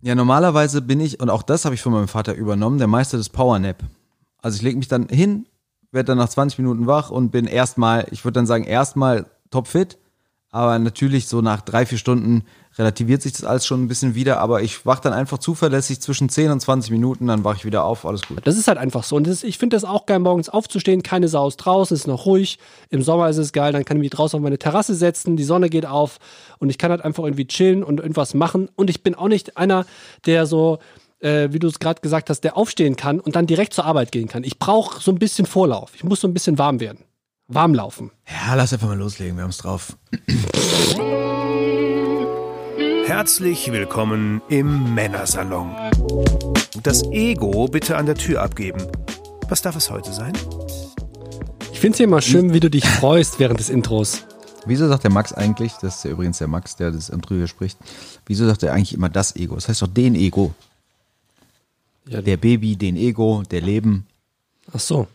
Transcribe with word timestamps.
Ja, 0.00 0.14
normalerweise 0.14 0.80
bin 0.80 1.00
ich, 1.00 1.18
und 1.18 1.28
auch 1.28 1.42
das 1.42 1.64
habe 1.64 1.74
ich 1.74 1.82
von 1.82 1.92
meinem 1.92 2.06
Vater 2.06 2.34
übernommen, 2.34 2.78
der 2.78 2.86
Meister 2.86 3.16
des 3.16 3.30
Powernap. 3.30 3.82
Also 4.40 4.56
ich 4.56 4.62
lege 4.62 4.78
mich 4.78 4.86
dann 4.86 5.08
hin, 5.08 5.46
werde 5.90 6.08
dann 6.08 6.18
nach 6.18 6.28
20 6.28 6.58
Minuten 6.58 6.86
wach 6.86 7.10
und 7.10 7.30
bin 7.30 7.46
erstmal, 7.46 8.06
ich 8.12 8.24
würde 8.24 8.34
dann 8.34 8.46
sagen, 8.46 8.62
erstmal 8.62 9.26
topfit. 9.50 9.98
Aber 10.50 10.78
natürlich 10.78 11.28
so 11.28 11.42
nach 11.42 11.60
drei, 11.60 11.84
vier 11.84 11.98
Stunden 11.98 12.44
relativiert 12.78 13.20
sich 13.20 13.32
das 13.32 13.44
alles 13.44 13.66
schon 13.66 13.82
ein 13.82 13.88
bisschen 13.88 14.14
wieder. 14.14 14.40
Aber 14.40 14.62
ich 14.62 14.86
wach 14.86 15.00
dann 15.00 15.12
einfach 15.12 15.38
zuverlässig 15.38 16.00
zwischen 16.00 16.28
10 16.30 16.50
und 16.50 16.60
20 16.60 16.90
Minuten, 16.90 17.26
dann 17.26 17.44
wache 17.44 17.56
ich 17.58 17.64
wieder 17.64 17.84
auf, 17.84 18.06
alles 18.06 18.22
gut. 18.22 18.40
Das 18.44 18.56
ist 18.56 18.66
halt 18.66 18.78
einfach 18.78 19.04
so. 19.04 19.16
Und 19.16 19.26
das, 19.26 19.42
ich 19.42 19.58
finde 19.58 19.76
das 19.76 19.84
auch 19.84 20.06
geil, 20.06 20.20
morgens 20.20 20.48
aufzustehen, 20.48 21.02
keine 21.02 21.28
Sau 21.28 21.48
ist 21.48 21.56
draußen, 21.56 21.94
ist 21.94 22.06
noch 22.06 22.24
ruhig. 22.24 22.58
Im 22.88 23.02
Sommer 23.02 23.28
ist 23.28 23.36
es 23.36 23.52
geil, 23.52 23.72
dann 23.72 23.84
kann 23.84 23.98
ich 23.98 24.02
mich 24.02 24.10
draußen 24.10 24.38
auf 24.38 24.42
meine 24.42 24.58
Terrasse 24.58 24.94
setzen, 24.94 25.36
die 25.36 25.44
Sonne 25.44 25.68
geht 25.68 25.84
auf 25.86 26.18
und 26.58 26.70
ich 26.70 26.78
kann 26.78 26.90
halt 26.90 27.04
einfach 27.04 27.24
irgendwie 27.24 27.46
chillen 27.46 27.84
und 27.84 28.00
irgendwas 28.00 28.32
machen. 28.32 28.70
Und 28.74 28.88
ich 28.88 29.02
bin 29.02 29.14
auch 29.14 29.28
nicht 29.28 29.58
einer, 29.58 29.84
der 30.24 30.46
so, 30.46 30.78
äh, 31.20 31.48
wie 31.50 31.58
du 31.58 31.66
es 31.66 31.78
gerade 31.78 32.00
gesagt 32.00 32.30
hast, 32.30 32.40
der 32.40 32.56
aufstehen 32.56 32.96
kann 32.96 33.20
und 33.20 33.36
dann 33.36 33.46
direkt 33.46 33.74
zur 33.74 33.84
Arbeit 33.84 34.12
gehen 34.12 34.28
kann. 34.28 34.44
Ich 34.44 34.58
brauche 34.58 35.02
so 35.02 35.10
ein 35.10 35.18
bisschen 35.18 35.46
Vorlauf. 35.46 35.92
Ich 35.94 36.04
muss 36.04 36.20
so 36.20 36.28
ein 36.28 36.32
bisschen 36.34 36.58
warm 36.58 36.80
werden. 36.80 37.04
Warm 37.50 37.72
laufen. 37.72 38.10
Ja, 38.28 38.54
lass 38.56 38.74
einfach 38.74 38.88
mal 38.88 38.98
loslegen, 38.98 39.36
wir 39.36 39.42
haben 39.44 39.50
es 39.50 39.56
drauf. 39.56 39.96
Herzlich 43.06 43.72
willkommen 43.72 44.42
im 44.50 44.92
Männersalon. 44.94 45.74
Das 46.82 47.04
Ego 47.04 47.66
bitte 47.66 47.96
an 47.96 48.04
der 48.04 48.16
Tür 48.16 48.42
abgeben. 48.42 48.86
Was 49.48 49.62
darf 49.62 49.76
es 49.76 49.90
heute 49.90 50.12
sein? 50.12 50.34
Ich 51.72 51.80
finde 51.80 51.94
es 51.94 51.98
ja 52.00 52.04
immer 52.04 52.20
schön, 52.20 52.52
wie 52.52 52.60
du 52.60 52.68
dich 52.68 52.86
freust 52.86 53.38
während 53.38 53.60
des 53.60 53.70
Intros. 53.70 54.26
Wieso 54.66 54.86
sagt 54.86 55.04
der 55.04 55.10
Max 55.10 55.32
eigentlich, 55.32 55.72
das 55.80 55.96
ist 55.96 56.04
ja 56.04 56.10
übrigens 56.10 56.36
der 56.36 56.48
Max, 56.48 56.76
der 56.76 56.90
das 56.90 57.08
Intro 57.08 57.34
hier 57.34 57.46
spricht, 57.46 57.78
wieso 58.26 58.46
sagt 58.46 58.62
er 58.62 58.74
eigentlich 58.74 58.92
immer 58.92 59.08
das 59.08 59.36
Ego? 59.36 59.54
Das 59.54 59.70
heißt 59.70 59.80
doch 59.80 59.88
den 59.88 60.16
Ego. 60.16 60.52
Ja. 62.06 62.20
Der 62.20 62.36
Baby, 62.36 62.76
den 62.76 62.96
Ego, 62.96 63.42
der 63.50 63.62
Leben. 63.62 64.06
Ach 64.70 64.80
so. 64.80 65.08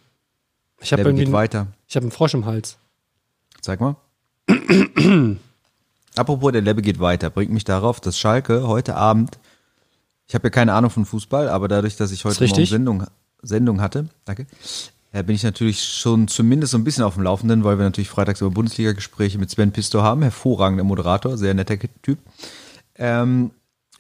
Ich 0.84 0.92
habe 0.92 1.02
Der 1.04 1.10
irgendwie 1.12 1.26
geht 1.26 1.34
weiter. 1.34 1.68
ich 1.88 1.96
habe 1.96 2.04
einen 2.06 2.12
Frosch 2.12 2.34
im 2.34 2.46
Hals. 2.46 2.78
Zeig 3.62 3.80
mal. 3.80 3.96
Apropos, 6.16 6.52
der 6.52 6.62
Lebbe 6.62 6.82
geht 6.82 7.00
weiter, 7.00 7.30
bringt 7.30 7.52
mich 7.52 7.64
darauf, 7.64 8.00
dass 8.00 8.20
Schalke 8.20 8.68
heute 8.68 8.96
Abend, 8.96 9.40
ich 10.28 10.36
habe 10.36 10.46
ja 10.48 10.50
keine 10.52 10.74
Ahnung 10.74 10.92
von 10.92 11.06
Fußball, 11.06 11.50
aber 11.50 11.68
dadurch, 11.68 11.96
dass 11.96 12.12
ich 12.12 12.24
heute 12.26 12.46
Morgen. 12.46 12.66
Sendung, 12.66 13.04
Sendung 13.42 13.82
hatte, 13.82 14.10
danke, 14.26 14.46
äh, 15.12 15.24
bin 15.24 15.36
ich 15.36 15.44
natürlich 15.44 15.84
schon 15.84 16.28
zumindest 16.28 16.72
so 16.72 16.78
ein 16.78 16.84
bisschen 16.84 17.04
auf 17.04 17.16
dem 17.16 17.24
Laufenden, 17.24 17.64
weil 17.64 17.78
wir 17.78 17.86
natürlich 17.86 18.10
freitags 18.10 18.42
über 18.42 18.52
Bundesliga-Gespräche 18.52 19.40
mit 19.40 19.50
Sven 19.50 19.72
Pisto 19.72 20.02
haben, 20.04 20.22
hervorragender 20.22 20.84
Moderator, 20.84 21.38
sehr 21.38 21.54
netter 21.54 21.78
Typ. 22.04 22.20
Ähm, 22.96 23.52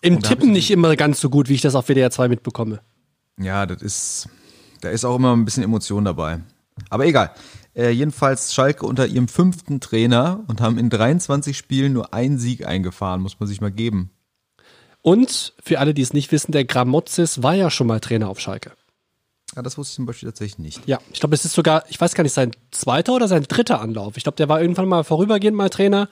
Im 0.02 0.22
Tippen 0.22 0.50
ich- 0.50 0.54
nicht 0.54 0.72
immer 0.72 0.96
ganz 0.96 1.20
so 1.20 1.30
gut, 1.30 1.50
wie 1.50 1.54
ich 1.56 1.62
das 1.62 1.74
auf 1.76 1.88
WDR 1.88 2.12
2 2.12 2.28
mitbekomme. 2.28 2.82
Ja, 3.40 3.66
das 3.66 3.82
ist, 3.82 4.30
da 4.82 4.90
ist 4.90 5.04
auch 5.06 5.16
immer 5.16 5.36
ein 5.36 5.46
bisschen 5.46 5.64
Emotion 5.64 6.06
dabei. 6.06 6.42
Aber 6.90 7.06
egal. 7.06 7.32
Äh, 7.76 7.90
jedenfalls 7.90 8.54
Schalke 8.54 8.86
unter 8.86 9.08
ihrem 9.08 9.28
fünften 9.28 9.80
Trainer 9.80 10.44
und 10.48 10.62
haben 10.62 10.78
in 10.78 10.90
23 10.90 11.58
Spielen 11.58 11.94
nur 11.94 12.14
einen 12.14 12.38
Sieg 12.38 12.66
eingefahren, 12.68 13.22
muss 13.22 13.40
man 13.40 13.48
sich 13.48 13.62
mal 13.62 13.72
geben. 13.72 14.12
Und 15.02 15.54
für 15.62 15.80
alle, 15.80 15.94
die 15.94 16.02
es 16.02 16.14
nicht 16.14 16.32
wissen, 16.32 16.52
der 16.52 16.66
Gramozis 16.66 17.44
war 17.44 17.56
ja 17.56 17.70
schon 17.70 17.88
mal 17.88 18.00
Trainer 18.00 18.30
auf 18.30 18.40
Schalke. 18.40 18.72
Ja, 19.56 19.62
das 19.62 19.78
wusste 19.78 19.92
ich 19.92 19.96
zum 19.96 20.06
Beispiel 20.06 20.30
tatsächlich 20.30 20.60
nicht. 20.60 20.88
Ja, 20.88 21.00
ich 21.12 21.20
glaube, 21.20 21.36
es 21.36 21.46
ist 21.46 21.54
sogar, 21.54 21.84
ich 21.90 22.00
weiß 22.00 22.16
gar 22.16 22.24
nicht, 22.24 22.34
sein 22.34 22.52
zweiter 22.72 23.14
oder 23.14 23.28
sein 23.28 23.44
dritter 23.44 23.82
Anlauf. 23.82 24.18
Ich 24.18 24.24
glaube, 24.24 24.38
der 24.38 24.50
war 24.50 24.62
irgendwann 24.62 24.88
mal 24.88 25.04
vorübergehend 25.04 25.56
mal 25.56 25.70
Trainer. 25.70 26.10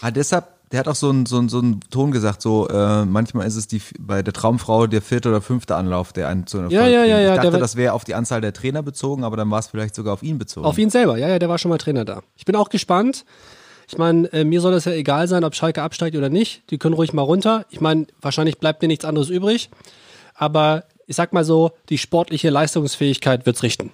Ah, 0.00 0.10
deshalb, 0.10 0.46
der 0.74 0.80
hat 0.80 0.88
auch 0.88 0.94
so 0.96 1.08
einen 1.08 1.24
so 1.24 1.38
einen- 1.38 1.48
so 1.48 1.58
einen 1.60 1.80
Ton 1.90 2.10
gesagt, 2.10 2.42
so 2.42 2.68
äh, 2.68 3.04
manchmal 3.04 3.46
ist 3.46 3.54
es 3.56 3.66
die 3.68 3.80
bei 3.98 4.22
der 4.22 4.32
Traumfrau 4.32 4.86
der 4.88 5.00
vierte 5.02 5.28
oder 5.28 5.40
fünfte 5.40 5.76
Anlauf, 5.76 6.12
der 6.12 6.28
einen 6.28 6.46
zu 6.46 6.58
einem 6.58 6.70
Ja, 6.70 6.86
ja, 6.86 7.04
ja, 7.04 7.20
ja, 7.20 7.34
Ich 7.36 7.40
dachte, 7.40 7.58
das 7.58 7.76
wäre 7.76 7.92
auf 7.92 8.02
die 8.04 8.14
Anzahl 8.14 8.40
der 8.40 8.52
Trainer 8.52 8.82
bezogen, 8.82 9.22
aber 9.24 9.36
dann 9.36 9.50
war 9.50 9.60
es 9.60 9.68
vielleicht 9.68 9.94
sogar 9.94 10.12
auf 10.14 10.22
ihn 10.22 10.36
bezogen. 10.38 10.66
Auf 10.66 10.76
ihn 10.76 10.90
selber, 10.90 11.16
ja, 11.16 11.28
ja, 11.28 11.38
der 11.38 11.48
war 11.48 11.58
schon 11.58 11.68
mal 11.70 11.78
Trainer 11.78 12.04
da. 12.04 12.22
Ich 12.36 12.44
bin 12.44 12.56
auch 12.56 12.68
gespannt. 12.68 13.24
Ich 13.86 13.98
meine, 13.98 14.32
äh, 14.32 14.44
mir 14.44 14.60
soll 14.60 14.74
es 14.74 14.84
ja 14.86 14.92
egal 14.92 15.28
sein, 15.28 15.44
ob 15.44 15.54
Schalke 15.54 15.82
absteigt 15.82 16.16
oder 16.16 16.28
nicht. 16.30 16.62
Die 16.70 16.78
können 16.78 16.94
ruhig 16.94 17.12
mal 17.12 17.22
runter. 17.22 17.66
Ich 17.70 17.80
meine, 17.80 18.06
wahrscheinlich 18.20 18.58
bleibt 18.58 18.82
mir 18.82 18.88
nichts 18.88 19.04
anderes 19.04 19.28
übrig. 19.30 19.70
Aber 20.34 20.84
ich 21.06 21.16
sag 21.16 21.32
mal 21.32 21.44
so, 21.44 21.70
die 21.90 21.98
sportliche 21.98 22.50
Leistungsfähigkeit 22.50 23.46
wird's 23.46 23.62
richten. 23.62 23.90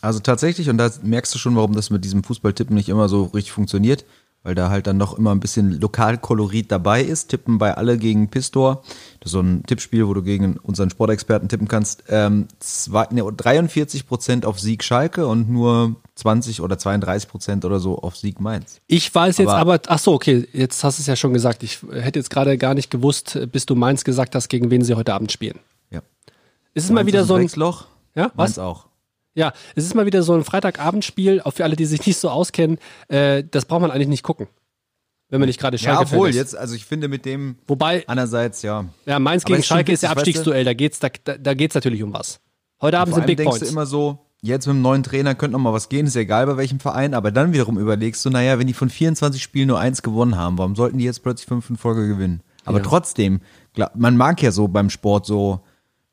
Also 0.00 0.20
tatsächlich, 0.20 0.68
und 0.68 0.76
da 0.76 0.90
merkst 1.02 1.34
du 1.34 1.38
schon, 1.38 1.56
warum 1.56 1.72
das 1.74 1.88
mit 1.88 2.04
diesem 2.04 2.22
Fußballtippen 2.22 2.76
nicht 2.76 2.90
immer 2.90 3.08
so 3.08 3.24
richtig 3.24 3.52
funktioniert, 3.52 4.04
weil 4.44 4.54
da 4.54 4.68
halt 4.70 4.86
dann 4.86 4.98
noch 4.98 5.18
immer 5.18 5.32
ein 5.34 5.40
bisschen 5.40 5.80
Lokalkolorit 5.80 6.70
dabei 6.70 7.02
ist. 7.02 7.28
Tippen 7.30 7.58
bei 7.58 7.74
alle 7.76 7.96
gegen 7.98 8.28
Pistor. 8.28 8.82
Das 9.20 9.28
ist 9.28 9.32
so 9.32 9.40
ein 9.40 9.64
Tippspiel, 9.66 10.06
wo 10.06 10.12
du 10.14 10.22
gegen 10.22 10.58
unseren 10.58 10.90
Sportexperten 10.90 11.48
tippen 11.48 11.66
kannst. 11.66 12.04
Ähm, 12.08 12.46
zwei, 12.60 13.06
ne, 13.10 13.24
43 13.24 14.06
Prozent 14.06 14.44
auf 14.44 14.60
Sieg 14.60 14.84
Schalke 14.84 15.26
und 15.26 15.48
nur 15.50 15.96
20 16.16 16.60
oder 16.60 16.78
32 16.78 17.28
Prozent 17.28 17.64
oder 17.64 17.80
so 17.80 17.98
auf 17.98 18.16
Sieg 18.16 18.38
Mainz. 18.38 18.80
Ich 18.86 19.12
weiß 19.12 19.38
jetzt 19.38 19.48
Aber- 19.48 19.74
aber, 19.76 19.80
ach 19.88 19.98
so, 19.98 20.12
okay, 20.12 20.46
jetzt 20.52 20.84
hast 20.84 20.98
du 20.98 21.00
es 21.00 21.06
ja 21.06 21.16
schon 21.16 21.32
gesagt. 21.32 21.62
Ich 21.62 21.80
hätte 21.90 22.18
jetzt 22.18 22.28
gerade 22.30 22.58
gar 22.58 22.74
nicht 22.74 22.90
gewusst, 22.90 23.38
bis 23.50 23.64
du 23.64 23.74
Mainz 23.74 24.04
gesagt 24.04 24.34
hast, 24.34 24.48
gegen 24.48 24.70
wen 24.70 24.84
sie 24.84 24.94
heute 24.94 25.14
Abend 25.14 25.32
spielen. 25.32 25.58
Ja. 25.90 26.02
Es 26.74 26.84
ist 26.84 26.90
mal 26.90 26.96
Mainz 26.96 27.06
wieder 27.06 27.22
ist 27.22 27.28
so 27.28 27.34
ein, 27.34 27.40
Drecksloch. 27.40 27.86
ja, 28.14 28.30
Mainz 28.36 28.52
was? 28.52 28.58
auch. 28.58 28.86
Ja, 29.34 29.52
es 29.74 29.84
ist 29.84 29.94
mal 29.94 30.06
wieder 30.06 30.22
so 30.22 30.34
ein 30.34 30.44
Freitagabendspiel, 30.44 31.40
auch 31.42 31.52
für 31.52 31.64
alle, 31.64 31.76
die 31.76 31.86
sich 31.86 32.06
nicht 32.06 32.18
so 32.18 32.30
auskennen. 32.30 32.78
Äh, 33.08 33.44
das 33.50 33.64
braucht 33.64 33.80
man 33.80 33.90
eigentlich 33.90 34.08
nicht 34.08 34.22
gucken. 34.22 34.46
Wenn 35.28 35.40
man 35.40 35.48
nicht 35.48 35.58
gerade 35.58 35.76
Ja, 35.76 35.82
Schalke-Fan 35.82 36.16
obwohl, 36.18 36.28
ist. 36.30 36.36
jetzt, 36.36 36.56
also 36.56 36.74
ich 36.76 36.84
finde 36.84 37.08
mit 37.08 37.24
dem 37.24 37.56
Wobei, 37.66 38.04
andererseits, 38.06 38.62
ja. 38.62 38.84
ja, 39.06 39.18
Mainz 39.18 39.44
gegen 39.44 39.62
Schalke 39.62 39.90
ist 39.90 40.02
ja 40.02 40.10
du? 40.10 40.16
Abstiegsduell, 40.20 40.64
da 40.64 40.74
geht's, 40.74 41.00
da, 41.00 41.08
da, 41.08 41.54
geht's 41.54 41.74
natürlich 41.74 42.02
um 42.02 42.12
was. 42.12 42.40
Heute 42.80 42.98
Abend 42.98 43.14
sind 43.14 43.26
Big 43.26 43.38
denkst 43.38 43.50
Points. 43.50 43.66
du 43.66 43.72
immer 43.72 43.86
so, 43.86 44.26
jetzt 44.42 44.66
mit 44.66 44.76
dem 44.76 44.82
neuen 44.82 45.02
Trainer 45.02 45.34
könnte 45.34 45.52
noch 45.54 45.58
mal 45.64 45.72
was 45.72 45.88
gehen, 45.88 46.06
ist 46.06 46.14
ja 46.14 46.20
egal 46.20 46.46
bei 46.46 46.56
welchem 46.58 46.78
Verein, 46.78 47.14
aber 47.14 47.32
dann 47.32 47.52
wiederum 47.52 47.78
überlegst 47.78 48.24
du, 48.24 48.30
naja, 48.30 48.58
wenn 48.58 48.66
die 48.68 48.74
von 48.74 48.90
24 48.90 49.42
Spielen 49.42 49.66
nur 49.68 49.80
eins 49.80 50.02
gewonnen 50.02 50.36
haben, 50.36 50.58
warum 50.58 50.76
sollten 50.76 50.98
die 50.98 51.04
jetzt 51.04 51.22
plötzlich 51.24 51.48
fünf 51.48 51.68
in 51.70 51.76
Folge 51.78 52.06
gewinnen? 52.06 52.42
Aber 52.66 52.78
Ja. 52.78 52.84
trotzdem, 52.84 53.40
man 53.96 54.16
mag 54.16 54.40
ja 54.42 54.52
so 54.52 54.68
beim 54.68 54.90
Sport 54.90 55.26
so, 55.26 55.60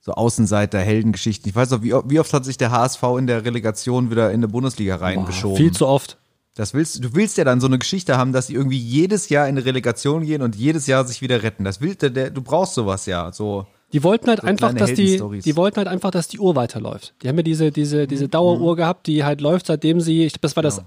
so 0.01 0.13
Außenseiter, 0.13 0.79
Heldengeschichten. 0.79 1.47
Ich 1.47 1.55
weiß 1.55 1.69
noch, 1.69 1.83
wie, 1.83 1.93
wie 2.05 2.19
oft 2.19 2.33
hat 2.33 2.43
sich 2.43 2.57
der 2.57 2.71
HSV 2.71 3.03
in 3.17 3.27
der 3.27 3.45
Relegation 3.45 4.09
wieder 4.11 4.31
in 4.31 4.41
der 4.41 4.47
Bundesliga 4.47 4.95
reingeschoben? 4.95 5.57
Viel 5.57 5.71
zu 5.71 5.87
oft. 5.87 6.17
Das 6.55 6.73
willst, 6.73 7.03
du 7.03 7.15
willst 7.15 7.37
ja 7.37 7.45
dann 7.45 7.61
so 7.61 7.67
eine 7.67 7.79
Geschichte 7.79 8.17
haben, 8.17 8.33
dass 8.33 8.47
sie 8.47 8.55
irgendwie 8.55 8.77
jedes 8.77 9.29
Jahr 9.29 9.47
in 9.47 9.55
eine 9.57 9.65
Relegation 9.65 10.25
gehen 10.25 10.41
und 10.41 10.55
jedes 10.55 10.85
Jahr 10.85 11.05
sich 11.05 11.21
wieder 11.21 11.43
retten. 11.43 11.63
Das 11.63 11.79
will, 11.79 11.95
der, 11.95 12.09
der, 12.09 12.29
du 12.29 12.41
brauchst 12.41 12.73
sowas 12.73 13.05
ja, 13.05 13.31
so. 13.31 13.67
Die 13.93 14.03
wollten 14.03 14.27
halt 14.27 14.41
So 14.41 14.47
einfach, 14.47 14.73
dass 14.73 14.93
die, 14.93 15.21
die 15.43 15.55
wollten 15.55 15.77
halt 15.77 15.87
einfach, 15.87 16.11
dass 16.11 16.27
die 16.27 16.39
Uhr 16.39 16.55
weiterläuft. 16.55 17.13
Die 17.21 17.29
haben 17.29 17.37
ja 17.37 17.43
diese, 17.43 17.71
diese, 17.71 18.07
diese 18.07 18.25
Mhm. 18.25 18.31
Daueruhr 18.31 18.75
gehabt, 18.75 19.07
die 19.07 19.23
halt 19.23 19.39
läuft, 19.39 19.67
seitdem 19.67 20.01
sie, 20.01 20.25
ich 20.25 20.33
glaube, 20.33 20.41
das 20.41 20.55
war 20.55 20.63
das 20.63 20.81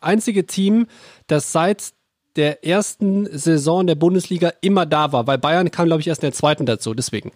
einzige 0.00 0.46
Team, 0.46 0.86
das 1.26 1.52
seit 1.52 1.92
der 2.36 2.64
ersten 2.64 3.26
Saison 3.36 3.86
der 3.86 3.94
Bundesliga 3.94 4.52
immer 4.60 4.86
da 4.86 5.12
war, 5.12 5.26
weil 5.26 5.38
Bayern 5.38 5.70
kam, 5.70 5.86
glaube 5.86 6.00
ich, 6.00 6.08
erst 6.08 6.22
in 6.22 6.28
der 6.28 6.34
zweiten 6.34 6.66
dazu, 6.66 6.94
deswegen. 6.94 7.32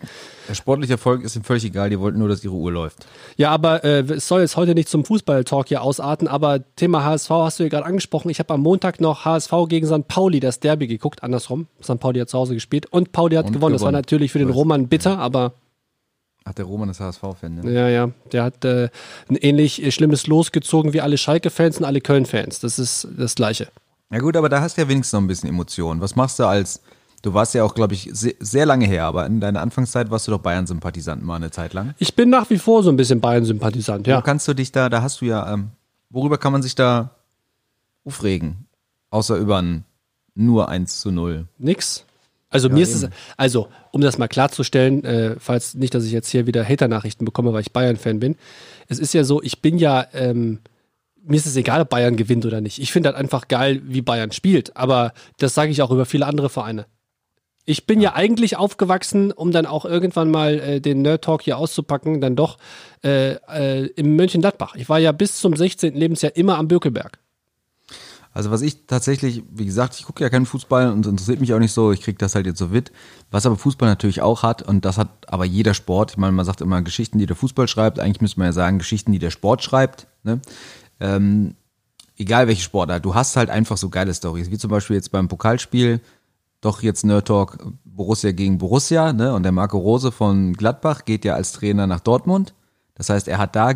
Der 0.48 0.54
sportliche 0.54 0.94
Erfolg 0.94 1.22
ist 1.22 1.34
ihm 1.36 1.44
völlig 1.44 1.64
egal, 1.64 1.90
die 1.90 1.98
wollten 1.98 2.18
nur, 2.18 2.28
dass 2.28 2.44
ihre 2.44 2.54
Uhr 2.54 2.70
läuft. 2.70 3.06
Ja, 3.36 3.50
aber 3.50 3.84
äh, 3.84 4.00
es 4.00 4.28
soll 4.28 4.42
jetzt 4.42 4.56
heute 4.56 4.74
nicht 4.74 4.88
zum 4.88 5.04
Fußball-Talk 5.04 5.68
hier 5.68 5.82
ausarten, 5.82 6.28
aber 6.28 6.60
Thema 6.76 7.04
HSV 7.04 7.30
hast 7.30 7.58
du 7.58 7.64
ja 7.64 7.68
gerade 7.68 7.86
angesprochen. 7.86 8.30
Ich 8.30 8.38
habe 8.38 8.54
am 8.54 8.60
Montag 8.60 9.00
noch 9.00 9.24
HSV 9.24 9.52
gegen 9.68 9.86
St. 9.86 10.06
Pauli 10.08 10.40
das 10.40 10.60
Derby 10.60 10.86
geguckt, 10.86 11.22
andersrum. 11.22 11.66
St. 11.82 11.98
Pauli 11.98 12.20
hat 12.20 12.28
zu 12.28 12.38
Hause 12.38 12.54
gespielt 12.54 12.86
und 12.86 13.12
Pauli 13.12 13.36
hat 13.36 13.46
Und 13.46 13.52
gewonnen. 13.52 13.74
Das 13.74 13.82
war 13.82 13.92
natürlich 13.92 14.32
für 14.32 14.38
den. 14.38 14.50
Roman 14.50 14.88
bitter, 14.88 15.18
aber 15.18 15.54
Ach, 16.44 16.54
der 16.54 16.64
Roman 16.64 16.88
ist 16.88 17.00
HSV-Fan, 17.00 17.54
ne? 17.54 17.72
Ja, 17.72 17.88
ja. 17.88 18.10
Der 18.32 18.42
hat 18.42 18.64
äh, 18.64 18.88
ein 19.28 19.36
ähnlich 19.36 19.82
äh, 19.82 19.92
schlimmes 19.92 20.26
Los 20.26 20.50
gezogen 20.50 20.92
wie 20.92 21.00
alle 21.00 21.16
Schalke-Fans 21.16 21.78
und 21.78 21.84
alle 21.84 22.00
Köln-Fans. 22.00 22.58
Das 22.60 22.78
ist 22.78 23.06
das 23.16 23.34
Gleiche. 23.36 23.68
Ja 24.12 24.18
gut, 24.18 24.36
aber 24.36 24.50
da 24.50 24.60
hast 24.60 24.76
du 24.76 24.82
ja 24.82 24.88
wenigstens 24.88 25.14
noch 25.14 25.22
ein 25.22 25.26
bisschen 25.26 25.48
Emotionen. 25.48 26.02
Was 26.02 26.16
machst 26.16 26.38
du 26.38 26.44
als, 26.44 26.82
du 27.22 27.32
warst 27.32 27.54
ja 27.54 27.64
auch, 27.64 27.74
glaube 27.74 27.94
ich, 27.94 28.10
sehr, 28.12 28.34
sehr 28.40 28.66
lange 28.66 28.86
her, 28.86 29.04
aber 29.04 29.24
in 29.24 29.40
deiner 29.40 29.62
Anfangszeit 29.62 30.10
warst 30.10 30.28
du 30.28 30.32
doch 30.32 30.38
Bayern-Sympathisant 30.40 31.24
mal 31.24 31.36
eine 31.36 31.50
Zeit 31.50 31.72
lang. 31.72 31.94
Ich 31.98 32.14
bin 32.14 32.28
nach 32.28 32.50
wie 32.50 32.58
vor 32.58 32.82
so 32.82 32.90
ein 32.90 32.96
bisschen 32.96 33.22
Bayern-Sympathisant, 33.22 34.06
Wo 34.06 34.10
ja. 34.10 34.20
kannst 34.20 34.46
du 34.46 34.54
dich 34.54 34.70
da, 34.70 34.90
da 34.90 35.00
hast 35.00 35.22
du 35.22 35.24
ja, 35.24 35.50
ähm, 35.50 35.70
worüber 36.10 36.36
kann 36.36 36.52
man 36.52 36.62
sich 36.62 36.74
da 36.74 37.16
aufregen? 38.04 38.66
Außer 39.08 39.36
über 39.36 39.62
ein 39.62 39.84
nur 40.34 40.68
1 40.68 41.00
zu 41.00 41.10
0. 41.10 41.46
Nix. 41.58 42.04
Also 42.50 42.68
mir 42.68 42.82
ist 42.82 42.94
es, 42.94 43.08
also 43.38 43.68
um 43.92 44.02
das 44.02 44.18
mal 44.18 44.28
klarzustellen, 44.28 45.04
äh, 45.04 45.36
falls 45.38 45.72
nicht, 45.72 45.94
dass 45.94 46.04
ich 46.04 46.12
jetzt 46.12 46.28
hier 46.28 46.46
wieder 46.46 46.62
Hater-Nachrichten 46.62 47.24
bekomme, 47.24 47.54
weil 47.54 47.62
ich 47.62 47.72
Bayern-Fan 47.72 48.20
bin. 48.20 48.36
Es 48.88 48.98
ist 48.98 49.14
ja 49.14 49.24
so, 49.24 49.42
ich 49.42 49.62
bin 49.62 49.78
ja, 49.78 50.06
ähm, 50.12 50.58
mir 51.24 51.36
ist 51.36 51.46
es 51.46 51.56
egal, 51.56 51.80
ob 51.80 51.90
Bayern 51.90 52.16
gewinnt 52.16 52.46
oder 52.46 52.60
nicht. 52.60 52.78
Ich 52.78 52.92
finde 52.92 53.08
halt 53.08 53.16
einfach 53.16 53.48
geil, 53.48 53.82
wie 53.84 54.02
Bayern 54.02 54.32
spielt. 54.32 54.76
Aber 54.76 55.12
das 55.38 55.54
sage 55.54 55.70
ich 55.70 55.82
auch 55.82 55.90
über 55.90 56.06
viele 56.06 56.26
andere 56.26 56.48
Vereine. 56.48 56.86
Ich 57.64 57.86
bin 57.86 58.00
ja, 58.00 58.14
eigentlich 58.14 58.56
aufgewachsen, 58.56 59.30
um 59.30 59.52
dann 59.52 59.66
auch 59.66 59.84
irgendwann 59.84 60.30
mal 60.30 60.58
äh, 60.58 60.80
den 60.80 61.02
Nerd 61.02 61.22
Talk 61.22 61.42
hier 61.42 61.58
auszupacken, 61.58 62.20
dann 62.20 62.34
doch 62.34 62.58
äh, 63.04 63.34
äh, 63.34 63.86
im 63.94 64.16
Mönchengladbach. 64.16 64.74
Ich 64.74 64.88
war 64.88 64.98
ja 64.98 65.12
bis 65.12 65.38
zum 65.38 65.54
16. 65.54 65.94
Lebensjahr 65.94 66.34
immer 66.34 66.58
am 66.58 66.66
Bökelberg. 66.66 67.20
Also 68.34 68.50
was 68.50 68.62
ich 68.62 68.86
tatsächlich, 68.86 69.42
wie 69.50 69.66
gesagt, 69.66 69.94
ich 69.98 70.06
gucke 70.06 70.24
ja 70.24 70.30
keinen 70.30 70.46
Fußball 70.46 70.90
und 70.90 71.06
interessiert 71.06 71.40
mich 71.40 71.52
auch 71.52 71.58
nicht 71.58 71.72
so, 71.72 71.92
ich 71.92 72.00
kriege 72.00 72.16
das 72.16 72.34
halt 72.34 72.46
jetzt 72.46 72.58
so 72.58 72.68
mit. 72.68 72.90
Was 73.30 73.44
aber 73.44 73.56
Fußball 73.56 73.88
natürlich 73.88 74.22
auch 74.22 74.42
hat, 74.42 74.62
und 74.62 74.84
das 74.84 74.96
hat 74.96 75.10
aber 75.28 75.44
jeder 75.44 75.74
Sport, 75.74 76.12
ich 76.12 76.16
meine, 76.16 76.32
man 76.32 76.46
sagt 76.46 76.62
immer 76.62 76.80
Geschichten, 76.80 77.18
die 77.18 77.26
der 77.26 77.36
Fußball 77.36 77.68
schreibt, 77.68 78.00
eigentlich 78.00 78.22
müsste 78.22 78.40
man 78.40 78.46
ja 78.46 78.52
sagen, 78.52 78.78
Geschichten, 78.78 79.12
die 79.12 79.18
der 79.18 79.30
Sport 79.30 79.62
schreibt. 79.62 80.06
Ne? 80.24 80.40
Ähm, 81.02 81.56
egal 82.16 82.46
welche 82.46 82.62
Sportart, 82.62 83.04
du 83.04 83.14
hast 83.14 83.36
halt 83.36 83.50
einfach 83.50 83.76
so 83.76 83.88
geile 83.88 84.14
Stories, 84.14 84.50
wie 84.50 84.58
zum 84.58 84.70
Beispiel 84.70 84.96
jetzt 84.96 85.10
beim 85.10 85.26
Pokalspiel, 85.28 86.00
doch 86.60 86.82
jetzt 86.82 87.04
Nerd 87.04 87.26
Talk 87.26 87.58
Borussia 87.84 88.30
gegen 88.30 88.58
Borussia, 88.58 89.12
ne? 89.12 89.34
Und 89.34 89.42
der 89.42 89.52
Marco 89.52 89.78
Rose 89.78 90.12
von 90.12 90.52
Gladbach 90.54 91.04
geht 91.04 91.24
ja 91.24 91.34
als 91.34 91.52
Trainer 91.52 91.86
nach 91.86 92.00
Dortmund. 92.00 92.54
Das 92.94 93.10
heißt, 93.10 93.26
er 93.26 93.38
hat 93.38 93.56
da 93.56 93.72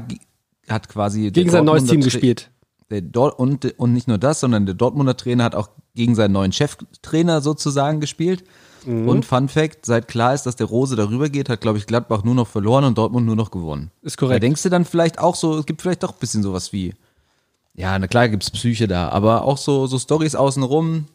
hat 0.68 0.88
quasi 0.88 1.30
gegen 1.30 1.50
sein 1.50 1.64
neues 1.64 1.84
Team 1.84 2.00
gespielt. 2.00 2.50
Der 2.90 3.02
und, 3.40 3.78
und 3.78 3.92
nicht 3.92 4.06
nur 4.06 4.18
das, 4.18 4.40
sondern 4.40 4.64
der 4.64 4.76
Dortmunder 4.76 5.16
Trainer 5.16 5.42
hat 5.42 5.56
auch 5.56 5.70
gegen 5.96 6.14
seinen 6.14 6.32
neuen 6.32 6.52
Cheftrainer 6.52 7.40
sozusagen 7.40 8.00
gespielt. 8.00 8.44
Mhm. 8.84 9.08
Und 9.08 9.24
Fun 9.24 9.48
Fact, 9.48 9.84
seit 9.84 10.06
klar 10.06 10.34
ist, 10.34 10.44
dass 10.44 10.54
der 10.54 10.68
Rose 10.68 10.94
darüber 10.94 11.28
geht, 11.28 11.48
hat, 11.48 11.60
glaube 11.60 11.78
ich, 11.78 11.86
Gladbach 11.86 12.22
nur 12.22 12.36
noch 12.36 12.46
verloren 12.46 12.84
und 12.84 12.96
Dortmund 12.96 13.26
nur 13.26 13.34
noch 13.34 13.50
gewonnen. 13.50 13.90
Ist 14.02 14.16
korrekt. 14.16 14.36
Da 14.36 14.46
denkst 14.46 14.62
du 14.62 14.68
dann 14.68 14.84
vielleicht 14.84 15.18
auch 15.18 15.34
so, 15.34 15.58
es 15.58 15.66
gibt 15.66 15.82
vielleicht 15.82 16.04
doch 16.04 16.12
ein 16.12 16.18
bisschen 16.20 16.44
sowas 16.44 16.72
wie, 16.72 16.94
ja, 17.76 17.98
na 17.98 18.06
klar 18.06 18.28
gibt's 18.28 18.50
Psyche 18.50 18.88
da, 18.88 19.08
aber 19.10 19.44
auch 19.44 19.58
so, 19.58 19.86
so 19.86 19.98
Stories 19.98 20.34
außenrum, 20.34 21.06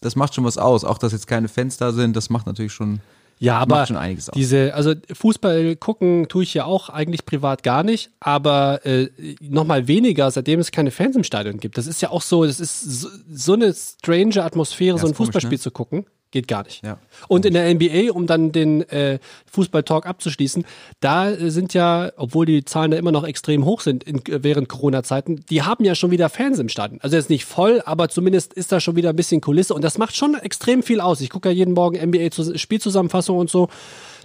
das 0.00 0.16
macht 0.16 0.34
schon 0.34 0.44
was 0.44 0.58
aus. 0.58 0.84
Auch, 0.84 0.98
dass 0.98 1.12
jetzt 1.12 1.26
keine 1.26 1.48
Fans 1.48 1.76
da 1.76 1.92
sind, 1.92 2.16
das 2.16 2.30
macht 2.30 2.46
natürlich 2.46 2.72
schon 2.72 3.00
ja, 3.42 3.56
aber 3.56 3.86
diese, 4.34 4.74
also 4.74 4.92
Fußball 5.10 5.74
gucken 5.76 6.28
tue 6.28 6.42
ich 6.42 6.52
ja 6.52 6.66
auch 6.66 6.90
eigentlich 6.90 7.24
privat 7.24 7.62
gar 7.62 7.82
nicht, 7.82 8.10
aber 8.20 8.84
äh, 8.84 9.08
nochmal 9.40 9.88
weniger, 9.88 10.30
seitdem 10.30 10.60
es 10.60 10.70
keine 10.70 10.90
Fans 10.90 11.16
im 11.16 11.24
Stadion 11.24 11.58
gibt. 11.58 11.78
Das 11.78 11.86
ist 11.86 12.02
ja 12.02 12.10
auch 12.10 12.20
so, 12.20 12.44
das 12.44 12.60
ist 12.60 12.82
so, 12.82 13.08
so 13.32 13.54
eine 13.54 13.72
strange 13.72 14.44
Atmosphäre, 14.44 14.98
ja, 14.98 15.00
so 15.00 15.06
ein 15.06 15.14
Fußballspiel 15.14 15.52
ne? 15.52 15.58
zu 15.58 15.70
gucken. 15.70 16.04
Geht 16.32 16.46
gar 16.46 16.62
nicht. 16.62 16.84
Ja. 16.84 16.98
Und 17.26 17.44
in 17.44 17.54
der 17.54 17.74
NBA, 17.74 18.12
um 18.12 18.26
dann 18.28 18.52
den 18.52 18.88
äh, 18.88 19.18
Fußball-Talk 19.50 20.06
abzuschließen, 20.06 20.64
da 21.00 21.34
sind 21.34 21.74
ja, 21.74 22.12
obwohl 22.16 22.46
die 22.46 22.64
Zahlen 22.64 22.92
da 22.92 22.96
immer 22.96 23.10
noch 23.10 23.24
extrem 23.24 23.64
hoch 23.64 23.80
sind 23.80 24.04
in, 24.04 24.22
während 24.24 24.68
Corona-Zeiten, 24.68 25.44
die 25.50 25.62
haben 25.62 25.84
ja 25.84 25.96
schon 25.96 26.12
wieder 26.12 26.28
Fans 26.28 26.60
im 26.60 26.68
Stadion. 26.68 27.00
Also 27.00 27.16
jetzt 27.16 27.30
nicht 27.30 27.44
voll, 27.44 27.82
aber 27.84 28.08
zumindest 28.08 28.52
ist 28.52 28.70
da 28.70 28.78
schon 28.78 28.94
wieder 28.94 29.10
ein 29.10 29.16
bisschen 29.16 29.40
Kulisse 29.40 29.74
und 29.74 29.82
das 29.82 29.98
macht 29.98 30.14
schon 30.14 30.34
extrem 30.34 30.84
viel 30.84 31.00
aus. 31.00 31.20
Ich 31.20 31.30
gucke 31.30 31.48
ja 31.48 31.54
jeden 31.54 31.74
Morgen 31.74 31.98
NBA-Spielzusammenfassung 31.98 33.36
und 33.36 33.50
so. 33.50 33.68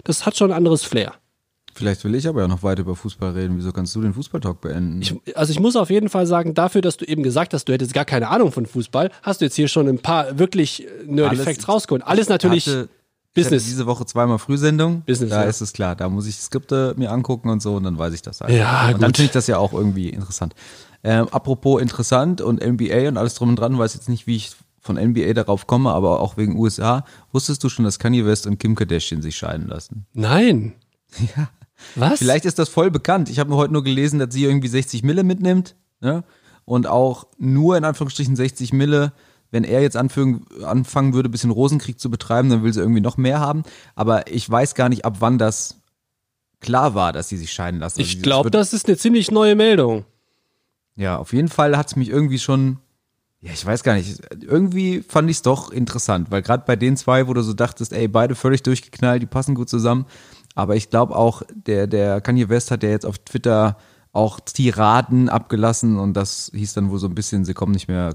Das 0.04 0.26
hat 0.26 0.36
schon 0.36 0.52
ein 0.52 0.56
anderes 0.56 0.84
Flair. 0.84 1.14
Vielleicht 1.76 2.02
will 2.04 2.14
ich 2.14 2.26
aber 2.26 2.40
ja 2.40 2.48
noch 2.48 2.62
weiter 2.62 2.80
über 2.80 2.96
Fußball 2.96 3.32
reden. 3.32 3.58
Wieso 3.58 3.70
kannst 3.70 3.94
du 3.94 4.00
den 4.00 4.14
Fußballtalk 4.14 4.62
beenden? 4.62 5.02
Ich, 5.02 5.14
also 5.36 5.50
ich 5.50 5.60
muss 5.60 5.76
auf 5.76 5.90
jeden 5.90 6.08
Fall 6.08 6.26
sagen, 6.26 6.54
dafür, 6.54 6.80
dass 6.80 6.96
du 6.96 7.04
eben 7.04 7.22
gesagt 7.22 7.52
hast, 7.52 7.68
du 7.68 7.72
hättest 7.74 7.92
gar 7.92 8.06
keine 8.06 8.28
Ahnung 8.28 8.50
von 8.50 8.64
Fußball, 8.64 9.10
hast 9.22 9.42
du 9.42 9.44
jetzt 9.44 9.56
hier 9.56 9.68
schon 9.68 9.86
ein 9.86 9.98
paar 9.98 10.38
wirklich 10.38 10.86
Nerdy 11.04 11.36
Facts 11.36 11.68
rausgeholt. 11.68 12.02
Alles 12.02 12.30
natürlich 12.30 12.66
hatte, 12.66 12.88
Business. 13.34 13.64
diese 13.66 13.84
Woche 13.84 14.06
zweimal 14.06 14.38
Frühsendung. 14.38 15.02
Business. 15.02 15.28
Da 15.28 15.42
ja. 15.42 15.48
ist 15.48 15.60
es 15.60 15.74
klar. 15.74 15.94
Da 15.94 16.08
muss 16.08 16.26
ich 16.26 16.36
Skripte 16.36 16.94
mir 16.96 17.12
angucken 17.12 17.50
und 17.50 17.60
so 17.60 17.74
und 17.74 17.82
dann 17.82 17.98
weiß 17.98 18.14
ich 18.14 18.22
das 18.22 18.40
halt. 18.40 18.54
Ja, 18.54 18.86
und 18.86 18.92
gut. 18.94 19.02
dann 19.02 19.14
finde 19.14 19.26
ich 19.26 19.32
das 19.32 19.46
ja 19.46 19.58
auch 19.58 19.74
irgendwie 19.74 20.08
interessant. 20.08 20.54
Ähm, 21.04 21.28
apropos 21.30 21.82
interessant 21.82 22.40
und 22.40 22.64
NBA 22.64 23.08
und 23.08 23.18
alles 23.18 23.34
drum 23.34 23.50
und 23.50 23.56
dran, 23.56 23.78
weiß 23.78 23.92
jetzt 23.92 24.08
nicht, 24.08 24.26
wie 24.26 24.36
ich 24.36 24.52
von 24.80 24.96
NBA 24.96 25.34
darauf 25.34 25.66
komme, 25.66 25.92
aber 25.92 26.20
auch 26.20 26.38
wegen 26.38 26.58
USA. 26.58 27.04
Wusstest 27.32 27.62
du 27.62 27.68
schon, 27.68 27.84
dass 27.84 27.98
Kanye 27.98 28.24
West 28.24 28.46
und 28.46 28.58
Kim 28.58 28.74
Kardashian 28.74 29.20
sich 29.20 29.36
scheiden 29.36 29.68
lassen? 29.68 30.06
Nein. 30.14 30.72
Ja. 31.36 31.48
Was? 31.94 32.18
Vielleicht 32.18 32.44
ist 32.44 32.58
das 32.58 32.68
voll 32.68 32.90
bekannt. 32.90 33.28
Ich 33.28 33.38
habe 33.38 33.50
mir 33.50 33.56
heute 33.56 33.72
nur 33.72 33.84
gelesen, 33.84 34.18
dass 34.18 34.32
sie 34.32 34.44
irgendwie 34.44 34.68
60 34.68 35.02
Mille 35.02 35.24
mitnimmt. 35.24 35.76
Ne? 36.00 36.24
Und 36.64 36.86
auch 36.86 37.26
nur 37.38 37.76
in 37.76 37.84
Anführungsstrichen 37.84 38.36
60 38.36 38.72
Mille. 38.72 39.12
Wenn 39.50 39.62
er 39.64 39.80
jetzt 39.80 39.96
anfangen, 39.96 40.44
anfangen 40.64 41.14
würde, 41.14 41.28
ein 41.28 41.32
bisschen 41.32 41.50
Rosenkrieg 41.50 42.00
zu 42.00 42.10
betreiben, 42.10 42.50
dann 42.50 42.62
will 42.62 42.72
sie 42.72 42.80
irgendwie 42.80 43.00
noch 43.00 43.16
mehr 43.16 43.40
haben. 43.40 43.62
Aber 43.94 44.30
ich 44.30 44.48
weiß 44.50 44.74
gar 44.74 44.88
nicht, 44.88 45.04
ab 45.04 45.16
wann 45.20 45.38
das 45.38 45.76
klar 46.60 46.94
war, 46.94 47.12
dass 47.12 47.28
sie 47.28 47.36
sich 47.36 47.52
scheiden 47.52 47.80
lassen. 47.80 48.00
Ich 48.00 48.22
glaube, 48.22 48.50
das 48.50 48.72
ist 48.72 48.86
eine 48.86 48.96
ziemlich 48.96 49.30
neue 49.30 49.54
Meldung. 49.54 50.04
Ja, 50.96 51.18
auf 51.18 51.32
jeden 51.32 51.48
Fall 51.48 51.76
hat 51.76 51.88
es 51.88 51.96
mich 51.96 52.08
irgendwie 52.08 52.38
schon, 52.38 52.78
ja, 53.40 53.52
ich 53.52 53.64
weiß 53.64 53.82
gar 53.82 53.94
nicht, 53.94 54.20
irgendwie 54.42 55.02
fand 55.02 55.30
ich 55.30 55.36
es 55.36 55.42
doch 55.42 55.70
interessant, 55.70 56.30
weil 56.30 56.42
gerade 56.42 56.64
bei 56.66 56.74
den 56.74 56.96
zwei, 56.96 57.28
wo 57.28 57.34
du 57.34 57.42
so 57.42 57.52
dachtest, 57.52 57.92
ey, 57.92 58.08
beide 58.08 58.34
völlig 58.34 58.62
durchgeknallt, 58.62 59.22
die 59.22 59.26
passen 59.26 59.54
gut 59.54 59.68
zusammen, 59.68 60.06
aber 60.56 60.74
ich 60.74 60.90
glaube 60.90 61.14
auch, 61.14 61.42
der, 61.54 61.86
der 61.86 62.20
Kanye 62.20 62.48
West 62.48 62.72
hat 62.72 62.82
ja 62.82 62.88
jetzt 62.88 63.06
auf 63.06 63.18
Twitter 63.18 63.76
auch 64.12 64.40
Tiraden 64.40 65.28
abgelassen 65.28 65.98
und 65.98 66.14
das 66.14 66.50
hieß 66.54 66.72
dann 66.72 66.90
wohl 66.90 66.98
so 66.98 67.06
ein 67.06 67.14
bisschen, 67.14 67.44
sie 67.44 67.52
kommen 67.52 67.72
nicht 67.72 67.88
mehr, 67.88 68.14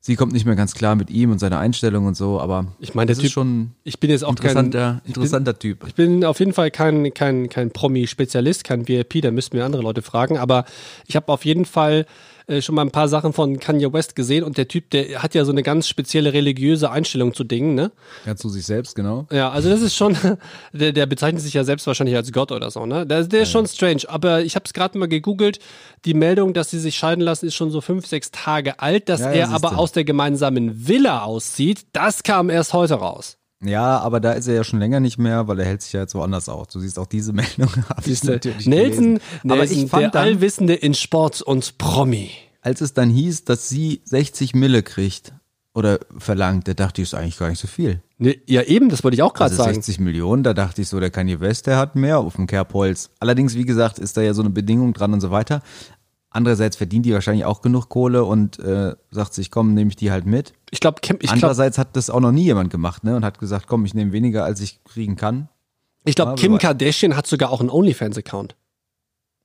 sie 0.00 0.16
kommt 0.16 0.32
nicht 0.32 0.44
mehr 0.44 0.56
ganz 0.56 0.74
klar 0.74 0.96
mit 0.96 1.08
ihm 1.08 1.30
und 1.30 1.38
seiner 1.38 1.60
Einstellung 1.60 2.06
und 2.06 2.16
so, 2.16 2.40
aber 2.40 2.66
ich 2.80 2.96
meine, 2.96 3.06
der 3.06 3.16
Typ, 3.16 3.26
ist 3.26 3.32
schon 3.32 3.70
ich 3.84 4.00
bin 4.00 4.10
jetzt 4.10 4.24
auch 4.24 4.30
interessanter, 4.30 5.00
kein, 5.04 5.08
interessanter 5.08 5.52
bin, 5.52 5.60
Typ. 5.60 5.86
Ich 5.86 5.94
bin 5.94 6.24
auf 6.24 6.40
jeden 6.40 6.52
Fall 6.52 6.72
kein, 6.72 7.14
kein, 7.14 7.48
kein 7.48 7.70
Promi-Spezialist, 7.70 8.64
kein 8.64 8.88
VIP, 8.88 9.22
da 9.22 9.30
müssten 9.30 9.56
wir 9.56 9.64
andere 9.64 9.82
Leute 9.82 10.02
fragen, 10.02 10.38
aber 10.38 10.64
ich 11.06 11.14
habe 11.14 11.32
auf 11.32 11.44
jeden 11.44 11.64
Fall 11.64 12.06
äh, 12.46 12.60
schon 12.60 12.74
mal 12.74 12.82
ein 12.82 12.90
paar 12.90 13.08
Sachen 13.08 13.32
von 13.32 13.58
Kanye 13.58 13.92
West 13.92 14.14
gesehen 14.16 14.44
und 14.44 14.58
der 14.58 14.68
Typ, 14.68 14.90
der 14.90 15.22
hat 15.22 15.34
ja 15.34 15.44
so 15.44 15.52
eine 15.52 15.62
ganz 15.62 15.88
spezielle 15.88 16.32
religiöse 16.32 16.90
Einstellung 16.90 17.34
zu 17.34 17.44
Dingen, 17.44 17.74
ne? 17.74 17.92
Ja, 18.26 18.36
zu 18.36 18.48
sich 18.48 18.64
selbst, 18.64 18.94
genau. 18.94 19.26
Ja, 19.30 19.50
also 19.50 19.68
das 19.68 19.82
ist 19.82 19.96
schon, 19.96 20.16
der, 20.72 20.92
der 20.92 21.06
bezeichnet 21.06 21.42
sich 21.42 21.54
ja 21.54 21.64
selbst 21.64 21.86
wahrscheinlich 21.86 22.16
als 22.16 22.32
Gott 22.32 22.52
oder 22.52 22.70
so, 22.70 22.86
ne? 22.86 23.06
Der, 23.06 23.24
der 23.24 23.42
ist 23.42 23.50
schon 23.50 23.66
strange, 23.66 24.02
aber 24.08 24.42
ich 24.42 24.54
habe 24.54 24.64
es 24.66 24.72
gerade 24.72 24.98
mal 24.98 25.08
gegoogelt, 25.08 25.58
die 26.04 26.14
Meldung, 26.14 26.54
dass 26.54 26.70
sie 26.70 26.78
sich 26.78 26.96
scheiden 26.96 27.22
lassen, 27.22 27.46
ist 27.46 27.54
schon 27.54 27.70
so 27.70 27.80
fünf, 27.80 28.06
sechs 28.06 28.30
Tage 28.30 28.80
alt, 28.80 29.08
dass 29.08 29.20
ja, 29.20 29.30
er 29.30 29.50
aber 29.50 29.78
aus 29.78 29.92
der 29.92 30.04
gemeinsamen 30.04 30.86
Villa 30.88 31.22
auszieht, 31.22 31.86
das 31.92 32.22
kam 32.22 32.50
erst 32.50 32.72
heute 32.72 32.94
raus. 32.94 33.38
Ja, 33.64 33.98
aber 33.98 34.20
da 34.20 34.32
ist 34.32 34.48
er 34.48 34.54
ja 34.54 34.64
schon 34.64 34.80
länger 34.80 35.00
nicht 35.00 35.18
mehr, 35.18 35.46
weil 35.46 35.58
er 35.60 35.66
hält 35.66 35.82
sich 35.82 35.92
ja 35.92 36.00
jetzt 36.00 36.14
woanders 36.14 36.48
auf. 36.48 36.66
Du 36.66 36.80
siehst 36.80 36.98
auch 36.98 37.06
diese 37.06 37.32
Meldung. 37.32 37.70
Siehst 38.02 38.24
du, 38.24 38.32
natürlich 38.32 38.66
Nelson, 38.66 39.12
Nelson 39.12 39.50
aber 39.50 39.64
ich 39.64 39.88
fand 39.88 40.02
der 40.02 40.10
dann, 40.10 40.24
Allwissende 40.24 40.74
in 40.74 40.94
Sport 40.94 41.42
und 41.42 41.78
Promi. 41.78 42.30
Als 42.60 42.80
es 42.80 42.94
dann 42.94 43.10
hieß, 43.10 43.44
dass 43.44 43.68
sie 43.68 44.02
60 44.04 44.54
Mille 44.54 44.82
kriegt 44.82 45.32
oder 45.74 46.00
verlangt, 46.18 46.68
da 46.68 46.74
dachte 46.74 47.02
ich, 47.02 47.08
ist 47.08 47.14
eigentlich 47.14 47.38
gar 47.38 47.48
nicht 47.48 47.60
so 47.60 47.68
viel. 47.68 48.02
Nee, 48.18 48.40
ja, 48.46 48.62
eben, 48.62 48.88
das 48.88 49.02
wollte 49.02 49.16
ich 49.16 49.22
auch 49.22 49.34
gerade 49.34 49.50
also 49.50 49.64
sagen. 49.64 49.74
60 49.74 49.98
Millionen, 49.98 50.44
da 50.44 50.54
dachte 50.54 50.82
ich 50.82 50.88
so, 50.88 51.00
der 51.00 51.10
Kanye 51.10 51.40
West, 51.40 51.66
der 51.66 51.76
hat 51.76 51.96
mehr 51.96 52.18
auf 52.18 52.36
dem 52.36 52.46
Kerbholz. 52.46 53.10
Allerdings, 53.18 53.54
wie 53.54 53.64
gesagt, 53.64 53.98
ist 53.98 54.16
da 54.16 54.22
ja 54.22 54.34
so 54.34 54.42
eine 54.42 54.50
Bedingung 54.50 54.92
dran 54.92 55.12
und 55.12 55.20
so 55.20 55.30
weiter. 55.30 55.60
Andererseits 56.32 56.76
verdient 56.76 57.04
die 57.04 57.12
wahrscheinlich 57.12 57.44
auch 57.44 57.60
genug 57.60 57.88
Kohle 57.88 58.24
und 58.24 58.58
äh, 58.58 58.94
sagt 59.10 59.34
sich, 59.34 59.50
komm, 59.50 59.74
nehme 59.74 59.90
ich 59.90 59.96
die 59.96 60.10
halt 60.10 60.24
mit. 60.24 60.54
Ich 60.70 60.80
glaube, 60.80 61.00
ich 61.02 61.30
Andererseits 61.30 61.76
glaub, 61.76 61.88
hat 61.88 61.96
das 61.96 62.08
auch 62.08 62.20
noch 62.20 62.32
nie 62.32 62.44
jemand 62.44 62.70
gemacht, 62.70 63.04
ne? 63.04 63.16
Und 63.16 63.24
hat 63.24 63.38
gesagt, 63.38 63.66
komm, 63.66 63.84
ich 63.84 63.94
nehme 63.94 64.12
weniger, 64.12 64.44
als 64.44 64.60
ich 64.60 64.82
kriegen 64.84 65.16
kann. 65.16 65.48
Ich 66.04 66.14
glaube, 66.14 66.34
Kim 66.34 66.56
Kardashian 66.58 67.16
hat 67.16 67.26
sogar 67.26 67.50
auch 67.50 67.60
einen 67.60 67.70
OnlyFans-Account. 67.70 68.56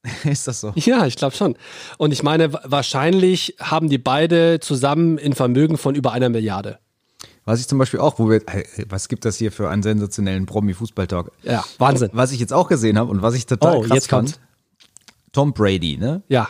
Ist 0.23 0.47
das 0.47 0.61
so? 0.61 0.71
Ja, 0.75 1.05
ich 1.05 1.17
glaube 1.17 1.35
schon. 1.35 1.55
Und 1.97 2.13
ich 2.13 2.23
meine, 2.23 2.53
wahrscheinlich 2.53 3.55
haben 3.59 3.89
die 3.89 3.97
beide 3.97 4.59
zusammen 4.59 5.19
ein 5.19 5.33
Vermögen 5.33 5.77
von 5.77 5.95
über 5.95 6.13
einer 6.13 6.29
Milliarde. 6.29 6.79
Was 7.45 7.59
ich 7.59 7.67
zum 7.67 7.77
Beispiel 7.77 7.99
auch, 7.99 8.19
wo 8.19 8.29
wir, 8.29 8.41
was 8.89 9.07
gibt 9.07 9.25
das 9.25 9.37
hier 9.37 9.51
für 9.51 9.69
einen 9.69 9.83
sensationellen 9.83 10.45
Promi-Fußball-Talk? 10.45 11.31
Ja, 11.43 11.63
Wahnsinn. 11.77 12.09
Was 12.13 12.31
ich 12.31 12.39
jetzt 12.39 12.53
auch 12.53 12.67
gesehen 12.67 12.97
habe 12.97 13.09
und 13.09 13.21
was 13.21 13.35
ich 13.35 13.45
total 13.45 13.77
oh, 13.77 13.81
krass 13.81 13.95
jetzt 13.95 14.09
fand. 14.09 14.39
Tom 15.31 15.53
Brady, 15.53 15.97
ne? 15.97 16.23
Ja. 16.27 16.49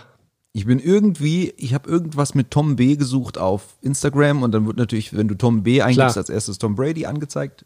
Ich 0.58 0.66
bin 0.66 0.80
irgendwie, 0.80 1.54
ich 1.58 1.76
habe 1.76 1.88
irgendwas 1.88 2.34
mit 2.34 2.50
Tom 2.50 2.78
B 2.78 2.96
gesucht 2.96 3.38
auf 3.38 3.78
Instagram 3.84 4.42
und 4.42 4.52
dann 4.56 4.66
wird 4.66 4.78
natürlich, 4.78 5.16
wenn 5.16 5.28
du 5.28 5.36
Tom 5.36 5.62
B 5.62 5.84
eingibst, 5.84 6.14
Klar. 6.14 6.18
als 6.18 6.32
erstes 6.32 6.58
Tom 6.58 6.74
Brady 6.74 7.06
angezeigt. 7.06 7.64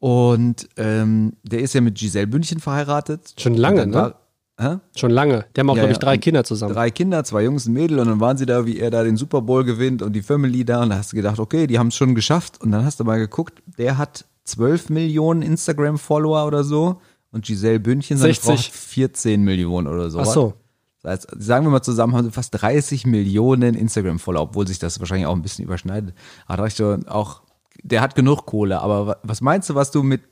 Und 0.00 0.68
ähm, 0.76 1.34
der 1.44 1.60
ist 1.60 1.72
ja 1.74 1.80
mit 1.80 1.94
Giselle 1.94 2.26
Bündchen 2.26 2.58
verheiratet. 2.58 3.34
Schon 3.38 3.54
lange, 3.54 3.86
ne? 3.86 3.94
War, 3.94 4.20
hä? 4.58 4.78
Schon 4.96 5.12
lange. 5.12 5.46
Der 5.54 5.62
haben 5.62 5.70
auch, 5.70 5.76
ja, 5.76 5.82
glaube 5.82 5.92
ich, 5.92 5.98
drei 5.98 6.18
Kinder 6.18 6.42
zusammen. 6.42 6.74
Drei 6.74 6.90
Kinder, 6.90 7.22
zwei 7.22 7.44
Jungs, 7.44 7.66
ein 7.66 7.72
Mädel 7.72 8.00
und 8.00 8.08
dann 8.08 8.18
waren 8.18 8.36
sie 8.36 8.46
da, 8.46 8.66
wie 8.66 8.80
er 8.80 8.90
da 8.90 9.04
den 9.04 9.16
Super 9.16 9.40
Bowl 9.40 9.62
gewinnt 9.62 10.02
und 10.02 10.12
die 10.14 10.22
Family 10.22 10.64
da 10.64 10.82
und 10.82 10.90
da 10.90 10.96
hast 10.96 11.12
du 11.12 11.16
gedacht, 11.16 11.38
okay, 11.38 11.68
die 11.68 11.78
haben 11.78 11.88
es 11.88 11.94
schon 11.94 12.16
geschafft 12.16 12.60
und 12.60 12.72
dann 12.72 12.84
hast 12.84 12.98
du 12.98 13.04
mal 13.04 13.20
geguckt, 13.20 13.62
der 13.78 13.96
hat 13.96 14.24
12 14.42 14.88
Millionen 14.88 15.42
Instagram-Follower 15.42 16.48
oder 16.48 16.64
so 16.64 17.00
und 17.30 17.44
Giselle 17.44 17.78
Bündchen 17.78 18.16
60. 18.16 18.72
14 18.72 19.40
Millionen 19.44 19.86
oder 19.86 20.10
so. 20.10 20.18
Ach 20.18 20.26
so. 20.26 20.54
Das 21.02 21.12
heißt, 21.12 21.28
sagen 21.38 21.66
wir 21.66 21.70
mal 21.70 21.82
zusammen, 21.82 22.14
haben 22.14 22.24
sie 22.24 22.30
fast 22.30 22.60
30 22.60 23.06
Millionen 23.06 23.74
Instagram-Follower, 23.74 24.42
obwohl 24.42 24.66
sich 24.66 24.78
das 24.78 25.00
wahrscheinlich 25.00 25.26
auch 25.26 25.34
ein 25.34 25.42
bisschen 25.42 25.64
überschneidet. 25.64 26.14
Aber 26.46 26.58
da 26.58 26.62
dachte 26.64 27.00
ich 27.02 27.08
auch, 27.08 27.42
der 27.82 28.00
hat 28.00 28.14
genug 28.14 28.46
Kohle. 28.46 28.80
Aber 28.80 29.18
was 29.22 29.40
meinst 29.40 29.70
du, 29.70 29.74
was 29.74 29.90
du 29.90 30.02
mit 30.02 30.22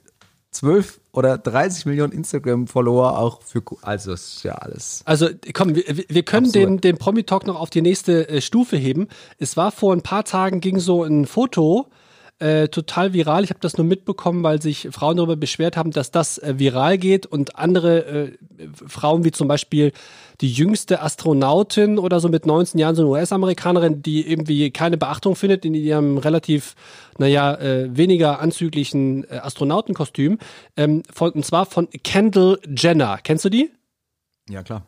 12 0.51 1.01
oder 1.13 1.37
30 1.37 1.87
Millionen 1.87 2.13
Instagram-Follower 2.13 3.19
auch 3.19 3.43
für, 3.43 3.63
also 3.83 4.13
ist 4.13 4.43
ja 4.45 4.55
alles. 4.55 5.03
Also 5.05 5.29
komm, 5.53 5.75
wir, 5.75 5.85
wir 5.87 6.23
können 6.23 6.53
den, 6.53 6.81
den 6.81 6.97
Promi-Talk 6.97 7.47
noch 7.47 7.61
auf 7.61 7.71
die 7.71 7.83
nächste 7.83 8.29
äh, 8.29 8.41
Stufe 8.41 8.77
heben. 8.77 9.09
Es 9.39 9.57
war 9.57 9.73
vor 9.73 9.93
ein 9.93 10.03
paar 10.03 10.25
Tagen, 10.25 10.61
ging 10.61 10.79
so 10.79 11.05
ein 11.05 11.27
Foto 11.27 11.89
äh, 12.39 12.69
total 12.69 13.13
viral. 13.13 13.45
Ich 13.45 13.51
habe 13.51 13.61
das 13.61 13.77
nur 13.77 13.87
mitbekommen, 13.87 14.43
weil 14.43 14.63
sich 14.63 14.89
Frauen 14.93 15.17
darüber 15.17 15.37
beschwert 15.37 15.77
haben, 15.77 15.91
dass 15.91 16.11
das 16.11 16.39
äh, 16.39 16.59
viral 16.59 16.99
geht 16.99 17.27
und 17.27 17.57
andere 17.57 18.05
äh, 18.05 18.33
Frauen, 18.87 19.25
wie 19.25 19.33
zum 19.33 19.49
Beispiel 19.49 19.93
die 20.41 20.53
jüngste 20.53 21.03
Astronautin 21.03 21.99
oder 21.99 22.21
so 22.21 22.29
mit 22.29 22.47
19 22.47 22.79
Jahren, 22.79 22.95
so 22.95 23.03
eine 23.03 23.11
US-Amerikanerin, 23.11 24.03
die 24.03 24.29
irgendwie 24.31 24.71
keine 24.71 24.97
Beachtung 24.97 25.35
findet 25.35 25.65
in 25.65 25.75
ihrem 25.75 26.19
relativ, 26.19 26.77
naja, 27.19 27.55
äh, 27.57 27.97
weniger 27.97 28.39
anzüglichen 28.39 29.25
äh, 29.25 29.39
Astronautenkostüm. 29.39 30.39
Ähm, 30.77 31.03
von, 31.13 31.33
und 31.33 31.45
zwar 31.45 31.67
von 31.67 31.89
Kendall 31.91 32.61
Jenner. 32.69 33.19
Kennst 33.23 33.45
du 33.45 33.49
die? 33.49 33.73
Ja, 34.49 34.63
klar. 34.63 34.87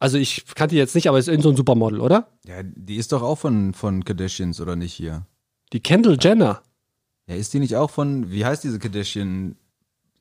Also 0.00 0.18
ich 0.18 0.44
kannte 0.54 0.74
die 0.74 0.78
jetzt 0.78 0.94
nicht, 0.94 1.08
aber 1.08 1.18
ist 1.18 1.28
in 1.28 1.42
so 1.42 1.50
ein 1.50 1.56
Supermodel, 1.56 2.00
oder? 2.00 2.28
Ja, 2.46 2.62
die 2.64 2.96
ist 2.96 3.12
doch 3.12 3.22
auch 3.22 3.36
von, 3.36 3.74
von 3.74 4.02
Kardashians, 4.02 4.60
oder 4.60 4.74
nicht 4.74 4.94
hier? 4.94 5.26
Die 5.72 5.80
Kendall 5.80 6.16
Jenner. 6.20 6.62
Ja, 7.30 7.36
ist 7.36 7.54
die 7.54 7.60
nicht 7.60 7.76
auch 7.76 7.90
von, 7.90 8.30
wie 8.32 8.44
heißt 8.44 8.64
diese 8.64 8.80
Kardashian, 8.80 9.54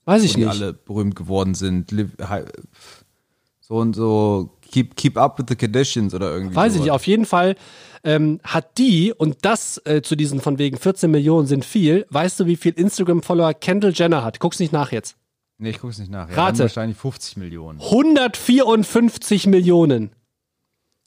Weiß 0.06 0.22
wo 0.22 0.26
ich 0.26 0.34
die 0.36 0.42
nicht. 0.42 0.50
alle 0.50 0.74
berühmt 0.74 1.16
geworden 1.16 1.56
sind? 1.56 1.92
So 3.62 3.78
und 3.78 3.96
so, 3.96 4.52
keep, 4.62 4.96
keep 4.96 5.18
up 5.18 5.40
with 5.40 5.46
the 5.50 5.56
Kardashians 5.56 6.14
oder 6.14 6.32
irgendwie 6.32 6.56
Weiß 6.56 6.74
ich 6.74 6.80
nicht. 6.82 6.88
sowas. 6.90 6.96
Auf 6.98 7.08
jeden 7.08 7.26
Fall 7.26 7.56
ähm, 8.04 8.40
hat 8.44 8.78
die, 8.78 9.12
und 9.12 9.38
das 9.42 9.82
äh, 9.86 10.04
zu 10.04 10.16
diesen 10.16 10.40
von 10.40 10.60
wegen 10.60 10.78
14 10.78 11.10
Millionen 11.10 11.48
sind 11.48 11.66
viel, 11.66 12.06
weißt 12.12 12.40
du, 12.42 12.46
wie 12.46 12.56
viel 12.56 12.74
Instagram-Follower 12.74 13.56
Kendall 13.56 13.92
Jenner 13.96 14.24
hat? 14.24 14.40
Guck's 14.40 14.60
nicht 14.60 14.72
nach 14.72 14.92
jetzt. 14.92 15.16
Nee, 15.58 15.72
ich 15.72 15.80
guck's 15.80 15.98
nicht 15.98 16.12
nach. 16.12 16.30
Ja, 16.30 16.36
Rate. 16.36 16.60
wahrscheinlich 16.60 16.98
50 16.98 17.38
Millionen. 17.38 17.80
154 17.82 19.48
Millionen. 19.48 20.12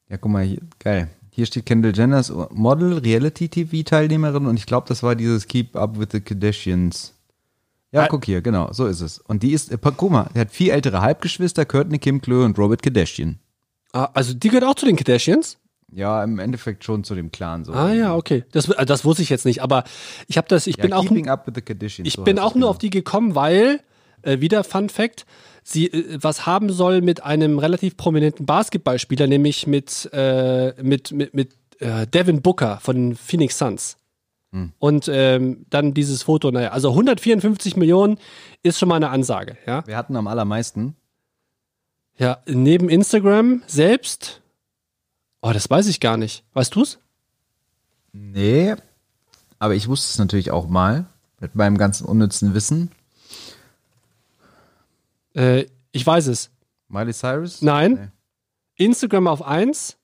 Ja, 0.09 0.17
guck 0.19 0.33
mal, 0.33 0.45
hier, 0.45 0.59
geil. 0.81 1.09
Hier 1.35 1.47
steht 1.47 1.65
Kendall 1.65 1.97
Jenner 1.97 2.21
ist 2.21 2.31
Model, 2.51 2.99
Reality-TV-Teilnehmerin 2.99 4.45
und 4.45 4.59
ich 4.59 4.67
glaube, 4.67 4.87
das 4.87 5.03
war 5.03 5.15
dieses 5.15 5.47
Keep 5.47 5.77
Up 5.77 5.99
with 5.99 6.09
the 6.13 6.21
Kardashians. 6.21 7.15
Ja, 7.91 8.07
guck 8.07 8.27
hier, 8.27 8.43
genau, 8.43 8.71
so 8.73 8.87
ist 8.87 9.01
es. 9.01 9.19
Und 9.19 9.43
die 9.43 9.53
ist, 9.53 9.73
äh, 9.73 9.79
guck 9.81 10.11
mal, 10.11 10.29
die 10.35 10.41
hat 10.41 10.51
vier 10.51 10.75
ältere 10.75 11.01
Halbgeschwister, 11.01 11.65
Courtney, 11.65 11.99
Kim, 11.99 12.21
Chloe 12.21 12.45
und 12.45 12.59
Robert 12.59 12.83
Kardashian. 12.83 13.39
Ah, 13.95 14.11
also 14.13 14.35
die 14.35 14.49
gehört 14.49 14.65
auch 14.65 14.75
zu 14.75 14.85
den 14.85 14.97
Kardashians? 14.97 15.57
Ja, 15.91 16.23
im 16.23 16.39
Endeffekt 16.39 16.85
schon 16.85 17.03
zu 17.03 17.15
dem 17.15 17.31
Clan 17.33 17.65
so. 17.65 17.73
Ah 17.73 17.93
ja, 17.95 18.15
okay. 18.15 18.45
Das, 18.53 18.69
äh, 18.69 18.85
das 18.85 19.07
wusste 19.07 19.23
ich 19.23 19.31
jetzt 19.31 19.47
nicht, 19.47 19.63
aber 19.63 19.85
ich 20.27 20.37
habe 20.37 20.49
das, 20.49 20.67
ich 20.67 20.77
Ja, 20.77 20.83
bin 20.83 20.93
auch, 20.93 21.03
Keeping 21.03 21.31
Up 21.31 21.47
with 21.47 21.55
the 21.55 21.63
Kardashians. 21.63 22.07
ich 22.07 22.15
so 22.15 22.25
bin 22.25 22.39
auch 22.39 22.55
nur 22.55 22.61
genau. 22.61 22.69
auf 22.69 22.79
die 22.79 22.91
gekommen, 22.91 23.35
weil, 23.35 23.81
äh, 24.21 24.41
wieder 24.41 24.65
Fun 24.65 24.91
Fact, 24.91 25.25
sie 25.63 25.87
äh, 25.87 26.19
was 26.21 26.47
haben 26.47 26.71
soll 26.73 27.01
mit 27.01 27.23
einem 27.23 27.59
relativ 27.59 27.97
prominenten 27.97 28.47
Basketballspieler, 28.47 29.27
nämlich 29.27 29.67
mit, 29.67 30.09
äh, 30.13 30.75
mit, 30.83 31.13
mit, 31.13 31.35
mit 31.35 31.57
äh, 31.81 32.07
Devin 32.07 32.43
Booker 32.43 32.79
von 32.81 33.15
Phoenix 33.17 33.59
Suns. 33.59 33.97
Und 34.79 35.09
ähm, 35.11 35.65
dann 35.71 35.95
dieses 35.95 36.25
Foto, 36.25 36.51
naja, 36.51 36.73
also 36.73 36.91
154 36.91 37.77
Millionen 37.77 38.19
ist 38.63 38.79
schon 38.79 38.89
mal 38.89 38.97
eine 38.97 39.09
Ansage, 39.09 39.57
ja. 39.67 39.87
Wir 39.87 39.97
hatten 39.97 40.15
am 40.15 40.27
allermeisten. 40.27 40.95
Ja, 42.19 42.39
neben 42.47 42.91
Instagram 42.91 43.63
selbst, 43.67 44.43
oh, 45.41 45.53
das 45.53 45.71
weiß 45.71 45.87
ich 45.87 46.01
gar 46.01 46.19
nicht. 46.19 46.45
Weißt 46.53 46.75
du's? 46.77 46.99
Nee, 48.13 48.75
aber 49.59 49.75
ich 49.75 49.89
wusste 49.89 50.11
es 50.11 50.19
natürlich 50.19 50.51
auch 50.51 50.69
mal 50.69 51.07
mit 51.41 51.55
meinem 51.55 51.79
ganzen 51.79 52.05
unnützen 52.05 52.53
Wissen. 52.53 52.91
Äh, 55.35 55.67
ich 55.93 56.07
weiß 56.07 56.27
es. 56.29 56.51
Miley 56.89 57.13
Cyrus? 57.13 57.63
Nein. 57.63 58.13
Nee. 58.79 58.85
Instagram 58.87 59.27
auf 59.29 59.43
1, 59.43 59.99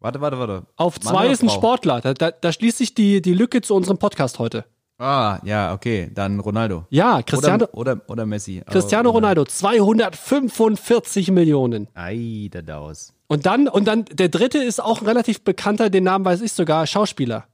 Warte, 0.00 0.20
warte, 0.20 0.38
warte. 0.38 0.66
auf 0.76 0.98
Mann 1.02 1.14
2 1.14 1.20
oder 1.24 1.32
ist 1.32 1.42
ein 1.42 1.48
Frau? 1.48 1.54
Sportler. 1.56 2.00
Da, 2.00 2.12
da, 2.14 2.30
da 2.30 2.52
schließt 2.52 2.78
sich 2.78 2.94
die, 2.94 3.22
die 3.22 3.32
Lücke 3.34 3.62
zu 3.62 3.74
unserem 3.74 3.98
Podcast 3.98 4.38
heute. 4.38 4.64
Ah, 4.98 5.40
ja, 5.44 5.72
okay, 5.72 6.10
dann 6.14 6.38
Ronaldo. 6.40 6.86
Ja, 6.90 7.22
Cristiano, 7.22 7.64
Oder, 7.72 7.94
oder, 7.96 8.00
oder 8.10 8.26
Messi. 8.26 8.60
Aber- 8.64 8.70
Cristiano 8.72 9.10
Ronaldo, 9.10 9.44
245 9.44 11.30
Millionen. 11.30 11.88
Ei, 11.94 12.48
da 12.50 12.62
daus. 12.62 13.12
Und 13.26 13.46
dann, 13.46 13.66
und 13.68 13.86
dann, 13.86 14.04
der 14.04 14.28
dritte 14.28 14.58
ist 14.58 14.80
auch 14.82 15.00
ein 15.00 15.06
relativ 15.06 15.42
bekannter, 15.42 15.90
den 15.90 16.04
Namen 16.04 16.24
weiß 16.24 16.42
ich 16.42 16.52
sogar, 16.52 16.86
Schauspieler. 16.86 17.46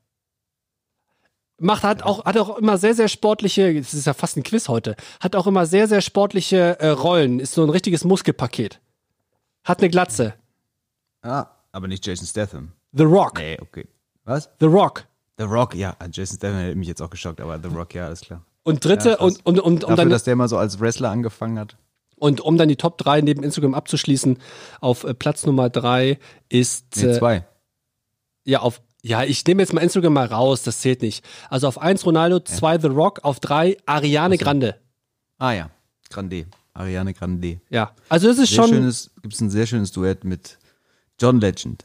Macht, 1.63 1.83
hat 1.83 2.03
auch, 2.03 2.25
hat 2.25 2.39
auch 2.39 2.57
immer 2.57 2.79
sehr, 2.79 2.95
sehr 2.95 3.09
sportliche, 3.09 3.75
das 3.75 3.93
ist 3.93 4.07
ja 4.07 4.15
fast 4.15 4.37
ein 4.37 4.43
Quiz 4.43 4.69
heute, 4.69 4.97
hat 5.21 5.37
auch 5.37 5.47
immer 5.47 5.67
sehr, 5.67 5.87
sehr 5.89 6.01
sportliche 6.01 6.81
äh, 6.81 6.89
Rollen, 6.89 7.39
ist 7.39 7.53
so 7.53 7.63
ein 7.63 7.71
richtiges 7.71 8.03
Muskelpaket. 8.05 8.81
Hat 9.65 9.79
eine 9.81 9.91
Glatze. 9.91 10.35
Ah, 11.23 11.47
aber 11.71 11.87
nicht 11.87 12.07
Jason 12.07 12.27
Statham. 12.27 12.73
The 12.93 13.05
Rock. 13.05 13.39
Nee, 13.39 13.59
okay. 13.61 13.87
Was? 14.25 14.49
The 14.59 14.67
Rock. 14.67 15.07
The 15.37 15.45
Rock, 15.45 15.75
ja. 15.75 15.95
Jason 16.11 16.39
Statham 16.39 16.57
hätte 16.59 16.77
mich 16.77 16.89
jetzt 16.89 17.03
auch 17.03 17.11
geschockt, 17.11 17.41
aber 17.41 17.61
The 17.63 17.69
Rock, 17.75 17.95
ja, 17.95 18.07
alles 18.07 18.23
klar. 18.23 18.43
Und 18.63 18.85
dritte, 18.85 19.11
Ja, 19.11 19.19
und, 19.19 19.45
und, 19.45 19.59
und, 19.61 19.85
um 19.85 19.91
Dafür, 19.91 19.97
dann, 19.97 20.11
dass 20.11 20.25
der 20.25 20.37
mal 20.37 20.49
so 20.49 20.57
als 20.57 20.81
Wrestler 20.81 21.11
angefangen 21.11 21.59
hat. 21.59 21.77
und 22.17 22.41
um 22.41 22.57
dann 22.57 22.69
die 22.69 22.77
Top 22.77 22.97
3 22.99 23.21
neben 23.21 23.43
Instagram 23.43 23.75
abzuschließen, 23.75 24.39
auf 24.81 25.05
äh, 25.05 25.13
Platz 25.15 25.45
Nummer 25.45 25.69
3 25.69 26.19
ist. 26.49 26.97
Nee, 26.97 27.05
äh, 27.05 27.19
zwei. 27.19 27.47
Ja, 28.45 28.61
auf. 28.61 28.81
Ja, 29.03 29.25
ich 29.25 29.45
nehme 29.47 29.63
jetzt 29.63 29.73
mal 29.73 29.81
Instagram 29.81 30.13
mal 30.13 30.27
raus, 30.27 30.63
das 30.63 30.81
zählt 30.81 31.03
nicht. 31.03 31.25
Also 31.49 31.69
auf 31.69 31.79
1 31.79 32.05
Ronaldo, 32.05 32.41
2 32.41 32.81
The 32.81 32.87
Rock, 32.89 33.21
auf 33.23 33.41
3 33.41 33.79
Ariane 33.87 34.37
Grande. 34.37 34.77
Ah 35.39 35.53
ja, 35.53 35.71
Grande. 36.11 36.47
Ariane 36.75 37.15
Grande. 37.15 37.61
Ja. 37.71 37.93
Also 38.09 38.29
das 38.29 38.39
ist 38.39 38.51
Sehr 38.51 38.67
schon. 38.67 38.71
gibt 39.23 39.35
es 39.35 39.41
ein 39.41 39.51
sehr 39.51 39.67
schönes 39.67 39.93
Duett 39.93 40.25
mit 40.25 40.59
John 41.19 41.41
Legend. 41.41 41.85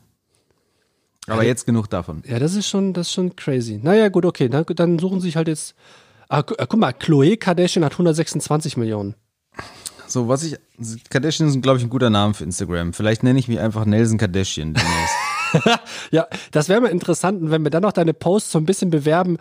Aber 1.27 1.41
Ja, 1.41 1.50
jetzt 1.50 1.65
genug 1.65 1.89
davon. 1.89 2.24
Ja, 2.27 2.38
das 2.39 2.53
ist 2.55 2.67
schon, 2.67 2.93
das 2.93 3.07
ist 3.07 3.13
schon 3.13 3.36
crazy. 3.36 3.79
Naja, 3.81 4.10
gut, 4.10 4.25
okay. 4.25 4.48
Dann, 4.48 4.65
dann 4.75 5.00
suchen 5.00 5.19
sie 5.22 5.27
sich 5.27 5.36
halt 5.36 5.48
jetzt. 5.48 5.74
Ah, 6.29 6.39
ah, 6.57 6.65
guck 6.65 6.79
mal, 6.79 6.93
Chloe 6.93 7.38
Kardashian 7.38 7.84
hat 7.86 7.93
126 7.93 8.77
Millionen. 8.77 9.15
So, 10.07 10.27
was 10.27 10.43
ich. 10.43 10.57
Kardashian 11.10 11.50
ist, 11.50 11.62
glaube 11.62 11.79
ich, 11.79 11.84
ein 11.84 11.89
guter 11.89 12.10
Name 12.10 12.34
für 12.34 12.43
Instagram. 12.43 12.93
Vielleicht 12.93 13.24
nenne 13.24 13.39
ich 13.39 13.48
mich 13.48 13.60
einfach 13.60 13.86
Nelson 13.86 14.17
Kardashian 14.17 14.74
demnächst. 14.74 15.15
Ja, 16.11 16.27
das 16.51 16.69
wäre 16.69 16.81
mal 16.81 16.89
interessant, 16.89 17.41
und 17.41 17.51
wenn 17.51 17.63
wir 17.63 17.69
dann 17.71 17.83
noch 17.83 17.91
deine 17.91 18.13
Posts 18.13 18.51
so 18.51 18.59
ein 18.59 18.65
bisschen 18.65 18.89
bewerben, 18.89 19.37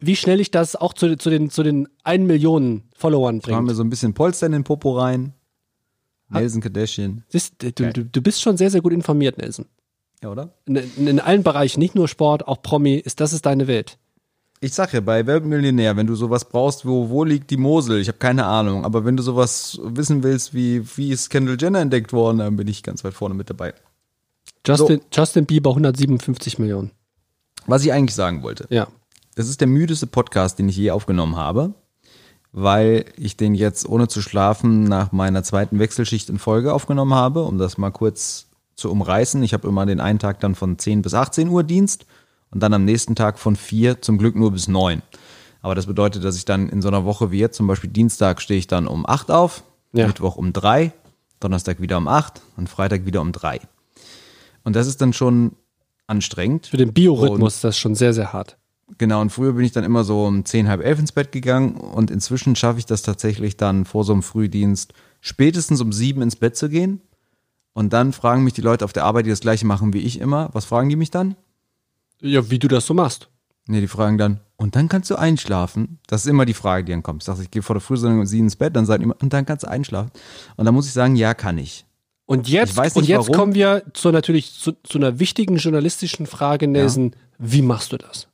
wie 0.00 0.16
schnell 0.16 0.40
ich 0.40 0.50
das 0.50 0.76
auch 0.76 0.92
zu, 0.94 1.16
zu 1.16 1.30
den, 1.30 1.50
zu 1.50 1.62
den 1.62 1.88
1 2.04 2.26
Millionen 2.26 2.84
Followern 2.96 3.36
Machen 3.36 3.48
wir 3.48 3.56
bringe. 3.56 3.74
so 3.74 3.82
ein 3.82 3.90
bisschen 3.90 4.14
Polster 4.14 4.46
in 4.46 4.52
den 4.52 4.64
Popo 4.64 4.98
rein. 4.98 5.34
Nelson 6.30 6.60
Kardashian. 6.60 7.22
Siehst, 7.28 7.54
du, 7.62 7.72
du, 7.72 8.04
du 8.04 8.22
bist 8.22 8.42
schon 8.42 8.56
sehr, 8.56 8.70
sehr 8.70 8.80
gut 8.80 8.92
informiert, 8.92 9.38
Nelson. 9.38 9.66
Ja, 10.22 10.30
oder? 10.30 10.54
In, 10.66 10.76
in, 10.76 11.06
in 11.06 11.20
allen 11.20 11.42
Bereichen, 11.42 11.80
nicht 11.80 11.94
nur 11.94 12.08
Sport, 12.08 12.48
auch 12.48 12.62
Promi, 12.62 12.94
ist 12.94 13.20
das 13.20 13.32
ist 13.32 13.46
deine 13.46 13.66
Welt. 13.66 13.98
Ich 14.60 14.72
sag 14.72 14.94
ja, 14.94 15.00
bei 15.00 15.26
Weltmillionär, 15.26 15.96
wenn 15.96 16.06
du 16.06 16.14
sowas 16.14 16.48
brauchst, 16.48 16.86
wo, 16.86 17.10
wo 17.10 17.24
liegt 17.24 17.50
die 17.50 17.58
Mosel? 17.58 18.00
Ich 18.00 18.08
habe 18.08 18.18
keine 18.18 18.46
Ahnung. 18.46 18.84
Aber 18.84 19.04
wenn 19.04 19.16
du 19.16 19.22
sowas 19.22 19.78
wissen 19.82 20.22
willst, 20.22 20.54
wie, 20.54 20.82
wie 20.96 21.10
ist 21.10 21.28
Kendall 21.28 21.58
Jenner 21.60 21.80
entdeckt 21.80 22.14
worden, 22.14 22.38
dann 22.38 22.56
bin 22.56 22.66
ich 22.68 22.82
ganz 22.82 23.04
weit 23.04 23.12
vorne 23.12 23.34
mit 23.34 23.50
dabei. 23.50 23.74
Justin, 24.66 25.00
Justin 25.12 25.46
Bieber 25.46 25.70
157 25.70 26.58
Millionen. 26.58 26.90
Was 27.66 27.84
ich 27.84 27.92
eigentlich 27.92 28.14
sagen 28.14 28.42
wollte. 28.42 28.66
Ja. 28.70 28.88
Das 29.34 29.48
ist 29.48 29.60
der 29.60 29.68
müdeste 29.68 30.06
Podcast, 30.06 30.58
den 30.58 30.68
ich 30.68 30.76
je 30.76 30.90
aufgenommen 30.90 31.36
habe, 31.36 31.74
weil 32.52 33.04
ich 33.16 33.36
den 33.36 33.54
jetzt 33.54 33.88
ohne 33.88 34.08
zu 34.08 34.22
schlafen 34.22 34.84
nach 34.84 35.12
meiner 35.12 35.42
zweiten 35.42 35.78
Wechselschicht 35.78 36.28
in 36.30 36.38
Folge 36.38 36.72
aufgenommen 36.72 37.14
habe, 37.14 37.42
um 37.42 37.58
das 37.58 37.78
mal 37.78 37.90
kurz 37.90 38.46
zu 38.76 38.90
umreißen. 38.90 39.42
Ich 39.42 39.52
habe 39.52 39.68
immer 39.68 39.86
den 39.86 40.00
einen 40.00 40.18
Tag 40.18 40.40
dann 40.40 40.54
von 40.54 40.78
10 40.78 41.02
bis 41.02 41.14
18 41.14 41.48
Uhr 41.48 41.62
Dienst 41.64 42.06
und 42.50 42.62
dann 42.62 42.72
am 42.74 42.84
nächsten 42.84 43.16
Tag 43.16 43.38
von 43.38 43.56
4 43.56 44.02
zum 44.02 44.18
Glück 44.18 44.36
nur 44.36 44.52
bis 44.52 44.68
9. 44.68 45.02
Aber 45.62 45.74
das 45.74 45.86
bedeutet, 45.86 46.24
dass 46.24 46.36
ich 46.36 46.44
dann 46.44 46.68
in 46.68 46.82
so 46.82 46.88
einer 46.88 47.04
Woche 47.04 47.30
wie 47.30 47.38
jetzt, 47.38 47.56
zum 47.56 47.66
Beispiel 47.66 47.90
Dienstag 47.90 48.40
stehe 48.40 48.58
ich 48.58 48.66
dann 48.66 48.86
um 48.86 49.06
8 49.06 49.30
auf, 49.30 49.64
Ja. 49.92 50.06
Mittwoch 50.06 50.36
um 50.36 50.52
3, 50.52 50.92
Donnerstag 51.40 51.80
wieder 51.80 51.98
um 51.98 52.06
8 52.06 52.40
und 52.56 52.68
Freitag 52.68 53.06
wieder 53.06 53.20
um 53.20 53.32
3. 53.32 53.60
Und 54.64 54.74
das 54.74 54.86
ist 54.86 55.00
dann 55.00 55.12
schon 55.12 55.52
anstrengend. 56.06 56.66
Für 56.66 56.76
den 56.76 56.92
Biorhythmus 56.92 57.56
ist 57.56 57.64
das 57.64 57.78
schon 57.78 57.94
sehr, 57.94 58.12
sehr 58.12 58.32
hart. 58.32 58.58
Genau, 58.98 59.20
und 59.20 59.30
früher 59.30 59.54
bin 59.54 59.64
ich 59.64 59.72
dann 59.72 59.84
immer 59.84 60.04
so 60.04 60.24
um 60.26 60.44
10, 60.44 60.68
halb 60.68 60.82
elf 60.82 60.98
ins 60.98 61.12
Bett 61.12 61.32
gegangen 61.32 61.76
und 61.76 62.10
inzwischen 62.10 62.54
schaffe 62.54 62.78
ich 62.78 62.86
das 62.86 63.02
tatsächlich 63.02 63.56
dann 63.56 63.84
vor 63.84 64.04
so 64.04 64.12
einem 64.12 64.22
Frühdienst 64.22 64.92
spätestens 65.20 65.80
um 65.80 65.92
sieben 65.92 66.20
ins 66.20 66.36
Bett 66.36 66.56
zu 66.56 66.68
gehen. 66.68 67.00
Und 67.72 67.92
dann 67.92 68.12
fragen 68.12 68.44
mich 68.44 68.52
die 68.52 68.60
Leute 68.60 68.84
auf 68.84 68.92
der 68.92 69.04
Arbeit, 69.04 69.26
die 69.26 69.30
das 69.30 69.40
gleiche 69.40 69.66
machen 69.66 69.92
wie 69.94 70.00
ich 70.00 70.20
immer. 70.20 70.50
Was 70.52 70.66
fragen 70.66 70.88
die 70.88 70.96
mich 70.96 71.10
dann? 71.10 71.34
Ja, 72.20 72.50
wie 72.50 72.58
du 72.58 72.68
das 72.68 72.86
so 72.86 72.94
machst. 72.94 73.30
Nee, 73.66 73.80
die 73.80 73.88
fragen 73.88 74.18
dann, 74.18 74.40
und 74.56 74.76
dann 74.76 74.88
kannst 74.88 75.10
du 75.10 75.16
einschlafen. 75.16 75.98
Das 76.06 76.22
ist 76.22 76.26
immer 76.30 76.44
die 76.44 76.54
Frage, 76.54 76.84
die 76.84 76.92
dann 76.92 77.02
kommt. 77.02 77.22
Ich 77.22 77.26
sage, 77.26 77.42
ich 77.42 77.50
gehe 77.50 77.62
vor 77.62 77.74
der 77.74 77.80
Frühsendung 77.80 78.20
um 78.20 78.26
sieben 78.26 78.44
ins 78.44 78.56
Bett, 78.56 78.76
dann 78.76 78.84
sagen 78.84 79.00
die 79.00 79.04
immer, 79.04 79.16
und 79.20 79.32
dann 79.32 79.46
kannst 79.46 79.64
du 79.64 79.68
einschlafen. 79.68 80.10
Und 80.56 80.66
dann 80.66 80.74
muss 80.74 80.86
ich 80.86 80.92
sagen, 80.92 81.16
ja, 81.16 81.32
kann 81.32 81.56
ich. 81.56 81.86
Und 82.26 82.48
jetzt, 82.48 82.70
Ich 82.70 82.76
weiß 82.76 82.96
und 82.96 83.02
nicht, 83.02 83.10
jetzt 83.10 83.28
warum. 83.28 83.34
kommen 83.34 83.54
wir 83.54 83.82
zu 83.92 84.10
natürlich 84.10 84.52
zu, 84.58 84.72
zu 84.82 84.98
einer 84.98 85.18
wichtigen 85.18 85.56
journalistischen 85.56 86.26
Frage, 86.26 86.66
Nelson. 86.68 87.14
Wie 87.38 87.60
machst 87.62 87.92
du 87.92 87.98
das? 87.98 88.28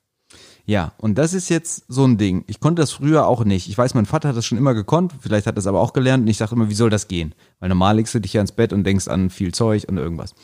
Ja, 0.67 0.93
und 0.99 1.17
das 1.19 1.33
ist 1.35 1.49
jetzt 1.49 1.85
so 1.89 2.05
ein 2.05 2.17
Ding. 2.17 2.45
Ich 2.47 2.61
konnte 2.61 2.81
das 2.83 2.93
früher 2.93 3.27
auch 3.27 3.45
nicht. 3.45 3.69
Ich 3.69 3.77
weiß, 3.77 3.95
mein 3.95 4.07
Vater 4.07 4.29
hat 4.29 4.37
das 4.37 4.47
schon 4.47 4.59
immer 4.59 4.75
gekonnt, 4.75 5.13
vielleicht 5.21 5.47
hat 5.49 5.57
er 5.57 5.59
es 5.59 5.67
aber 5.67 5.81
auch 5.81 5.93
gelernt 5.93 6.23
und 6.23 6.29
ich 6.29 6.39
dachte 6.39 6.55
immer, 6.55 6.69
wie 6.69 6.75
soll 6.75 6.91
das 6.91 7.09
gehen? 7.09 7.35
Weil 7.59 7.71
normal 7.71 7.97
legst 7.97 8.15
du 8.15 8.21
dich 8.21 8.35
ja 8.35 8.41
ins 8.41 8.53
Bett 8.53 8.73
und 8.73 8.85
denkst 8.85 9.09
an 9.09 9.31
viel 9.31 9.53
Zeug 9.53 9.87
und 9.89 9.97
irgendwas. 9.97 10.35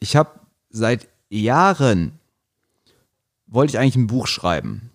Ich 0.00 0.16
habe 0.16 0.30
seit 0.70 1.06
Jahren 1.28 2.18
wollte 3.46 3.72
ich 3.72 3.78
eigentlich 3.78 3.96
ein 3.96 4.06
Buch 4.08 4.26
schreiben. 4.26 4.90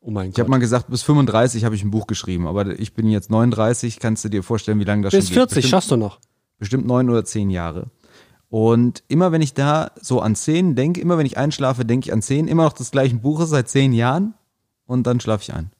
Oh 0.00 0.10
mein 0.10 0.30
Ich 0.30 0.34
habe 0.34 0.42
Gott. 0.44 0.50
mal 0.50 0.58
gesagt, 0.58 0.88
bis 0.90 1.02
35 1.02 1.64
habe 1.64 1.74
ich 1.74 1.82
ein 1.82 1.90
Buch 1.90 2.06
geschrieben, 2.06 2.46
aber 2.46 2.78
ich 2.78 2.94
bin 2.94 3.08
jetzt 3.08 3.30
39, 3.30 3.98
kannst 3.98 4.24
du 4.24 4.28
dir 4.28 4.42
vorstellen, 4.42 4.78
wie 4.80 4.84
lange 4.84 5.02
das 5.02 5.12
Bis 5.12 5.24
schon 5.26 5.34
geht? 5.34 5.34
40 5.36 5.54
Bestimmt- 5.56 5.70
schaffst 5.70 5.90
du 5.90 5.96
noch. 5.96 6.18
Bestimmt 6.62 6.86
neun 6.86 7.10
oder 7.10 7.24
zehn 7.24 7.50
Jahre. 7.50 7.88
Und 8.48 9.02
immer 9.08 9.32
wenn 9.32 9.42
ich 9.42 9.52
da 9.52 9.90
so 10.00 10.20
an 10.20 10.36
Szenen 10.36 10.76
denke, 10.76 11.00
immer 11.00 11.18
wenn 11.18 11.26
ich 11.26 11.36
einschlafe, 11.36 11.84
denke 11.84 12.06
ich 12.06 12.12
an 12.12 12.22
Szenen, 12.22 12.46
immer 12.46 12.62
noch 12.62 12.72
des 12.72 12.92
gleichen 12.92 13.20
Buches 13.20 13.50
seit 13.50 13.68
zehn 13.68 13.92
Jahren 13.92 14.34
und 14.86 15.04
dann 15.08 15.18
schlafe 15.18 15.42
ich 15.42 15.52
ein. 15.52 15.72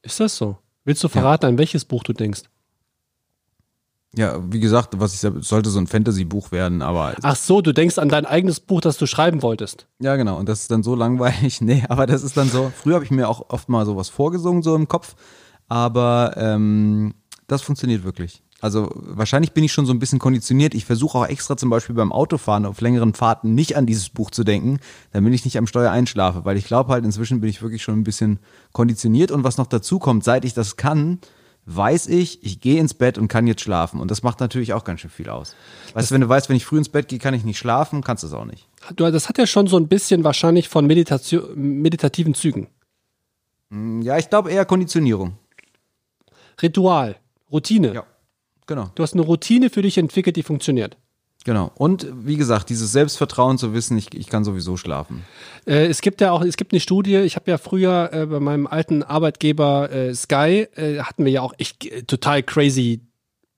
Ist 0.00 0.18
das 0.18 0.34
so? 0.34 0.56
Willst 0.84 1.04
du 1.04 1.08
verraten, 1.08 1.44
an 1.44 1.58
welches 1.58 1.84
Buch 1.84 2.04
du 2.04 2.14
denkst? 2.14 2.44
Ja, 4.16 4.40
wie 4.50 4.60
gesagt, 4.60 4.98
was 4.98 5.12
ich 5.12 5.20
sollte 5.46 5.68
so 5.68 5.78
ein 5.78 5.86
Fantasy-Buch 5.86 6.52
werden, 6.52 6.80
aber 6.80 7.14
Ach 7.20 7.36
so, 7.36 7.60
du 7.60 7.72
denkst 7.74 7.98
an 7.98 8.08
dein 8.08 8.24
eigenes 8.24 8.60
Buch, 8.60 8.80
das 8.80 8.96
du 8.96 9.06
schreiben 9.06 9.42
wolltest. 9.42 9.86
ja 10.00 10.16
genau. 10.16 10.38
Und 10.38 10.48
das 10.48 10.62
ist 10.62 10.70
dann 10.70 10.82
so 10.82 10.94
langweilig. 10.94 11.60
Nee, 11.62 11.84
aber 11.90 12.06
das 12.06 12.22
ist 12.22 12.38
dann 12.38 12.48
so. 12.48 12.72
Früher 12.74 12.94
habe 12.94 13.04
ich 13.04 13.10
mir 13.10 13.28
auch 13.28 13.50
oft 13.50 13.68
mal 13.68 13.84
sowas 13.84 14.08
vorgesungen 14.08 14.62
so 14.62 14.74
im 14.74 14.88
Kopf, 14.88 15.14
aber 15.68 16.34
ähm, 16.36 17.12
das 17.46 17.60
funktioniert 17.60 18.04
wirklich. 18.04 18.42
Also 18.62 18.92
wahrscheinlich 18.94 19.52
bin 19.52 19.64
ich 19.64 19.72
schon 19.72 19.86
so 19.86 19.92
ein 19.92 19.98
bisschen 19.98 20.20
konditioniert. 20.20 20.72
Ich 20.74 20.84
versuche 20.84 21.18
auch 21.18 21.26
extra 21.26 21.56
zum 21.56 21.68
Beispiel 21.68 21.96
beim 21.96 22.12
Autofahren 22.12 22.64
auf 22.64 22.80
längeren 22.80 23.12
Fahrten 23.12 23.56
nicht 23.56 23.76
an 23.76 23.86
dieses 23.86 24.08
Buch 24.08 24.30
zu 24.30 24.44
denken, 24.44 24.78
damit 25.10 25.34
ich 25.34 25.44
nicht 25.44 25.58
am 25.58 25.66
Steuer 25.66 25.90
einschlafe, 25.90 26.44
weil 26.44 26.56
ich 26.56 26.66
glaube 26.66 26.92
halt 26.92 27.04
inzwischen 27.04 27.40
bin 27.40 27.50
ich 27.50 27.60
wirklich 27.60 27.82
schon 27.82 27.98
ein 27.98 28.04
bisschen 28.04 28.38
konditioniert 28.72 29.32
und 29.32 29.42
was 29.42 29.58
noch 29.58 29.66
dazu 29.66 29.98
kommt, 29.98 30.22
seit 30.22 30.44
ich 30.44 30.54
das 30.54 30.76
kann, 30.76 31.18
weiß 31.66 32.06
ich, 32.06 32.44
ich 32.44 32.60
gehe 32.60 32.78
ins 32.78 32.94
Bett 32.94 33.18
und 33.18 33.26
kann 33.26 33.48
jetzt 33.48 33.62
schlafen 33.62 33.98
und 33.98 34.12
das 34.12 34.22
macht 34.22 34.38
natürlich 34.38 34.74
auch 34.74 34.84
ganz 34.84 35.00
schön 35.00 35.10
viel 35.10 35.28
aus. 35.28 35.56
Weißt 35.94 36.12
du, 36.12 36.14
wenn 36.14 36.20
du 36.20 36.28
weißt, 36.28 36.48
wenn 36.48 36.56
ich 36.56 36.64
früh 36.64 36.78
ins 36.78 36.88
Bett 36.88 37.08
gehe, 37.08 37.18
kann 37.18 37.34
ich 37.34 37.42
nicht 37.42 37.58
schlafen, 37.58 38.02
kannst 38.04 38.22
du 38.22 38.28
es 38.28 38.32
auch 38.32 38.44
nicht. 38.44 38.68
Du, 38.94 39.10
das 39.10 39.28
hat 39.28 39.38
ja 39.38 39.46
schon 39.48 39.66
so 39.66 39.76
ein 39.76 39.88
bisschen 39.88 40.22
wahrscheinlich 40.22 40.68
von 40.68 40.86
Meditation, 40.86 41.42
meditativen 41.56 42.34
Zügen. 42.34 42.68
Ja, 44.02 44.18
ich 44.18 44.30
glaube 44.30 44.52
eher 44.52 44.64
Konditionierung. 44.66 45.36
Ritual, 46.62 47.16
Routine. 47.50 47.92
Ja. 47.92 48.04
Genau. 48.72 48.90
Du 48.94 49.02
hast 49.02 49.12
eine 49.12 49.20
Routine 49.20 49.68
für 49.68 49.82
dich 49.82 49.98
entwickelt, 49.98 50.34
die 50.34 50.42
funktioniert. 50.42 50.96
Genau. 51.44 51.72
Und 51.74 52.06
wie 52.24 52.38
gesagt, 52.38 52.70
dieses 52.70 52.90
Selbstvertrauen 52.90 53.58
zu 53.58 53.74
wissen, 53.74 53.98
ich, 53.98 54.14
ich 54.14 54.28
kann 54.28 54.44
sowieso 54.44 54.78
schlafen. 54.78 55.24
Äh, 55.66 55.88
es 55.88 56.00
gibt 56.00 56.22
ja 56.22 56.32
auch, 56.32 56.40
es 56.40 56.56
gibt 56.56 56.72
eine 56.72 56.80
Studie, 56.80 57.16
ich 57.16 57.36
habe 57.36 57.50
ja 57.50 57.58
früher 57.58 58.08
äh, 58.14 58.24
bei 58.24 58.40
meinem 58.40 58.66
alten 58.66 59.02
Arbeitgeber 59.02 59.92
äh, 59.92 60.14
Sky, 60.14 60.68
äh, 60.74 61.00
hatten 61.00 61.26
wir 61.26 61.32
ja 61.32 61.42
auch 61.42 61.52
echt 61.58 61.84
äh, 61.84 62.04
total 62.04 62.42
crazy 62.42 63.02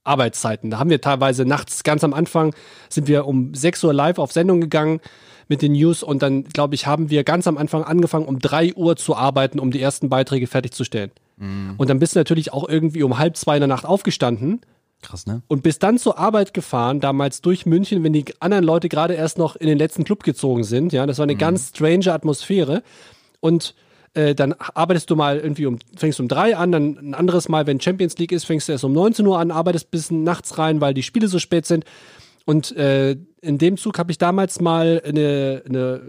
Arbeitszeiten. 0.02 0.72
Da 0.72 0.80
haben 0.80 0.90
wir 0.90 1.00
teilweise 1.00 1.44
nachts, 1.44 1.84
ganz 1.84 2.02
am 2.02 2.12
Anfang, 2.12 2.52
sind 2.88 3.06
wir 3.06 3.24
um 3.28 3.54
6 3.54 3.84
Uhr 3.84 3.94
live 3.94 4.18
auf 4.18 4.32
Sendung 4.32 4.60
gegangen 4.60 5.00
mit 5.46 5.62
den 5.62 5.72
News 5.72 6.02
und 6.02 6.22
dann, 6.22 6.42
glaube 6.42 6.74
ich, 6.74 6.88
haben 6.88 7.08
wir 7.08 7.22
ganz 7.22 7.46
am 7.46 7.56
Anfang 7.56 7.84
angefangen, 7.84 8.26
um 8.26 8.40
3 8.40 8.74
Uhr 8.74 8.96
zu 8.96 9.14
arbeiten, 9.14 9.60
um 9.60 9.70
die 9.70 9.80
ersten 9.80 10.08
Beiträge 10.08 10.48
fertigzustellen. 10.48 11.12
Und 11.36 11.90
dann 11.90 11.98
bist 11.98 12.14
du 12.14 12.20
natürlich 12.20 12.52
auch 12.52 12.68
irgendwie 12.68 13.02
um 13.02 13.18
halb 13.18 13.36
zwei 13.36 13.56
in 13.56 13.60
der 13.60 13.68
Nacht 13.68 13.84
aufgestanden 13.84 14.60
Krass, 15.04 15.26
ne? 15.26 15.42
und 15.48 15.62
bist 15.62 15.82
dann 15.82 15.98
zur 15.98 16.18
Arbeit 16.18 16.54
gefahren, 16.54 17.00
damals 17.00 17.42
durch 17.42 17.66
München, 17.66 18.02
wenn 18.02 18.12
die 18.12 18.24
anderen 18.40 18.64
Leute 18.64 18.88
gerade 18.88 19.14
erst 19.14 19.38
noch 19.38 19.54
in 19.54 19.66
den 19.66 19.78
letzten 19.78 20.04
Club 20.04 20.22
gezogen 20.22 20.64
sind. 20.64 20.92
Ja, 20.92 21.06
das 21.06 21.18
war 21.18 21.24
eine 21.24 21.36
ganz 21.36 21.68
strange 21.68 22.12
Atmosphäre. 22.12 22.82
Und 23.40 23.74
äh, 24.14 24.34
dann 24.34 24.54
arbeitest 24.54 25.10
du 25.10 25.16
mal 25.16 25.38
irgendwie 25.38 25.66
um, 25.66 25.78
fängst 25.96 26.20
um 26.20 26.28
drei 26.28 26.56
an, 26.56 26.72
dann 26.72 26.96
ein 26.98 27.14
anderes 27.14 27.48
Mal, 27.48 27.66
wenn 27.66 27.80
Champions 27.80 28.16
League 28.16 28.32
ist, 28.32 28.44
fängst 28.44 28.68
du 28.68 28.72
erst 28.72 28.84
um 28.84 28.92
19 28.92 29.26
Uhr 29.26 29.38
an, 29.38 29.50
arbeitest 29.50 29.90
bis 29.90 30.10
nachts 30.10 30.56
rein, 30.56 30.80
weil 30.80 30.94
die 30.94 31.02
Spiele 31.02 31.28
so 31.28 31.38
spät 31.38 31.66
sind. 31.66 31.84
Und 32.46 32.74
äh, 32.76 33.16
in 33.44 33.58
dem 33.58 33.76
Zug 33.76 33.98
habe 33.98 34.10
ich 34.10 34.18
damals 34.18 34.60
mal 34.60 35.02
eine, 35.04 35.62
eine, 35.68 36.00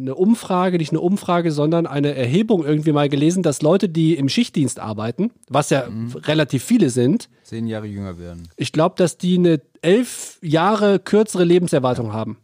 eine 0.00 0.14
Umfrage, 0.14 0.78
nicht 0.78 0.90
eine 0.90 1.00
Umfrage, 1.00 1.52
sondern 1.52 1.86
eine 1.86 2.14
Erhebung 2.14 2.64
irgendwie 2.64 2.92
mal 2.92 3.08
gelesen, 3.08 3.42
dass 3.42 3.62
Leute, 3.62 3.88
die 3.88 4.14
im 4.14 4.28
Schichtdienst 4.28 4.80
arbeiten, 4.80 5.30
was 5.48 5.70
ja 5.70 5.88
relativ 6.14 6.64
viele 6.64 6.90
sind, 6.90 7.28
Zehn 7.44 7.66
Jahre 7.66 7.86
jünger 7.86 8.18
werden. 8.18 8.48
ich 8.56 8.72
glaube, 8.72 8.96
dass 8.98 9.16
die 9.16 9.38
eine 9.38 9.60
elf 9.82 10.38
Jahre 10.42 10.98
kürzere 10.98 11.44
Lebenserwartung 11.44 12.12
haben. 12.12 12.38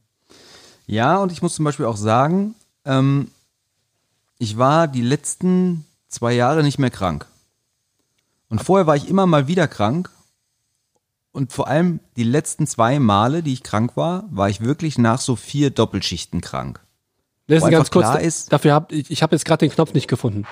Ja, 0.86 1.18
und 1.18 1.32
ich 1.32 1.42
muss 1.42 1.54
zum 1.54 1.64
Beispiel 1.64 1.86
auch 1.86 1.96
sagen, 1.96 2.54
ähm, 2.84 3.28
ich 4.38 4.56
war 4.56 4.88
die 4.88 5.02
letzten 5.02 5.84
zwei 6.08 6.32
Jahre 6.32 6.62
nicht 6.62 6.78
mehr 6.78 6.90
krank. 6.90 7.26
Und 8.48 8.62
vorher 8.62 8.86
war 8.86 8.96
ich 8.96 9.08
immer 9.08 9.26
mal 9.26 9.46
wieder 9.46 9.68
krank. 9.68 10.10
Und 11.32 11.52
vor 11.52 11.68
allem 11.68 12.00
die 12.16 12.24
letzten 12.24 12.66
zwei 12.66 12.98
Male, 12.98 13.42
die 13.42 13.52
ich 13.52 13.62
krank 13.62 13.96
war, 13.96 14.24
war 14.30 14.48
ich 14.48 14.60
wirklich 14.60 14.98
nach 14.98 15.20
so 15.20 15.36
vier 15.36 15.70
Doppelschichten 15.70 16.40
krank. 16.40 16.80
Das 17.46 17.62
ist 17.64 17.70
ganz 17.70 17.90
kurz. 17.90 18.14
ist- 18.22 18.52
dafür 18.52 18.74
hab 18.74 18.92
ich, 18.92 19.10
ich 19.10 19.22
habe 19.22 19.34
jetzt 19.34 19.44
gerade 19.44 19.66
den 19.66 19.72
Knopf 19.72 19.92
nicht 19.94 20.08
gefunden. 20.08 20.46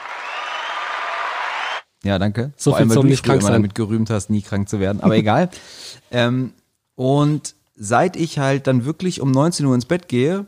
Ja, 2.04 2.18
danke. 2.18 2.52
So 2.56 2.70
Vor 2.70 2.78
allem, 2.78 2.90
weil 2.90 2.96
du 2.96 3.02
nicht 3.04 3.24
krank 3.24 3.40
immer 3.40 3.50
damit 3.50 3.74
gerühmt 3.74 4.08
hast, 4.10 4.30
nie 4.30 4.42
krank 4.42 4.68
zu 4.68 4.78
werden. 4.78 5.00
Aber 5.00 5.16
egal. 5.16 5.50
ähm, 6.10 6.52
und 6.94 7.54
seit 7.74 8.16
ich 8.16 8.38
halt 8.38 8.66
dann 8.66 8.84
wirklich 8.84 9.20
um 9.20 9.30
19 9.30 9.66
Uhr 9.66 9.74
ins 9.74 9.84
Bett 9.84 10.08
gehe, 10.08 10.46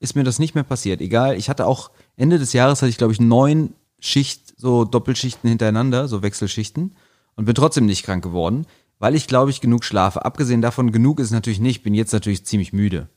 ist 0.00 0.16
mir 0.16 0.24
das 0.24 0.38
nicht 0.38 0.54
mehr 0.54 0.64
passiert. 0.64 1.00
Egal, 1.00 1.36
ich 1.36 1.50
hatte 1.50 1.66
auch 1.66 1.90
Ende 2.16 2.38
des 2.38 2.52
Jahres 2.52 2.80
hatte 2.80 2.90
ich 2.90 2.98
glaube 2.98 3.12
ich 3.12 3.20
neun 3.20 3.74
Schicht, 3.98 4.54
so 4.56 4.84
Doppelschichten 4.84 5.48
hintereinander, 5.48 6.08
so 6.08 6.22
Wechselschichten 6.22 6.96
und 7.34 7.44
bin 7.44 7.54
trotzdem 7.54 7.86
nicht 7.86 8.04
krank 8.04 8.22
geworden, 8.22 8.66
weil 8.98 9.14
ich 9.14 9.26
glaube 9.26 9.50
ich 9.50 9.60
genug 9.60 9.84
schlafe. 9.84 10.24
Abgesehen 10.24 10.62
davon, 10.62 10.92
genug 10.92 11.20
ist 11.20 11.26
es 11.26 11.32
natürlich 11.32 11.60
nicht. 11.60 11.82
Bin 11.82 11.94
jetzt 11.94 12.12
natürlich 12.12 12.44
ziemlich 12.44 12.72
müde. 12.72 13.08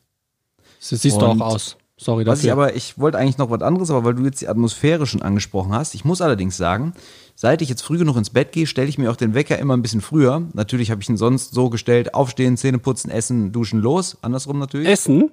So 0.80 0.96
siehst 0.96 1.22
du 1.22 1.26
Und 1.26 1.42
auch 1.42 1.54
aus. 1.54 1.78
Sorry 1.98 2.26
Was 2.26 2.40
ich 2.40 2.48
dafür. 2.48 2.64
aber, 2.64 2.76
ich 2.76 2.98
wollte 2.98 3.20
eigentlich 3.20 3.38
noch 3.38 3.52
was 3.52 3.62
anderes, 3.62 3.92
aber 3.92 4.04
weil 4.04 4.16
du 4.16 4.24
jetzt 4.24 4.42
die 4.42 4.48
Atmosphäre 4.48 5.06
schon 5.06 5.22
angesprochen 5.22 5.72
hast, 5.72 5.94
ich 5.94 6.04
muss 6.04 6.20
allerdings 6.20 6.58
sagen, 6.58 6.94
seit 7.36 7.62
ich 7.62 7.70
jetzt 7.70 7.84
früh 7.84 8.00
genug 8.00 8.18
ins 8.18 8.32
Bett 8.32 8.52
gehe, 8.54 8.66
stelle 8.66 8.88
ich 8.88 8.98
mir 8.98 9.12
auch 9.12 9.16
den 9.16 9.36
Wecker 9.36 9.60
immer 9.60 9.78
ein 9.78 9.84
bisschen 9.84 10.02
früher. 10.02 10.42
Natürlich 10.54 10.90
habe 10.90 11.04
ich 11.04 11.10
ihn 11.10 11.18
sonst 11.18 11.54
so 11.54 11.70
gestellt, 11.70 12.16
aufstehen, 12.16 12.58
Zähne 12.58 12.80
putzen, 12.80 13.12
essen, 13.12 13.52
duschen, 13.52 13.80
los. 13.80 14.18
Andersrum 14.24 14.58
natürlich. 14.58 14.88
Essen? 14.88 15.30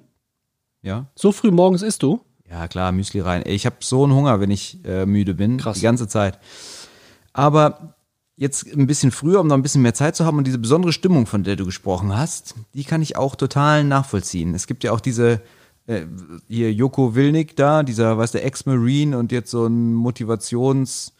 Ja. 0.83 1.07
So 1.15 1.31
früh 1.31 1.49
morgens 1.49 1.81
isst 1.81 2.03
du? 2.03 2.19
Ja, 2.47 2.67
klar, 2.67 2.91
Müsli 2.91 3.19
rein. 3.21 3.41
Ich 3.45 3.65
habe 3.65 3.77
so 3.79 4.03
einen 4.03 4.13
Hunger, 4.13 4.39
wenn 4.39 4.51
ich 4.51 4.79
äh, 4.85 5.07
müde 5.07 5.33
bin. 5.33 5.57
Krass. 5.57 5.77
Die 5.77 5.83
ganze 5.83 6.07
Zeit. 6.07 6.37
Aber 7.33 7.95
jetzt 8.39 8.65
ein 8.73 8.87
bisschen 8.87 9.11
früher, 9.11 9.41
um 9.41 9.47
noch 9.47 9.55
ein 9.55 9.61
bisschen 9.61 9.81
mehr 9.81 9.93
Zeit 9.93 10.15
zu 10.15 10.25
haben 10.25 10.37
und 10.37 10.47
diese 10.47 10.57
besondere 10.57 10.93
Stimmung, 10.93 11.25
von 11.27 11.43
der 11.43 11.57
du 11.57 11.65
gesprochen 11.65 12.17
hast, 12.17 12.55
die 12.73 12.85
kann 12.85 13.01
ich 13.01 13.17
auch 13.17 13.35
total 13.35 13.83
nachvollziehen. 13.83 14.55
Es 14.55 14.65
gibt 14.65 14.83
ja 14.85 14.93
auch 14.93 15.01
diese, 15.01 15.41
äh, 15.87 16.03
hier 16.47 16.71
Joko 16.73 17.15
Wilnig 17.15 17.55
da, 17.57 17.83
dieser, 17.83 18.17
weißt 18.17 18.35
du, 18.35 18.41
Ex-Marine 18.41 19.17
und 19.17 19.31
jetzt 19.33 19.51
so 19.51 19.65
ein 19.67 19.93
Motivations- 19.93 21.11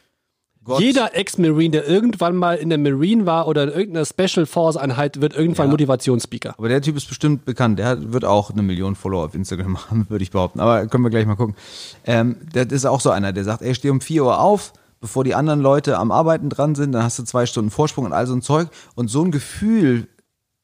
Gott. 0.66 0.82
Jeder 0.82 1.16
Ex-Marine, 1.16 1.72
der 1.72 1.88
irgendwann 1.88 2.36
mal 2.36 2.56
in 2.58 2.70
der 2.70 2.78
Marine 2.78 3.26
war 3.26 3.48
oder 3.48 3.64
in 3.64 3.70
irgendeiner 3.70 4.06
Special 4.06 4.46
Force 4.46 4.76
Einheit, 4.78 5.20
wird 5.20 5.34
irgendwann 5.34 5.68
Ja. 5.68 5.72
Motivationsspeaker. 5.72 6.54
Aber 6.58 6.68
der 6.68 6.82
Typ 6.82 6.96
ist 6.98 7.08
bestimmt 7.08 7.46
bekannt. 7.46 7.80
Der 7.80 8.12
wird 8.14 8.24
auch 8.26 8.52
eine 8.52 8.62
Million 8.62 8.96
Follower 8.96 9.26
auf 9.26 9.36
Instagram 9.36 9.78
haben, 9.90 10.06
würde 10.10 10.22
ich 10.22 10.32
behaupten. 10.32 10.60
Aber 10.60 10.86
können 10.88 11.04
wir 11.04 11.10
gleich 11.10 11.26
mal 11.26 11.36
gucken. 11.36 11.56
Ähm, 12.06 12.36
das 12.54 12.68
ist 12.68 12.86
auch 12.86 13.00
so 13.02 13.10
einer, 13.10 13.32
der 13.34 13.46
sagt, 13.46 13.62
ey, 13.62 13.74
steh 13.74 13.90
um 13.90 14.02
4 14.02 14.24
Uhr 14.26 14.40
auf, 14.40 14.74
bevor 15.00 15.24
die 15.24 15.36
anderen 15.36 15.60
Leute 15.62 15.98
am 15.98 16.12
Arbeiten 16.12 16.50
dran 16.50 16.76
sind, 16.76 16.92
dann 16.92 17.04
hast 17.04 17.20
du 17.20 17.24
zwei 17.24 17.46
Stunden 17.46 17.72
Vorsprung 17.72 18.06
und 18.06 18.14
all 18.14 18.28
so 18.28 18.34
ein 18.34 18.42
Zeug. 18.42 18.70
Und 18.96 19.08
so 19.10 19.24
ein 19.24 19.32
Gefühl 19.32 20.08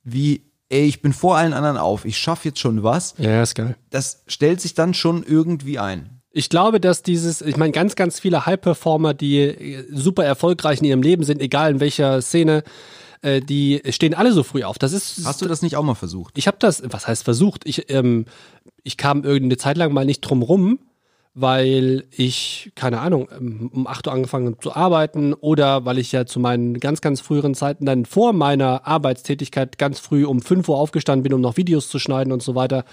wie, 0.04 0.44
ey, 0.70 0.86
ich 0.86 1.02
bin 1.02 1.14
vor 1.14 1.38
allen 1.38 1.54
anderen 1.54 1.78
auf, 1.78 2.06
ich 2.06 2.18
schaffe 2.18 2.50
jetzt 2.50 2.60
schon 2.60 2.84
was, 2.84 3.16
Ja, 3.18 3.42
ist 3.42 3.56
geil. 3.56 3.76
das 3.90 4.24
stellt 4.28 4.62
sich 4.62 4.74
dann 4.74 4.94
schon 4.94 5.24
irgendwie 5.24 5.80
ein. 5.80 6.10
Ich 6.32 6.50
glaube, 6.50 6.82
dass 6.82 7.02
dieses, 7.02 7.42
ich 7.42 7.56
meine, 7.56 7.72
ganz, 7.72 7.96
ganz 7.96 8.20
viele 8.20 8.46
High-Performer, 8.46 9.14
die 9.14 9.86
super 9.92 10.26
erfolgreich 10.26 10.80
in 10.80 10.86
ihrem 10.86 11.02
Leben 11.02 11.24
sind, 11.24 11.42
egal 11.42 11.72
in 11.72 11.80
welcher 11.80 12.22
Szene, 12.22 12.64
äh, 13.22 13.40
die 13.40 13.82
stehen 13.90 14.14
alle 14.14 14.34
so 14.34 14.44
früh 14.44 14.64
auf. 14.64 14.78
Das 14.78 14.92
ist. 14.92 15.26
Hast 15.26 15.42
du 15.42 15.48
das 15.48 15.62
nicht 15.62 15.78
auch 15.78 15.84
mal 15.84 15.96
versucht? 15.96 16.38
Ich 16.38 16.48
habe 16.48 16.58
das, 16.60 16.84
was 16.92 17.08
heißt 17.08 17.24
versucht? 17.24 17.62
Ich, 17.66 17.90
ähm, 17.90 18.26
ich 18.84 18.98
kam 18.98 19.24
irgendeine 19.24 19.56
Zeit 19.58 19.78
lang 19.78 19.94
mal 19.94 20.06
nicht 20.06 20.20
drum 20.22 20.42
rum, 20.42 20.80
weil 21.38 22.06
ich, 22.12 22.72
keine 22.76 23.02
Ahnung, 23.02 23.28
ähm, 23.38 23.70
um 23.74 23.88
8 23.88 24.08
Uhr 24.08 24.14
angefangen 24.14 24.48
habe 24.48 24.58
zu 24.58 24.74
arbeiten 24.74 25.34
oder 25.34 25.84
weil 25.84 26.00
ich 26.00 26.14
ja 26.14 26.26
zu 26.26 26.40
meinen 26.40 26.80
ganz, 26.80 27.02
ganz 27.02 27.20
früheren 27.20 27.54
Zeiten 27.54 27.86
dann 27.86 28.06
vor 28.06 28.32
meiner 28.32 28.88
Arbeitstätigkeit 28.88 29.78
ganz 29.78 30.00
früh 30.00 30.26
um 30.26 30.42
5 30.42 30.68
Uhr 30.70 30.78
aufgestanden 30.78 31.24
bin, 31.24 31.34
um 31.34 31.42
noch 31.42 31.58
Videos 31.58 31.90
zu 31.90 32.00
schneiden 32.00 32.32
und 32.32 32.42
so 32.42 32.56
weiter. 32.56 32.86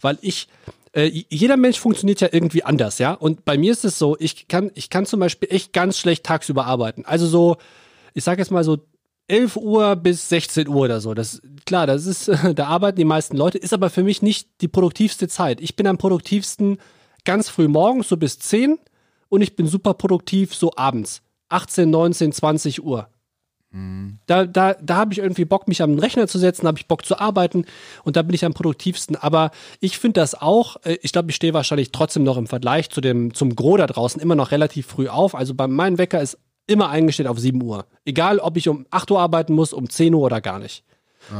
Weil 0.00 0.18
ich, 0.22 0.46
äh, 0.92 1.10
jeder 1.28 1.56
Mensch 1.56 1.80
funktioniert 1.80 2.20
ja 2.20 2.28
irgendwie 2.30 2.62
anders, 2.62 2.98
ja. 2.98 3.12
Und 3.12 3.44
bei 3.44 3.58
mir 3.58 3.72
ist 3.72 3.84
es 3.84 3.98
so, 3.98 4.16
ich 4.20 4.46
kann, 4.46 4.70
ich 4.74 4.88
kann 4.88 5.04
zum 5.04 5.18
Beispiel 5.18 5.48
echt 5.50 5.72
ganz 5.72 5.98
schlecht 5.98 6.24
tagsüber 6.24 6.66
arbeiten. 6.66 7.04
Also 7.04 7.26
so, 7.26 7.56
ich 8.14 8.22
sag 8.22 8.38
jetzt 8.38 8.52
mal 8.52 8.62
so 8.62 8.78
11 9.26 9.56
Uhr 9.56 9.96
bis 9.96 10.28
16 10.28 10.68
Uhr 10.68 10.76
oder 10.76 11.00
so. 11.00 11.12
Das, 11.12 11.42
klar, 11.66 11.88
das 11.88 12.06
ist, 12.06 12.30
da 12.54 12.68
arbeiten 12.68 12.98
die 12.98 13.04
meisten 13.04 13.36
Leute, 13.36 13.58
ist 13.58 13.72
aber 13.72 13.90
für 13.90 14.04
mich 14.04 14.22
nicht 14.22 14.48
die 14.60 14.68
produktivste 14.68 15.26
Zeit. 15.26 15.60
Ich 15.60 15.74
bin 15.74 15.88
am 15.88 15.98
produktivsten 15.98 16.78
ganz 17.24 17.48
früh 17.48 17.68
morgens, 17.68 18.08
so 18.08 18.16
bis 18.16 18.38
10 18.38 18.78
und 19.28 19.42
ich 19.42 19.56
bin 19.56 19.66
super 19.66 19.94
produktiv 19.94 20.54
so 20.54 20.72
abends. 20.76 21.22
18, 21.48 21.90
19, 21.90 22.32
20 22.32 22.84
Uhr. 22.84 23.08
Da, 24.26 24.46
da, 24.46 24.74
da 24.74 24.96
habe 24.96 25.12
ich 25.12 25.20
irgendwie 25.20 25.44
Bock, 25.44 25.68
mich 25.68 25.80
am 25.80 25.98
Rechner 25.98 26.26
zu 26.26 26.38
setzen, 26.38 26.66
habe 26.66 26.78
ich 26.78 26.88
Bock 26.88 27.04
zu 27.04 27.20
arbeiten 27.20 27.66
und 28.02 28.16
da 28.16 28.22
bin 28.22 28.34
ich 28.34 28.44
am 28.44 28.52
produktivsten. 28.52 29.14
Aber 29.14 29.52
ich 29.78 29.98
finde 29.98 30.20
das 30.20 30.34
auch, 30.34 30.76
äh, 30.84 30.98
ich 31.02 31.12
glaube, 31.12 31.30
ich 31.30 31.36
stehe 31.36 31.54
wahrscheinlich 31.54 31.92
trotzdem 31.92 32.24
noch 32.24 32.36
im 32.36 32.48
Vergleich 32.48 32.90
zu 32.90 33.00
dem, 33.00 33.32
zum 33.32 33.54
Gro 33.54 33.76
da 33.76 33.86
draußen 33.86 34.20
immer 34.20 34.34
noch 34.34 34.50
relativ 34.50 34.86
früh 34.86 35.08
auf. 35.08 35.36
Also 35.36 35.54
bei 35.54 35.68
meinem 35.68 35.98
Wecker 35.98 36.20
ist 36.20 36.38
immer 36.66 36.88
eingestellt 36.88 37.28
auf 37.28 37.38
7 37.38 37.62
Uhr. 37.62 37.86
Egal, 38.04 38.40
ob 38.40 38.56
ich 38.56 38.68
um 38.68 38.86
8 38.90 39.10
Uhr 39.12 39.20
arbeiten 39.20 39.54
muss, 39.54 39.72
um 39.72 39.88
10 39.88 40.14
Uhr 40.14 40.22
oder 40.22 40.40
gar 40.40 40.58
nicht. 40.58 40.84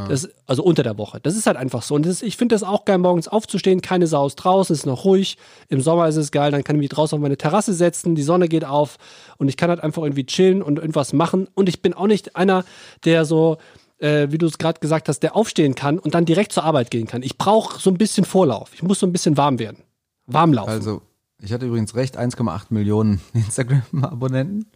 Das, 0.07 0.29
also 0.47 0.63
unter 0.63 0.83
der 0.83 0.97
Woche. 0.97 1.19
Das 1.21 1.35
ist 1.35 1.47
halt 1.47 1.57
einfach 1.57 1.81
so. 1.83 1.95
Und 1.95 2.05
das, 2.05 2.21
ich 2.21 2.37
finde 2.37 2.55
das 2.55 2.63
auch 2.63 2.85
geil, 2.85 2.97
morgens 2.97 3.27
aufzustehen, 3.27 3.81
keine 3.81 4.07
Sau 4.07 4.27
ist 4.27 4.35
draußen, 4.35 4.73
ist 4.73 4.85
noch 4.85 5.05
ruhig. 5.05 5.37
Im 5.69 5.81
Sommer 5.81 6.07
ist 6.07 6.15
es 6.15 6.31
geil, 6.31 6.51
dann 6.51 6.63
kann 6.63 6.75
ich 6.75 6.81
mich 6.81 6.89
draußen 6.89 7.17
auf 7.17 7.21
meine 7.21 7.37
Terrasse 7.37 7.73
setzen, 7.73 8.15
die 8.15 8.23
Sonne 8.23 8.47
geht 8.47 8.65
auf 8.65 8.97
und 9.37 9.47
ich 9.47 9.57
kann 9.57 9.69
halt 9.69 9.81
einfach 9.81 10.03
irgendwie 10.03 10.25
chillen 10.25 10.61
und 10.61 10.79
irgendwas 10.79 11.13
machen. 11.13 11.47
Und 11.53 11.69
ich 11.69 11.81
bin 11.81 11.93
auch 11.93 12.07
nicht 12.07 12.35
einer, 12.35 12.63
der 13.05 13.25
so, 13.25 13.57
äh, 13.99 14.27
wie 14.31 14.37
du 14.37 14.45
es 14.45 14.57
gerade 14.57 14.79
gesagt 14.79 15.09
hast, 15.09 15.19
der 15.19 15.35
aufstehen 15.35 15.75
kann 15.75 15.99
und 15.99 16.13
dann 16.13 16.25
direkt 16.25 16.51
zur 16.51 16.63
Arbeit 16.63 16.91
gehen 16.91 17.07
kann. 17.07 17.23
Ich 17.23 17.37
brauche 17.37 17.79
so 17.79 17.89
ein 17.89 17.97
bisschen 17.97 18.25
Vorlauf. 18.25 18.73
Ich 18.73 18.83
muss 18.83 18.99
so 18.99 19.05
ein 19.05 19.11
bisschen 19.11 19.37
warm 19.37 19.59
werden. 19.59 19.83
Warm 20.27 20.53
laufen. 20.53 20.69
Also, 20.69 21.01
ich 21.39 21.51
hatte 21.51 21.65
übrigens 21.65 21.95
recht, 21.95 22.17
1,8 22.17 22.65
Millionen 22.69 23.21
Instagram-Abonnenten. 23.33 24.67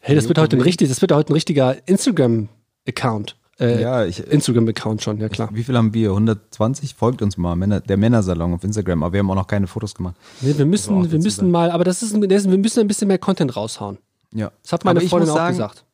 hey, 0.00 0.14
das 0.14 0.28
wird 0.28 0.38
heute 0.38 0.56
ein 0.56 0.62
richtig, 0.62 0.88
das 0.88 1.00
wird 1.00 1.12
heute 1.12 1.32
ein 1.32 1.34
richtiger 1.34 1.76
Instagram-Account. 1.86 3.36
Äh, 3.62 3.80
Ja, 3.82 4.04
ich, 4.04 4.18
Instagram-Account 4.26 5.02
schon, 5.02 5.18
ja 5.18 5.28
klar. 5.28 5.48
wie 5.52 5.62
viel 5.62 5.76
haben 5.76 5.94
wir? 5.94 6.10
120? 6.10 6.94
Folgt 6.94 7.22
uns 7.22 7.36
mal, 7.36 7.54
Männer, 7.56 7.80
der 7.80 7.96
Männersalon 7.96 8.54
auf 8.54 8.64
Instagram, 8.64 9.02
aber 9.02 9.12
wir 9.14 9.20
haben 9.20 9.30
auch 9.30 9.34
noch 9.36 9.46
keine 9.46 9.66
Fotos 9.66 9.94
gemacht. 9.94 10.14
Nee, 10.40 10.54
wir 10.56 10.66
müssen, 10.66 11.10
wir 11.10 11.18
müssen 11.18 11.50
mal, 11.50 11.70
aber 11.70 11.84
das 11.84 12.02
ist, 12.02 12.14
ein- 12.14 12.28
das 12.28 12.48
wir 12.50 12.58
müssen 12.58 12.80
ein 12.80 12.88
bisschen 12.88 13.08
mehr 13.08 13.18
Content 13.18 13.54
raushauen. 13.56 13.98
Ja. 14.34 14.50
Das 14.62 14.72
hat 14.72 14.84
meine 14.84 14.98
Aber 14.98 15.04
ich 15.04 15.10
Freundin 15.10 15.30
auch 15.30 15.36
sagen, 15.36 15.56
gesagt. 15.56 15.84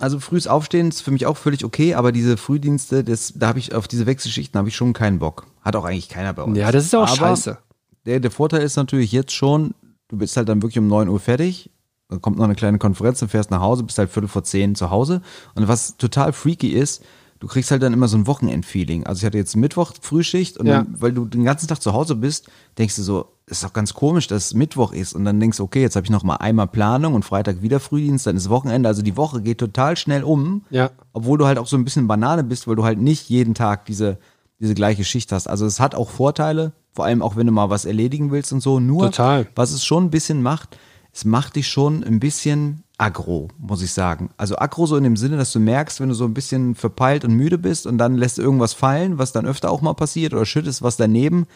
Also 0.00 0.20
frühes 0.20 0.46
Aufstehen 0.46 0.88
ist 0.88 1.00
für 1.02 1.10
mich 1.10 1.26
auch 1.26 1.36
völlig 1.36 1.64
okay, 1.64 1.94
aber 1.94 2.12
diese 2.12 2.36
Frühdienste, 2.36 3.02
das, 3.02 3.32
da 3.34 3.48
habe 3.48 3.58
ich 3.58 3.74
auf 3.74 3.88
diese 3.88 4.06
Wechselschichten 4.06 4.56
habe 4.56 4.68
ich 4.68 4.76
schon 4.76 4.92
keinen 4.92 5.18
Bock. 5.18 5.46
Hat 5.62 5.74
auch 5.74 5.84
eigentlich 5.84 6.08
keiner 6.08 6.32
bei 6.32 6.44
uns. 6.44 6.56
Ja, 6.56 6.70
das 6.70 6.84
ist 6.84 6.94
auch 6.94 7.02
aber 7.08 7.16
scheiße. 7.16 7.58
Der, 8.06 8.20
der 8.20 8.30
Vorteil 8.30 8.62
ist 8.62 8.76
natürlich 8.76 9.10
jetzt 9.10 9.32
schon, 9.32 9.74
du 10.06 10.16
bist 10.16 10.36
halt 10.36 10.48
dann 10.48 10.62
wirklich 10.62 10.78
um 10.78 10.86
9 10.86 11.08
Uhr 11.08 11.18
fertig, 11.18 11.70
dann 12.08 12.22
kommt 12.22 12.38
noch 12.38 12.44
eine 12.44 12.54
kleine 12.54 12.78
Konferenz, 12.78 13.18
dann 13.18 13.28
fährst 13.28 13.50
nach 13.50 13.60
Hause, 13.60 13.82
bist 13.82 13.98
halt 13.98 14.08
Viertel 14.08 14.28
vor 14.28 14.44
zehn 14.44 14.76
zu 14.76 14.90
Hause. 14.90 15.20
Und 15.56 15.66
was 15.66 15.96
total 15.96 16.32
freaky 16.32 16.68
ist, 16.68 17.02
du 17.40 17.46
kriegst 17.46 17.70
halt 17.70 17.82
dann 17.82 17.92
immer 17.92 18.08
so 18.08 18.16
ein 18.16 18.26
Wochenendfeeling. 18.26 19.06
Also 19.06 19.20
ich 19.20 19.24
hatte 19.24 19.38
jetzt 19.38 19.56
Mittwoch 19.56 19.92
Frühschicht 20.00 20.58
und 20.58 20.66
Ja. 20.66 20.82
dann, 20.82 21.00
weil 21.00 21.12
du 21.12 21.24
den 21.24 21.44
ganzen 21.44 21.68
Tag 21.68 21.80
zu 21.80 21.92
Hause 21.92 22.14
bist, 22.16 22.48
denkst 22.78 22.96
du 22.96 23.02
so, 23.02 23.26
ist 23.46 23.64
doch 23.64 23.72
ganz 23.72 23.94
komisch, 23.94 24.26
dass 24.26 24.46
es 24.46 24.54
Mittwoch 24.54 24.92
ist. 24.92 25.14
Und 25.14 25.24
dann 25.24 25.40
denkst 25.40 25.56
du, 25.58 25.64
okay, 25.64 25.80
jetzt 25.80 25.96
habe 25.96 26.04
ich 26.04 26.10
noch 26.10 26.22
mal 26.24 26.36
einmal 26.36 26.66
Planung 26.66 27.14
und 27.14 27.24
Freitag 27.24 27.62
wieder 27.62 27.80
Frühdienst, 27.80 28.26
dann 28.26 28.36
ist 28.36 28.50
Wochenende. 28.50 28.88
Also 28.88 29.02
die 29.02 29.16
Woche 29.16 29.40
geht 29.40 29.58
total 29.58 29.96
schnell 29.96 30.22
um. 30.24 30.64
Ja. 30.70 30.90
Obwohl 31.12 31.38
du 31.38 31.46
halt 31.46 31.58
auch 31.58 31.66
so 31.66 31.76
ein 31.76 31.84
bisschen 31.84 32.08
Banane 32.08 32.44
bist, 32.44 32.66
weil 32.68 32.76
du 32.76 32.84
halt 32.84 32.98
nicht 32.98 33.28
jeden 33.30 33.54
Tag 33.54 33.86
diese, 33.86 34.18
diese 34.60 34.74
gleiche 34.74 35.04
Schicht 35.04 35.32
hast. 35.32 35.48
Also 35.48 35.64
es 35.64 35.80
hat 35.80 35.94
auch 35.94 36.10
Vorteile, 36.10 36.72
vor 36.92 37.04
allem 37.06 37.22
auch 37.22 37.36
wenn 37.36 37.46
du 37.46 37.52
mal 37.52 37.70
was 37.70 37.84
erledigen 37.84 38.30
willst 38.32 38.52
und 38.52 38.60
so. 38.60 38.80
Nur, 38.80 39.06
Total. 39.06 39.46
was 39.54 39.70
es 39.70 39.84
schon 39.84 40.04
ein 40.04 40.10
bisschen 40.10 40.42
macht, 40.42 40.76
es 41.12 41.24
macht 41.24 41.56
dich 41.56 41.68
schon 41.68 42.04
ein 42.04 42.20
bisschen 42.20 42.82
aggro, 42.98 43.48
muss 43.58 43.80
ich 43.82 43.92
sagen. 43.92 44.30
Also 44.36 44.56
aggro 44.56 44.86
so 44.86 44.96
in 44.96 45.04
dem 45.04 45.16
Sinne, 45.16 45.36
dass 45.36 45.52
du 45.52 45.60
merkst, 45.60 46.00
wenn 46.00 46.08
du 46.08 46.14
so 46.14 46.24
ein 46.24 46.34
bisschen 46.34 46.74
verpeilt 46.74 47.24
und 47.24 47.32
müde 47.32 47.56
bist 47.56 47.86
und 47.86 47.96
dann 47.96 48.16
lässt 48.16 48.38
du 48.38 48.42
irgendwas 48.42 48.74
fallen, 48.74 49.18
was 49.18 49.32
dann 49.32 49.46
öfter 49.46 49.70
auch 49.70 49.80
mal 49.80 49.94
passiert 49.94 50.34
oder 50.34 50.44
schüttest 50.44 50.82
was 50.82 50.96
daneben, 50.96 51.46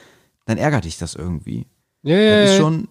dann 0.47 0.57
ärgert 0.57 0.85
dich 0.85 0.99
das 0.99 1.15
irgendwie. 1.15 1.67
Ja, 2.03 2.17
ja, 2.17 2.41
Das 2.43 2.51
ist 2.53 2.57
schon, 2.57 2.89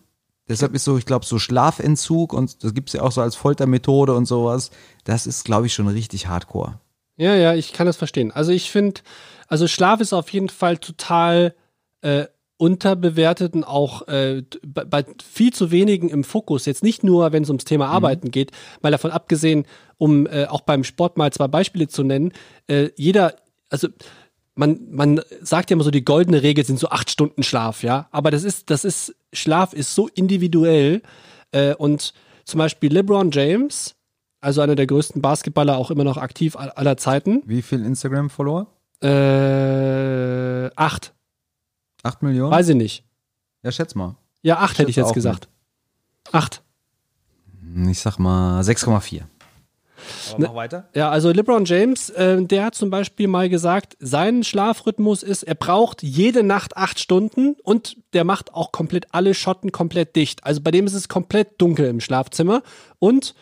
deshalb 0.49 0.75
ist 0.75 0.83
so, 0.83 0.97
ich 0.97 1.05
glaube, 1.05 1.25
so 1.25 1.39
Schlafentzug 1.39 2.33
und 2.33 2.63
das 2.63 2.73
gibt's 2.73 2.93
ja 2.93 3.01
auch 3.01 3.11
so 3.11 3.21
als 3.21 3.35
Foltermethode 3.35 4.13
und 4.13 4.25
sowas, 4.25 4.69
das 5.05 5.27
ist, 5.27 5.45
glaube 5.45 5.67
ich, 5.67 5.73
schon 5.73 5.87
richtig 5.87 6.27
hardcore. 6.27 6.79
Ja, 7.15 7.35
ja, 7.35 7.53
ich 7.53 7.71
kann 7.71 7.87
das 7.87 7.97
verstehen. 7.97 8.31
Also 8.31 8.51
ich 8.51 8.69
finde, 8.69 9.01
also 9.47 9.67
Schlaf 9.67 10.01
ist 10.01 10.11
auf 10.11 10.29
jeden 10.29 10.49
Fall 10.49 10.77
total 10.77 11.55
äh, 12.01 12.25
unterbewertet 12.61 13.55
und 13.55 13.63
auch 13.63 14.07
äh, 14.07 14.43
bei, 14.63 15.03
viel 15.23 15.51
zu 15.51 15.71
wenigen 15.71 16.09
im 16.09 16.23
Fokus. 16.23 16.67
Jetzt 16.67 16.83
nicht 16.83 17.03
nur, 17.03 17.31
wenn 17.31 17.41
es 17.41 17.49
ums 17.49 17.65
Thema 17.65 17.87
Arbeiten 17.87 18.29
geht, 18.29 18.51
mal 18.83 18.91
davon 18.91 19.09
abgesehen, 19.09 19.65
um 19.97 20.27
äh, 20.27 20.45
auch 20.45 20.61
beim 20.61 20.83
Sport 20.83 21.17
mal 21.17 21.33
zwei 21.33 21.47
Beispiele 21.47 21.87
zu 21.87 22.03
nennen. 22.03 22.31
Äh, 22.67 22.89
jeder, 22.95 23.33
also 23.69 23.87
man, 24.53 24.79
man 24.91 25.21
sagt 25.41 25.71
ja 25.71 25.73
immer 25.75 25.83
so, 25.83 25.89
die 25.89 26.05
goldene 26.05 26.43
Regel 26.43 26.63
sind 26.63 26.77
so 26.77 26.89
acht 26.89 27.09
Stunden 27.09 27.41
Schlaf, 27.41 27.81
ja. 27.83 28.07
Aber 28.11 28.29
das 28.29 28.43
ist, 28.43 28.69
das 28.69 28.85
ist, 28.85 29.15
Schlaf 29.33 29.73
ist 29.73 29.95
so 29.95 30.07
individuell. 30.13 31.01
Äh, 31.51 31.73
und 31.73 32.13
zum 32.45 32.59
Beispiel 32.59 32.93
LeBron 32.93 33.31
James, 33.31 33.95
also 34.39 34.61
einer 34.61 34.75
der 34.75 34.85
größten 34.87 35.19
Basketballer, 35.21 35.77
auch 35.77 35.89
immer 35.89 36.03
noch 36.03 36.17
aktiv 36.17 36.55
all- 36.55 36.69
aller 36.71 36.97
Zeiten, 36.97 37.41
Wie 37.45 37.61
viel 37.63 37.83
Instagram-Follower? 37.83 38.67
äh, 39.03 40.69
acht, 40.75 41.13
Acht 42.03 42.21
Millionen? 42.21 42.51
weiß 42.51 42.69
ich 42.69 42.75
nicht. 42.75 43.03
Ja, 43.63 43.71
schätz 43.71 43.95
mal. 43.95 44.15
Ja, 44.41 44.57
acht 44.57 44.79
hätte 44.79 44.89
ich 44.89 44.95
jetzt 44.95 45.13
gesagt. 45.13 45.47
Acht. 46.31 46.63
Ich 47.87 47.99
sag 47.99 48.17
mal 48.17 48.61
6,4. 48.61 49.21
Aber 50.33 50.47
mach 50.47 50.55
weiter. 50.55 50.89
Ja, 50.95 51.09
also 51.11 51.31
LeBron 51.31 51.65
James, 51.65 52.09
äh, 52.09 52.41
der 52.43 52.65
hat 52.65 52.75
zum 52.75 52.89
Beispiel 52.89 53.27
mal 53.27 53.49
gesagt, 53.49 53.95
sein 53.99 54.43
Schlafrhythmus 54.43 55.21
ist, 55.23 55.43
er 55.43 55.55
braucht 55.55 56.01
jede 56.03 56.43
Nacht 56.43 56.75
acht 56.75 56.99
Stunden 56.99 57.55
und 57.63 57.97
der 58.13 58.23
macht 58.23 58.53
auch 58.53 58.71
komplett 58.71 59.13
alle 59.13 59.33
Schotten 59.33 59.71
komplett 59.71 60.15
dicht. 60.15 60.43
Also 60.43 60.61
bei 60.61 60.71
dem 60.71 60.85
ist 60.85 60.93
es 60.95 61.07
komplett 61.07 61.61
dunkel 61.61 61.87
im 61.87 61.99
Schlafzimmer 61.99 62.63
und 62.99 63.35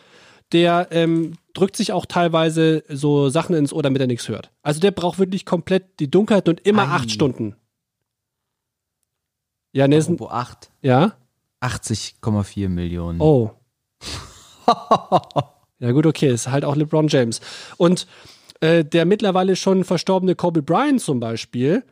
der 0.52 0.88
ähm, 0.90 1.34
drückt 1.54 1.76
sich 1.76 1.92
auch 1.92 2.06
teilweise 2.06 2.82
so 2.88 3.28
Sachen 3.28 3.54
ins 3.54 3.72
Ohr, 3.72 3.82
damit 3.82 4.00
er 4.00 4.06
nichts 4.06 4.28
hört. 4.28 4.50
Also 4.62 4.80
der 4.80 4.90
braucht 4.90 5.18
wirklich 5.18 5.46
komplett 5.46 5.98
die 6.00 6.10
Dunkelheit 6.10 6.48
und 6.48 6.66
immer 6.66 6.82
Ei. 6.82 6.96
acht 6.96 7.10
Stunden. 7.10 7.56
Ja, 9.72 9.86
Nelson, 9.88 10.14
Apropos 10.14 10.32
8. 10.34 10.70
ja? 10.82 11.12
80,4 11.62 12.68
Millionen. 12.68 13.20
Oh. 13.20 13.50
ja, 15.78 15.92
gut, 15.92 16.06
okay, 16.06 16.28
ist 16.32 16.48
halt 16.50 16.64
auch 16.64 16.76
LeBron 16.76 17.08
James. 17.08 17.40
Und 17.76 18.06
äh, 18.60 18.84
der 18.84 19.04
mittlerweile 19.04 19.56
schon 19.56 19.84
verstorbene 19.84 20.34
Kobe 20.34 20.62
Bryant 20.62 21.00
zum 21.00 21.20
Beispiel, 21.20 21.84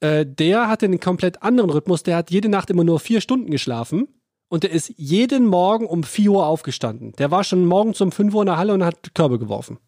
äh, 0.00 0.24
der 0.26 0.68
hatte 0.68 0.86
einen 0.86 1.00
komplett 1.00 1.42
anderen 1.42 1.70
Rhythmus. 1.70 2.02
Der 2.02 2.16
hat 2.16 2.30
jede 2.30 2.48
Nacht 2.48 2.70
immer 2.70 2.84
nur 2.84 3.00
vier 3.00 3.20
Stunden 3.20 3.50
geschlafen 3.50 4.08
und 4.48 4.62
der 4.62 4.70
ist 4.70 4.92
jeden 4.96 5.46
Morgen 5.46 5.86
um 5.86 6.02
4 6.04 6.30
Uhr 6.30 6.46
aufgestanden. 6.46 7.12
Der 7.18 7.30
war 7.30 7.44
schon 7.44 7.66
morgens 7.66 8.00
um 8.00 8.12
5 8.12 8.32
Uhr 8.34 8.42
in 8.42 8.46
der 8.46 8.56
Halle 8.58 8.74
und 8.74 8.84
hat 8.84 9.14
Körbe 9.14 9.38
geworfen. 9.38 9.78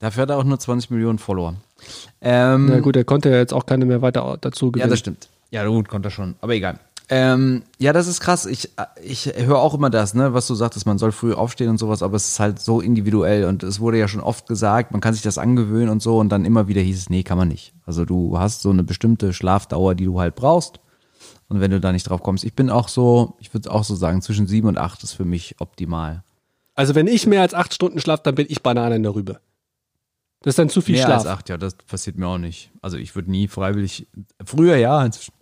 Dafür 0.00 0.22
hat 0.22 0.30
er 0.30 0.38
auch 0.38 0.44
nur 0.44 0.58
20 0.58 0.90
Millionen 0.90 1.18
Follower. 1.18 1.54
Ähm, 2.20 2.66
Na 2.66 2.78
gut, 2.80 2.94
er 2.94 3.04
konnte 3.04 3.30
ja 3.30 3.36
jetzt 3.36 3.52
auch 3.52 3.66
keine 3.66 3.84
mehr 3.84 4.00
weiter 4.02 4.38
dazu 4.40 4.66
Ja, 4.66 4.70
gewinnen. 4.72 4.90
das 4.90 4.98
stimmt. 5.00 5.28
Ja, 5.50 5.66
gut, 5.66 5.88
konnte 5.88 6.08
er 6.08 6.10
schon. 6.10 6.36
Aber 6.40 6.54
egal. 6.54 6.78
Ähm, 7.10 7.62
ja, 7.78 7.94
das 7.94 8.06
ist 8.06 8.20
krass. 8.20 8.44
Ich, 8.44 8.70
ich 9.02 9.32
höre 9.34 9.56
auch 9.58 9.72
immer 9.72 9.88
das, 9.88 10.12
ne, 10.12 10.34
was 10.34 10.46
du 10.46 10.54
sagtest, 10.54 10.84
man 10.84 10.98
soll 10.98 11.10
früh 11.10 11.32
aufstehen 11.32 11.70
und 11.70 11.78
sowas, 11.78 12.02
aber 12.02 12.16
es 12.16 12.28
ist 12.28 12.38
halt 12.40 12.60
so 12.60 12.82
individuell 12.82 13.44
und 13.46 13.62
es 13.62 13.80
wurde 13.80 13.98
ja 13.98 14.08
schon 14.08 14.20
oft 14.20 14.46
gesagt, 14.46 14.92
man 14.92 15.00
kann 15.00 15.14
sich 15.14 15.22
das 15.22 15.38
angewöhnen 15.38 15.88
und 15.88 16.02
so 16.02 16.18
und 16.18 16.28
dann 16.28 16.44
immer 16.44 16.68
wieder 16.68 16.82
hieß 16.82 16.98
es, 16.98 17.08
nee, 17.08 17.22
kann 17.22 17.38
man 17.38 17.48
nicht. 17.48 17.72
Also 17.86 18.04
du 18.04 18.38
hast 18.38 18.60
so 18.60 18.68
eine 18.68 18.82
bestimmte 18.84 19.32
Schlafdauer, 19.32 19.94
die 19.94 20.04
du 20.04 20.20
halt 20.20 20.34
brauchst 20.34 20.80
und 21.48 21.60
wenn 21.60 21.70
du 21.70 21.80
da 21.80 21.92
nicht 21.92 22.02
drauf 22.10 22.22
kommst, 22.22 22.44
ich 22.44 22.52
bin 22.54 22.68
auch 22.68 22.88
so, 22.88 23.36
ich 23.40 23.54
würde 23.54 23.70
auch 23.70 23.84
so 23.84 23.94
sagen, 23.94 24.20
zwischen 24.20 24.46
sieben 24.46 24.68
und 24.68 24.76
acht 24.76 25.02
ist 25.02 25.14
für 25.14 25.24
mich 25.24 25.54
optimal. 25.60 26.24
Also 26.74 26.94
wenn 26.94 27.06
ich 27.06 27.26
mehr 27.26 27.40
als 27.40 27.54
acht 27.54 27.72
Stunden 27.72 28.00
schlafe, 28.00 28.22
dann 28.24 28.34
bin 28.34 28.44
ich 28.50 28.62
Banane 28.62 28.96
in 28.96 29.02
der 29.02 29.14
Rübe. 29.14 29.40
Das 30.42 30.52
ist 30.52 30.58
dann 30.58 30.68
zu 30.68 30.82
viel 30.82 30.96
Mehr 30.96 31.06
Schlaf. 31.06 31.20
als 31.20 31.26
acht, 31.26 31.48
ja, 31.48 31.56
das 31.56 31.72
passiert 31.74 32.18
mir 32.18 32.28
auch 32.28 32.36
nicht. 32.38 32.70
Also 32.82 32.98
ich 32.98 33.14
würde 33.14 33.30
nie 33.30 33.48
freiwillig, 33.48 34.06
früher 34.44 34.76
ja, 34.76 35.06
jetzt- 35.06 35.32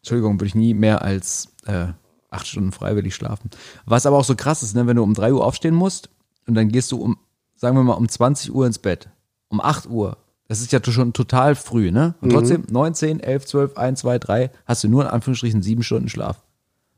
Entschuldigung, 0.00 0.34
würde 0.34 0.46
ich 0.46 0.54
nie 0.54 0.74
mehr 0.74 1.02
als 1.02 1.48
äh, 1.66 1.88
acht 2.30 2.46
Stunden 2.46 2.72
freiwillig 2.72 3.14
schlafen. 3.14 3.50
Was 3.86 4.06
aber 4.06 4.16
auch 4.16 4.24
so 4.24 4.34
krass 4.34 4.62
ist, 4.62 4.74
ne, 4.74 4.86
wenn 4.86 4.96
du 4.96 5.02
um 5.02 5.14
drei 5.14 5.32
Uhr 5.32 5.44
aufstehen 5.44 5.74
musst 5.74 6.10
und 6.46 6.54
dann 6.54 6.68
gehst 6.68 6.92
du 6.92 6.98
um, 6.98 7.18
sagen 7.56 7.76
wir 7.76 7.82
mal, 7.82 7.94
um 7.94 8.08
20 8.08 8.54
Uhr 8.54 8.66
ins 8.66 8.78
Bett. 8.78 9.08
Um 9.48 9.60
8 9.60 9.88
Uhr. 9.88 10.16
Das 10.48 10.60
ist 10.60 10.72
ja 10.72 10.80
schon 10.82 11.12
total 11.12 11.54
früh, 11.54 11.92
ne? 11.92 12.14
Und 12.20 12.30
trotzdem 12.30 12.64
9, 12.68 12.94
10, 12.94 13.20
11, 13.20 13.46
12, 13.46 13.76
1, 13.76 14.00
2, 14.00 14.18
3 14.18 14.50
hast 14.66 14.82
du 14.82 14.88
nur 14.88 15.02
in 15.02 15.08
Anführungsstrichen 15.08 15.62
sieben 15.62 15.82
Stunden 15.82 16.08
Schlaf. 16.08 16.42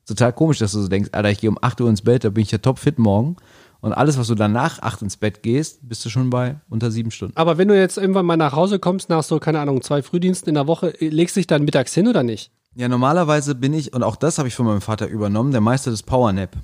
Total 0.07 0.33
komisch, 0.33 0.59
dass 0.59 0.73
du 0.73 0.81
so 0.81 0.89
denkst, 0.89 1.11
Alter, 1.13 1.31
ich 1.31 1.39
gehe 1.39 1.51
um 1.51 1.59
8 1.61 1.81
Uhr 1.81 1.91
ins 1.91 2.03
Bett, 2.03 2.25
da 2.25 2.31
bin 2.31 2.43
ich 2.43 2.51
ja 2.51 2.59
topfit 2.59 2.99
morgen. 2.99 3.37
Und 3.81 3.93
alles, 3.93 4.17
was 4.17 4.29
du 4.29 4.35
danach 4.35 4.81
8 4.81 5.03
ins 5.03 5.17
Bett 5.17 5.43
gehst, 5.43 5.87
bist 5.89 6.05
du 6.05 6.09
schon 6.09 6.31
bei 6.31 6.61
unter 6.71 6.91
sieben 6.91 7.11
Stunden. 7.11 7.37
Aber 7.37 7.59
wenn 7.59 7.69
du 7.69 7.79
jetzt 7.79 7.99
irgendwann 7.99 8.27
mal 8.27 8.37
nach 8.37 8.53
Hause 8.53 8.79
kommst, 8.79 9.09
nach 9.09 9.23
so, 9.23 9.39
keine 9.39 9.61
Ahnung, 9.61 9.83
zwei 9.83 10.03
Frühdiensten 10.03 10.49
in 10.49 10.55
der 10.55 10.67
Woche, 10.67 10.95
legst 11.01 11.37
du 11.37 11.41
dich 11.41 11.47
dann 11.47 11.65
mittags 11.65 11.93
hin 11.93 12.09
oder 12.09 12.23
nicht? 12.23 12.53
Ja, 12.75 12.89
normalerweise 12.89 13.55
bin 13.55 13.75
ich, 13.75 13.93
und 13.93 14.03
auch 14.03 14.17
das 14.17 14.39
habe 14.39 14.49
ich 14.49 14.55
von 14.55 14.67
meinem 14.67 14.81
Vater 14.81 15.07
übernommen, 15.07 15.53
der 15.53 15.61
Meister 15.61 15.91
des 15.91 16.03
Powernap. 16.03 16.57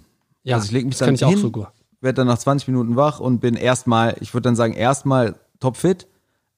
Ja, 0.43 0.57
also 0.57 0.67
ich 0.67 0.73
lege 0.73 0.87
mich 0.87 0.97
dann 0.97 1.15
ich 1.15 1.25
auch 1.25 1.31
hin, 1.31 1.39
sogar. 1.39 1.73
werde 2.01 2.17
dann 2.17 2.27
nach 2.27 2.39
20 2.39 2.69
Minuten 2.69 2.97
wach 2.97 3.21
und 3.21 3.41
bin 3.41 3.55
erstmal, 3.55 4.17
ich 4.21 4.33
würde 4.33 4.45
dann 4.45 4.57
sagen, 4.57 4.73
erstmal 4.73 5.35
topfit, 5.61 6.07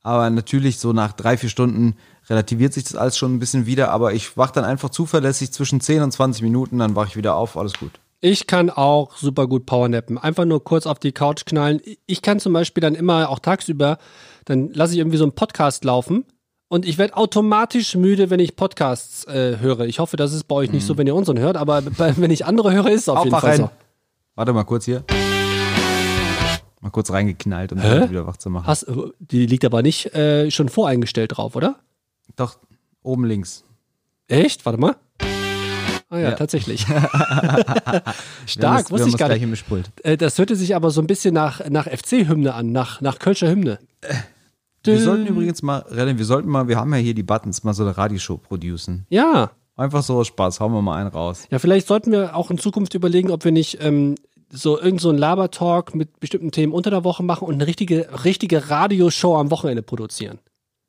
aber 0.03 0.31
natürlich 0.31 0.79
so 0.79 0.93
nach 0.93 1.13
drei, 1.13 1.37
vier 1.37 1.49
Stunden 1.49 1.97
relativiert 2.29 2.73
sich 2.73 2.85
das 2.85 2.95
alles 2.95 3.19
schon 3.19 3.35
ein 3.35 3.39
bisschen 3.41 3.67
wieder, 3.67 3.91
aber 3.91 4.13
ich 4.13 4.37
wach 4.37 4.53
dann 4.53 4.65
einfach 4.65 4.91
zuverlässig 4.91 5.53
zwischen 5.53 5.81
10 5.81 6.03
und 6.03 6.13
20 6.13 6.43
Minuten, 6.43 6.79
dann 6.79 6.95
wache 6.95 7.09
ich 7.09 7.17
wieder 7.17 7.35
auf, 7.35 7.57
alles 7.57 7.75
gut. 7.75 7.93
Ich 8.21 8.47
kann 8.47 8.71
auch 8.71 9.17
super 9.17 9.47
gut 9.47 9.65
Powernappen. 9.65 10.19
Einfach 10.19 10.45
nur 10.45 10.63
kurz 10.63 10.87
auf 10.87 10.99
die 10.99 11.13
Couch 11.13 11.47
knallen. 11.47 11.81
Ich 12.05 12.21
kann 12.21 12.39
zum 12.39 12.53
Beispiel 12.53 12.83
dann 12.83 12.95
immer 12.95 13.31
auch 13.31 13.39
tagsüber, 13.39 13.97
dann 14.45 14.73
lasse 14.75 14.93
ich 14.93 14.99
irgendwie 14.99 15.17
so 15.17 15.25
einen 15.25 15.33
Podcast 15.33 15.85
laufen 15.85 16.27
und 16.71 16.87
ich 16.87 16.99
werde 16.99 17.17
automatisch 17.17 17.97
müde, 17.97 18.31
wenn 18.31 18.39
ich 18.39 18.55
Podcasts 18.55 19.25
äh, 19.27 19.59
höre. 19.59 19.81
Ich 19.81 19.99
hoffe, 19.99 20.17
das 20.17 20.33
ist 20.33 20.45
bei 20.45 20.55
euch 20.55 20.71
nicht 20.71 20.87
so, 20.87 20.97
wenn 20.97 21.07
ihr 21.07 21.17
unseren 21.17 21.39
hört, 21.39 21.57
aber 21.57 21.83
bei, 21.83 22.17
wenn 22.17 22.31
ich 22.31 22.47
andere 22.47 22.73
höre, 22.73 22.87
ist 22.91 23.03
es 23.03 23.09
auf 23.09 23.25
jeden 23.25 23.31
Fall 23.39 23.55
Aufwachen. 23.55 23.65
so. 23.67 23.71
Warte 24.37 24.53
mal 24.53 24.63
kurz 24.65 24.85
hier. 24.85 25.03
Mal 26.81 26.91
kurz 26.91 27.11
reingeknallt, 27.11 27.73
um 27.73 27.79
Hä? 27.81 28.09
wieder 28.09 28.25
wach 28.27 28.37
zu 28.37 28.49
machen. 28.51 28.67
Hast, 28.69 28.87
die 29.19 29.47
liegt 29.47 29.65
aber 29.65 29.83
nicht 29.83 30.15
äh, 30.15 30.51
schon 30.51 30.69
voreingestellt 30.69 31.37
drauf, 31.37 31.57
oder? 31.57 31.77
Doch, 32.37 32.57
oben 33.03 33.25
links. 33.27 33.65
Echt? 34.29 34.65
Warte 34.65 34.79
mal. 34.81 34.97
Ah 36.09 36.17
ja, 36.19 36.31
Ja. 36.31 36.31
tatsächlich. 36.37 36.83
Stark, 38.47 38.83
das- 38.83 38.91
wusste 38.93 39.09
ich 39.09 39.17
gar 39.17 39.29
nicht. 39.29 39.65
Äh, 40.05 40.17
das 40.17 40.39
hörte 40.39 40.55
sich 40.57 40.75
aber 40.77 40.91
so 40.91 41.01
ein 41.03 41.07
bisschen 41.09 41.35
nach, 41.35 41.69
nach 41.69 41.87
FC-Hymne 41.89 42.55
an, 42.55 42.71
nach, 42.73 43.01
nach 43.01 43.19
Kölscher 43.19 43.49
Hymne. 43.51 43.79
Wir 44.85 44.99
sollten 45.01 45.27
übrigens 45.27 45.63
mal, 45.63 45.81
René, 45.91 46.17
wir 46.17 46.25
sollten 46.25 46.49
mal, 46.49 46.69
wir 46.69 46.77
haben 46.77 46.93
ja 46.95 46.99
hier 47.01 47.15
die 47.15 47.23
Buttons, 47.23 47.65
mal 47.65 47.75
so 47.75 47.83
eine 47.83 47.97
Radioshow 47.97 48.39
producen. 48.39 49.07
Ja. 49.11 49.51
Einfach 49.77 50.03
so 50.03 50.19
aus 50.19 50.27
Spaß, 50.29 50.61
hauen 50.61 50.73
wir 50.73 50.83
mal 50.83 50.97
einen 50.99 51.09
raus. 51.11 51.47
Ja, 51.51 51.59
vielleicht 51.59 51.87
sollten 51.87 52.13
wir 52.13 52.35
auch 52.37 52.51
in 52.51 52.59
Zukunft 52.59 52.95
überlegen, 52.95 53.31
ob 53.31 53.45
wir 53.45 53.53
nicht 53.53 53.79
ähm, 53.83 54.15
so 54.51 54.81
irgend 54.81 55.01
so 55.01 55.09
einen 55.11 55.19
Labertalk 55.19 55.95
mit 55.95 56.19
bestimmten 56.21 56.51
Themen 56.51 56.73
unter 56.73 56.91
der 56.91 57.05
Woche 57.05 57.23
machen 57.23 57.47
und 57.47 57.55
eine 57.55 57.67
richtige, 57.67 58.09
richtige 58.25 58.69
Radioshow 58.71 59.37
am 59.39 59.51
Wochenende 59.51 59.83
produzieren. 59.83 60.39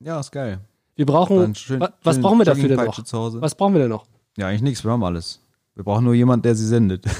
Ja, 0.00 0.20
ist 0.20 0.32
geil. 0.32 0.60
Wir 0.96 1.06
brauchen, 1.06 1.54
schön- 1.54 1.80
wa 1.80 1.90
was 2.02 2.20
brauchen 2.20 2.38
wir 2.38 2.44
dafür 2.44 2.68
denn 2.68 2.76
noch? 2.84 2.98
Was 3.40 3.54
brauchen 3.54 3.72
wir 3.74 3.80
denn 3.80 3.90
noch? 3.90 4.04
Ja, 4.36 4.48
eigentlich 4.48 4.62
nichts, 4.62 4.84
wir 4.84 4.90
haben 4.90 5.04
alles. 5.04 5.40
Wir 5.74 5.84
brauchen 5.84 6.04
nur 6.04 6.14
jemanden, 6.14 6.42
der 6.42 6.54
sie 6.54 6.66
sendet. 6.66 7.04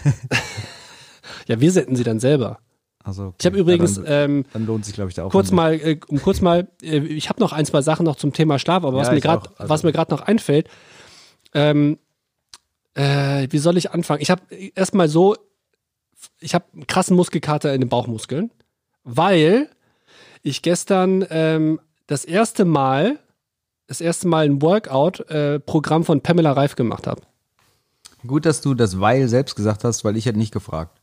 Ja, 1.49 1.61
wir 1.61 1.73
senden 1.73 1.97
sie 1.97 2.05
dann 2.05 2.21
selber. 2.21 2.59
Also, 3.05 3.27
okay. 3.29 3.37
Ich 3.41 3.47
habe 3.47 3.59
übrigens, 3.59 3.97
Ja, 3.97 4.03
dann, 4.03 4.31
ähm, 4.31 4.45
dann 4.53 4.67
lohnt 4.67 4.85
sich, 4.85 4.95
glaube 4.95 5.09
ich, 5.11 5.15
der 5.15 5.25
Aufwand. 5.27 5.33
kurz 5.45 5.51
mal, 5.53 5.75
äh, 5.75 5.99
um 6.09 6.21
kurz 6.23 6.41
mal, 6.41 6.69
äh, 6.83 6.99
ich 6.99 7.29
habe 7.29 7.41
noch 7.41 7.53
ein, 7.53 7.67
zwei 7.67 7.83
Sachen 7.83 8.05
noch 8.05 8.17
zum 8.17 8.33
Thema 8.33 8.59
Schlaf, 8.59 8.85
aber 8.85 8.97
was 8.99 9.09
Ja, 9.09 9.13
mir 9.13 9.19
ich 9.19 9.25
gerade, 9.25 9.49
auch. 9.49 9.59
Also- 9.59 9.69
was 9.71 9.83
mir 9.83 9.93
gerade 9.93 10.13
noch 10.13 10.21
einfällt, 10.23 10.69
ähm, 11.55 11.99
äh, 12.95 13.47
wie 13.51 13.59
soll 13.59 13.77
ich 13.77 13.91
anfangen? 13.91 14.21
Ich 14.23 14.31
habe 14.31 14.43
erstmal 14.75 15.09
so, 15.09 15.37
ich 16.39 16.55
habe 16.55 16.65
einen 16.75 16.87
krassen 16.87 17.17
Muskelkater 17.17 17.75
in 17.75 17.81
den 17.81 17.89
Bauchmuskeln, 17.89 18.51
weil 19.05 19.69
ich 20.43 20.63
gestern 20.63 21.25
ähm, 21.31 21.81
das 22.07 22.25
erste 22.25 22.65
Mal, 22.65 23.19
das 23.89 24.01
erste 24.01 24.29
Mal 24.29 24.45
ein 24.47 24.63
Workout-Programm 24.63 26.05
von 26.05 26.21
Pamela 26.21 26.53
Reif 26.53 26.77
gemacht 26.77 27.07
habe. 27.07 27.23
Gut, 28.27 28.47
dass 28.47 28.61
du 28.61 28.75
das 28.75 29.01
Weil 29.01 29.27
selbst 29.29 29.57
gesagt 29.57 29.83
hast, 29.85 30.05
weil 30.05 30.17
ich 30.17 30.27
hätte 30.27 30.39
nicht 30.39 30.53
gefragt. 30.53 31.01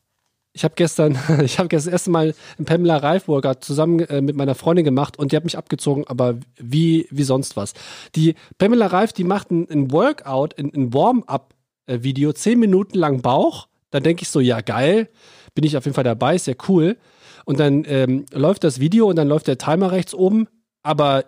Ich 0.60 0.66
habe 0.66 0.76
gestern, 0.76 1.18
ich 1.42 1.58
habe 1.58 1.70
das 1.70 1.88
erste 1.88 2.10
Mal 2.10 2.36
ein 2.60 2.66
Pamela 2.66 2.98
Reif 2.98 3.30
Workout 3.30 3.64
zusammen 3.64 4.02
äh, 4.02 4.20
mit 4.20 4.36
meiner 4.36 4.56
Freundin 4.56 4.84
gemacht 4.84 5.18
und 5.18 5.32
die 5.32 5.38
hat 5.38 5.46
mich 5.46 5.58
abgezogen, 5.58 6.04
aber 6.08 6.38
wie, 6.58 7.08
wie 7.12 7.24
sonst 7.24 7.56
was. 7.56 7.72
Die 8.14 8.36
Pamela 8.58 8.88
Reif, 8.88 9.14
die 9.14 9.24
macht 9.24 9.52
ein, 9.52 9.70
ein 9.70 9.94
Workout, 9.94 10.60
ein, 10.60 10.70
ein 10.76 10.94
Warm-up-Video, 10.94 12.34
zehn 12.34 12.60
Minuten 12.60 12.98
lang 12.98 13.22
Bauch. 13.22 13.70
Dann 13.90 14.04
denke 14.04 14.24
ich 14.24 14.30
so, 14.30 14.42
ja 14.42 14.60
geil, 14.60 15.08
bin 15.56 15.64
ich 15.64 15.78
auf 15.78 15.86
jeden 15.86 15.96
Fall 15.96 16.04
dabei, 16.04 16.36
ist 16.36 16.48
ja 16.48 16.56
cool. 16.68 16.98
Und 17.46 17.62
dann 17.62 17.86
ähm, 17.88 18.26
läuft 18.34 18.66
das 18.66 18.82
Video 18.82 19.08
und 19.08 19.16
dann 19.16 19.30
läuft 19.30 19.48
der 19.48 19.58
Timer 19.58 19.94
rechts 19.94 20.14
oben, 20.14 20.50
aber 20.84 21.24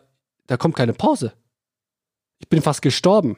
da 0.48 0.58
kommt 0.58 0.76
keine 0.76 0.92
Pause. 0.92 1.32
Ich 2.40 2.50
bin 2.50 2.62
fast 2.62 2.82
gestorben. 2.82 3.38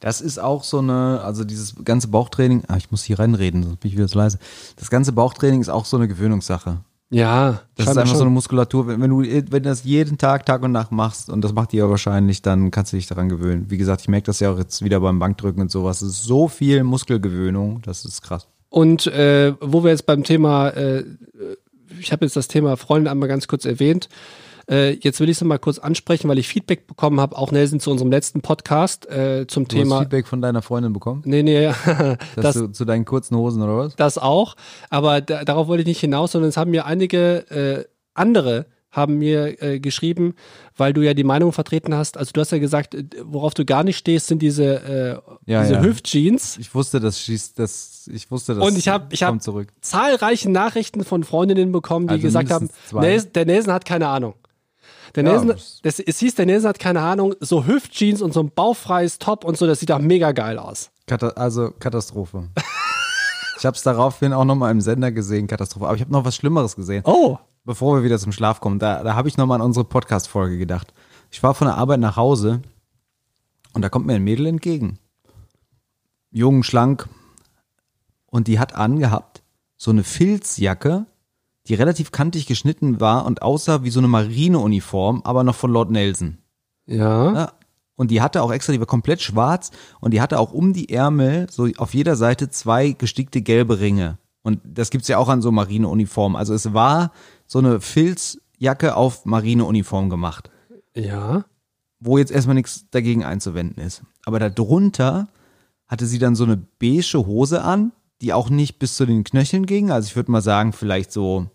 Das 0.00 0.20
ist 0.20 0.38
auch 0.38 0.64
so 0.64 0.78
eine, 0.78 1.20
also 1.22 1.44
dieses 1.44 1.74
ganze 1.84 2.08
Bauchtraining, 2.08 2.64
ah, 2.68 2.76
ich 2.76 2.90
muss 2.90 3.04
hier 3.04 3.18
reinreden, 3.18 3.62
sonst 3.62 3.80
bin 3.80 3.90
ich 3.90 3.96
wieder 3.96 4.08
zu 4.08 4.18
leise. 4.18 4.38
Das 4.76 4.90
ganze 4.90 5.12
Bauchtraining 5.12 5.60
ist 5.60 5.68
auch 5.68 5.84
so 5.84 5.96
eine 5.98 6.08
Gewöhnungssache. 6.08 6.78
Ja, 7.12 7.62
Das 7.74 7.86
ist 7.86 7.98
einfach 7.98 8.06
so 8.12 8.18
schon. 8.18 8.28
eine 8.28 8.30
Muskulatur, 8.30 8.86
wenn, 8.86 9.00
wenn 9.00 9.10
du 9.10 9.22
wenn 9.22 9.62
du 9.62 9.68
das 9.68 9.82
jeden 9.84 10.16
Tag, 10.16 10.46
Tag 10.46 10.62
und 10.62 10.70
Nacht 10.72 10.92
machst, 10.92 11.28
und 11.28 11.42
das 11.42 11.52
macht 11.52 11.72
ja 11.72 11.90
wahrscheinlich, 11.90 12.40
dann 12.40 12.70
kannst 12.70 12.92
du 12.92 12.96
dich 12.96 13.08
daran 13.08 13.28
gewöhnen. 13.28 13.66
Wie 13.68 13.78
gesagt, 13.78 14.02
ich 14.02 14.08
merke 14.08 14.26
das 14.26 14.38
ja 14.40 14.52
auch 14.52 14.58
jetzt 14.58 14.82
wieder 14.84 15.00
beim 15.00 15.18
Bankdrücken 15.18 15.60
und 15.60 15.70
sowas. 15.70 16.02
Es 16.02 16.10
ist 16.10 16.24
so 16.24 16.46
viel 16.48 16.84
Muskelgewöhnung, 16.84 17.82
das 17.82 18.04
ist 18.04 18.22
krass. 18.22 18.46
Und 18.68 19.08
äh, 19.08 19.54
wo 19.60 19.82
wir 19.82 19.90
jetzt 19.90 20.06
beim 20.06 20.22
Thema, 20.22 20.68
äh, 20.68 21.04
ich 21.98 22.12
habe 22.12 22.24
jetzt 22.24 22.36
das 22.36 22.46
Thema 22.46 22.76
Freunde 22.76 23.10
einmal 23.10 23.28
ganz 23.28 23.48
kurz 23.48 23.64
erwähnt. 23.64 24.08
Äh, 24.70 24.92
jetzt 25.00 25.18
will 25.20 25.28
ich 25.28 25.36
es 25.36 25.44
mal 25.44 25.58
kurz 25.58 25.78
ansprechen, 25.78 26.28
weil 26.28 26.38
ich 26.38 26.46
Feedback 26.48 26.86
bekommen 26.86 27.20
habe, 27.20 27.36
auch 27.36 27.50
Nelson 27.50 27.80
zu 27.80 27.90
unserem 27.90 28.10
letzten 28.10 28.40
Podcast 28.40 29.08
äh, 29.10 29.46
zum 29.48 29.66
Du 29.66 29.76
hast 29.76 29.82
Thema. 29.82 29.98
Feedback 30.00 30.26
von 30.28 30.40
deiner 30.40 30.62
Freundin 30.62 30.92
bekommen? 30.92 31.22
Nee, 31.24 31.42
nee, 31.42 31.66
Dass 31.86 32.16
das, 32.36 32.54
du 32.54 32.66
zu 32.68 32.84
deinen 32.84 33.04
kurzen 33.04 33.36
Hosen 33.36 33.62
oder 33.62 33.76
was? 33.76 33.96
das 33.96 34.16
auch. 34.18 34.54
Aber 34.88 35.20
da, 35.20 35.44
darauf 35.44 35.66
wollte 35.66 35.80
ich 35.82 35.88
nicht 35.88 36.00
hinaus, 36.00 36.32
sondern 36.32 36.50
es 36.50 36.56
haben 36.56 36.70
mir 36.70 36.86
einige 36.86 37.50
äh, 37.50 37.84
andere 38.14 38.66
haben 38.92 39.18
mir 39.18 39.62
äh, 39.62 39.78
geschrieben, 39.78 40.34
weil 40.76 40.92
du 40.92 41.02
ja 41.02 41.14
die 41.14 41.22
Meinung 41.22 41.52
vertreten 41.52 41.94
hast. 41.94 42.16
Also 42.16 42.32
du 42.32 42.40
hast 42.40 42.50
ja 42.50 42.58
gesagt, 42.58 42.96
äh, 42.96 43.04
worauf 43.22 43.54
du 43.54 43.64
gar 43.64 43.84
nicht 43.84 43.96
stehst, 43.96 44.26
sind 44.26 44.42
diese, 44.42 44.64
äh, 45.46 45.50
Ja, 45.50 45.62
diese 45.62 45.74
ja. 45.74 45.82
Hüftjeans. 45.82 46.58
Ich 46.58 46.74
wusste, 46.74 46.98
das 46.98 47.20
schießt, 47.20 47.56
das, 47.58 48.10
ich 48.12 48.28
wusste, 48.32 48.56
das 48.56 48.66
Und 48.66 48.76
ich 48.76 48.88
hab- 48.88 49.12
ich 49.12 49.22
hab- 49.22 49.40
zurück. 49.42 49.68
zahlreiche 49.80 50.50
Nachrichten 50.50 51.04
von 51.04 51.22
Freundinnen 51.22 51.70
bekommen, 51.70 52.08
die 52.08 52.14
Also 52.14 52.22
gesagt 52.26 52.50
haben. 52.50 52.68
Nelson, 52.92 53.32
der 53.32 53.46
Nelson 53.46 53.72
hat 53.72 53.84
keine 53.84 54.08
Ahnung. 54.08 54.34
Der 55.14 55.24
Ja, 55.24 55.30
Nelson, 55.30 55.48
das- 55.48 55.80
das, 55.82 55.98
es 56.00 56.18
hieß, 56.18 56.34
der 56.36 56.46
Nelson 56.46 56.68
hat 56.68 56.78
keine 56.78 57.00
Ahnung, 57.00 57.34
so 57.40 57.66
Hüftjeans 57.66 58.22
und 58.22 58.32
so 58.32 58.40
ein 58.40 58.50
bauchfreies 58.50 59.18
Top 59.18 59.44
und 59.44 59.56
so, 59.56 59.66
das 59.66 59.80
sieht 59.80 59.90
auch 59.92 59.98
mega 59.98 60.32
geil 60.32 60.58
aus. 60.58 60.90
Kata 61.06 61.28
also 61.30 61.72
Katastrophe. 61.78 62.48
ich 63.58 63.66
habe 63.66 63.76
es 63.76 63.82
daraufhin 63.82 64.32
auch 64.32 64.44
nochmal 64.44 64.70
im 64.70 64.80
Sender 64.80 65.10
gesehen, 65.12 65.46
Katastrophe. 65.46 65.86
Aber 65.86 65.94
ich 65.96 66.00
habe 66.02 66.12
noch 66.12 66.24
was 66.24 66.36
Schlimmeres 66.36 66.76
gesehen. 66.76 67.02
Oh. 67.04 67.38
Bevor 67.64 67.96
wir 67.96 68.04
wieder 68.04 68.18
zum 68.18 68.32
Schlaf 68.32 68.60
kommen, 68.60 68.78
da, 68.78 69.02
da 69.02 69.14
habe 69.14 69.28
ich 69.28 69.36
nochmal 69.36 69.60
an 69.60 69.66
unsere 69.66 69.84
Podcast-Folge 69.84 70.56
gedacht. 70.58 70.94
Ich 71.30 71.42
war 71.42 71.54
von 71.54 71.66
der 71.66 71.76
Arbeit 71.76 72.00
nach 72.00 72.16
Hause 72.16 72.62
und 73.74 73.82
da 73.82 73.88
kommt 73.88 74.06
mir 74.06 74.14
ein 74.14 74.24
Mädel 74.24 74.46
entgegen. 74.46 74.98
Jung, 76.30 76.62
schlank. 76.62 77.08
Und 78.26 78.46
die 78.46 78.58
hat 78.60 78.74
angehabt 78.76 79.42
so 79.76 79.90
eine 79.90 80.04
Filzjacke, 80.04 81.06
die 81.70 81.74
relativ 81.74 82.10
kantig 82.10 82.46
geschnitten 82.46 83.00
war 83.00 83.24
und 83.26 83.42
aussah 83.42 83.84
wie 83.84 83.90
so 83.90 84.00
eine 84.00 84.08
Marineuniform, 84.08 85.22
aber 85.24 85.44
noch 85.44 85.54
von 85.54 85.70
Lord 85.72 85.90
Nelson. 85.90 86.38
Ja. 86.86 87.32
Ja. 87.32 87.52
Und 87.94 88.10
die 88.10 88.20
hatte 88.22 88.42
auch 88.42 88.50
extra, 88.50 88.72
die 88.72 88.80
war 88.80 88.86
komplett 88.86 89.22
schwarz 89.22 89.70
und 90.00 90.12
die 90.12 90.20
hatte 90.20 90.40
auch 90.40 90.52
um 90.52 90.72
die 90.72 90.88
Ärmel 90.92 91.46
so 91.50 91.68
auf 91.76 91.94
jeder 91.94 92.16
Seite 92.16 92.48
zwei 92.50 92.90
gestickte 92.92 93.40
gelbe 93.42 93.78
Ringe. 93.78 94.18
Und 94.42 94.60
das 94.64 94.90
gibt's 94.90 95.06
ja 95.08 95.18
auch 95.18 95.28
an 95.28 95.42
so 95.42 95.52
Marineuniformen. 95.52 96.36
Also 96.36 96.54
es 96.54 96.72
war 96.72 97.12
so 97.46 97.58
eine 97.58 97.80
Filzjacke 97.80 98.96
auf 98.96 99.24
Marineuniform 99.26 100.10
gemacht, 100.10 100.50
Ja. 100.96 101.44
wo 102.00 102.18
jetzt 102.18 102.32
erstmal 102.32 102.54
nichts 102.54 102.86
dagegen 102.90 103.22
einzuwenden 103.22 103.84
ist. 103.84 104.02
Aber 104.24 104.38
darunter 104.40 105.28
hatte 105.86 106.06
sie 106.06 106.18
dann 106.18 106.34
so 106.34 106.44
eine 106.44 106.56
beige 106.56 107.18
Hose 107.26 107.62
an, 107.62 107.92
die 108.22 108.32
auch 108.32 108.50
nicht 108.50 108.78
bis 108.78 108.96
zu 108.96 109.06
den 109.06 109.24
Knöcheln 109.24 109.66
ging. 109.66 109.90
Also 109.90 110.06
ich 110.08 110.16
würde 110.16 110.32
mal 110.32 110.40
sagen, 110.42 110.72
vielleicht 110.72 111.12
so 111.12 111.48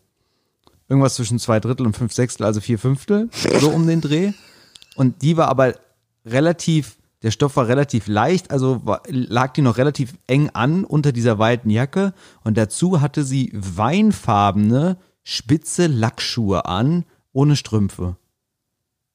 irgendwas 0.88 1.15
zwischen 1.15 1.39
zwei 1.39 1.60
Drittel 1.60 1.86
und 1.86 1.95
fünf 1.95 2.13
Sechstel, 2.13 2.45
also 2.45 2.62
vier 2.62 2.80
Fünftel, 2.80 3.30
so 3.60 3.69
um 3.69 3.88
den 3.88 4.02
Dreh. 4.02 4.34
Und 4.95 5.21
die 5.21 5.38
war 5.38 5.48
aber 5.50 5.76
relativ, 6.26 6.98
der 7.24 7.32
Stoff 7.32 7.56
war 7.56 7.67
relativ 7.67 8.08
leicht, 8.08 8.52
also 8.52 8.86
war, 8.86 9.02
lag 9.08 9.54
die 9.54 9.62
noch 9.62 9.78
relativ 9.78 10.13
eng 10.28 10.50
an 10.52 10.84
unter 10.84 11.12
dieser 11.12 11.39
weiten 11.39 11.69
Jacke. 11.69 12.13
Und 12.43 12.58
dazu 12.58 13.02
hatte 13.02 13.24
sie 13.24 13.52
weinfarbene, 13.54 14.98
spitze 15.24 15.88
Lackschuhe 15.88 16.65
an, 16.65 17.06
ohne 17.34 17.56
Strümpfe. 17.56 18.15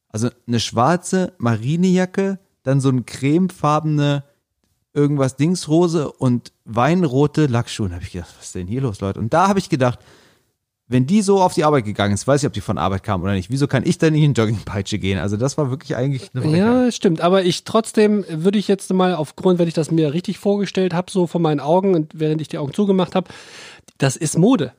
Also 0.09 0.29
eine 0.47 0.61
schwarze 0.61 1.33
Marinejacke, 1.39 2.41
dann 2.65 2.81
so 2.81 2.89
eine 2.89 3.03
cremefarbene 3.03 4.25
irgendwas 4.93 5.37
Dingsrose 5.37 6.11
und 6.11 6.53
weinrote 6.65 7.47
Lackschuhe. 7.47 7.89
Da 7.89 7.95
habe 7.95 8.05
ich 8.05 8.13
gedacht, 8.13 8.35
was 8.37 8.47
ist 8.47 8.55
denn 8.57 8.67
hier 8.67 8.81
los, 8.81 9.01
Leute? 9.01 9.21
Und 9.21 9.33
da 9.33 9.49
habe 9.49 9.61
ich 9.61 9.69
gedacht, 9.69 10.01
wenn 10.91 11.07
die 11.07 11.23
so 11.23 11.41
auf 11.41 11.55
die 11.55 11.63
Arbeit 11.63 11.85
gegangen 11.85 12.13
ist, 12.13 12.27
weiß 12.27 12.43
ich, 12.43 12.47
ob 12.49 12.53
die 12.53 12.61
von 12.61 12.77
Arbeit 12.77 13.05
kam 13.05 13.23
oder 13.23 13.33
nicht. 13.33 13.49
Wieso 13.49 13.69
kann 13.69 13.87
ich 13.87 13.99
da 13.99 14.11
nicht 14.11 14.25
in 14.25 14.35
Joggingpeitsche 14.35 14.99
gehen? 14.99 15.21
Also 15.21 15.37
das 15.37 15.57
war 15.57 15.71
wirklich 15.71 15.95
eigentlich 15.95 16.31
eine 16.35 16.43
Frechheit. 16.43 16.59
Ja, 16.59 16.91
stimmt. 16.91 17.21
Aber 17.21 17.45
ich 17.45 17.63
trotzdem 17.63 18.25
würde 18.29 18.59
ich 18.59 18.67
jetzt 18.67 18.93
mal 18.93 19.15
aufgrund, 19.15 19.61
wenn 19.61 19.69
ich 19.69 19.75
das 19.75 19.93
mir 19.93 20.13
richtig 20.13 20.41
vorgestellt 20.41 20.93
habe, 20.93 21.09
so 21.09 21.29
von 21.29 21.41
meinen 21.43 21.61
Augen 21.61 21.95
und 21.95 22.19
während 22.19 22.41
ich 22.41 22.49
die 22.49 22.59
Augen 22.59 22.75
zugemacht 22.75 23.15
habe, 23.15 23.31
das 23.99 24.17
ist 24.17 24.37
Mode. 24.37 24.73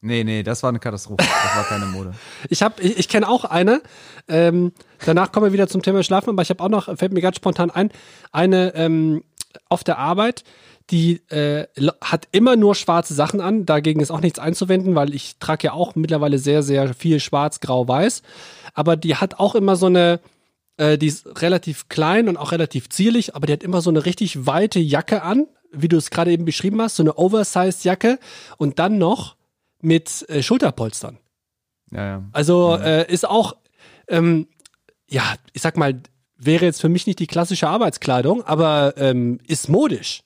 Nee, 0.00 0.22
nee, 0.22 0.44
das 0.44 0.62
war 0.62 0.68
eine 0.68 0.78
Katastrophe. 0.78 1.24
Das 1.26 1.56
war 1.56 1.64
keine 1.64 1.86
Mode. 1.86 2.14
Ich 2.48 2.62
habe, 2.62 2.80
ich, 2.80 2.96
ich 2.96 3.08
kenne 3.08 3.28
auch 3.28 3.44
eine. 3.44 3.82
Ähm, 4.28 4.70
danach 5.04 5.32
kommen 5.32 5.46
wir 5.46 5.52
wieder 5.52 5.66
zum 5.66 5.82
Thema 5.82 6.04
Schlafen, 6.04 6.30
aber 6.30 6.42
ich 6.42 6.50
habe 6.50 6.62
auch 6.62 6.68
noch, 6.68 6.84
fällt 6.96 7.12
mir 7.12 7.20
ganz 7.20 7.34
spontan 7.34 7.72
ein, 7.72 7.90
eine 8.30 8.76
ähm, 8.76 9.24
auf 9.68 9.82
der 9.82 9.98
Arbeit, 9.98 10.44
die 10.90 11.22
äh, 11.30 11.66
hat 12.00 12.28
immer 12.32 12.56
nur 12.56 12.74
schwarze 12.74 13.14
Sachen 13.14 13.40
an. 13.40 13.66
Dagegen 13.66 14.00
ist 14.00 14.10
auch 14.10 14.20
nichts 14.20 14.38
einzuwenden, 14.38 14.94
weil 14.94 15.14
ich 15.14 15.36
trage 15.38 15.66
ja 15.66 15.72
auch 15.72 15.94
mittlerweile 15.94 16.38
sehr, 16.38 16.62
sehr 16.62 16.94
viel 16.94 17.20
schwarz, 17.20 17.60
grau, 17.60 17.86
weiß. 17.86 18.22
Aber 18.74 18.96
die 18.96 19.16
hat 19.16 19.38
auch 19.38 19.54
immer 19.54 19.76
so 19.76 19.86
eine, 19.86 20.20
Äh, 20.80 20.96
die 20.96 21.08
ist 21.08 21.42
relativ 21.42 21.88
klein 21.88 22.28
und 22.28 22.36
auch 22.36 22.52
relativ 22.52 22.88
zierlich, 22.88 23.34
aber 23.34 23.48
die 23.48 23.52
hat 23.52 23.64
immer 23.64 23.80
so 23.80 23.90
eine 23.90 24.04
richtig 24.04 24.46
weite 24.46 24.78
Jacke 24.78 25.22
an, 25.22 25.48
wie 25.72 25.88
du 25.88 25.96
es 25.96 26.08
gerade 26.10 26.30
eben 26.30 26.44
beschrieben 26.44 26.80
hast, 26.80 26.94
so 26.94 27.02
eine 27.02 27.18
Oversized 27.18 27.82
Jacke 27.84 28.20
und 28.58 28.78
dann 28.78 28.96
noch 28.96 29.34
mit 29.82 30.24
äh, 30.28 30.40
Schulterpolstern. 30.40 31.18
Ja, 31.90 32.04
ja. 32.04 32.22
Also 32.32 32.76
äh, 32.76 33.12
ist 33.12 33.26
auch, 33.26 33.56
ähm, 34.06 34.46
ja, 35.10 35.24
ich 35.52 35.62
sag 35.62 35.76
mal, 35.76 36.00
wäre 36.36 36.64
jetzt 36.64 36.80
für 36.80 36.88
mich 36.88 37.08
nicht 37.08 37.18
die 37.18 37.26
klassische 37.26 37.66
Arbeitskleidung, 37.66 38.44
aber 38.44 38.94
ähm, 38.98 39.40
ist 39.48 39.68
modisch. 39.68 40.22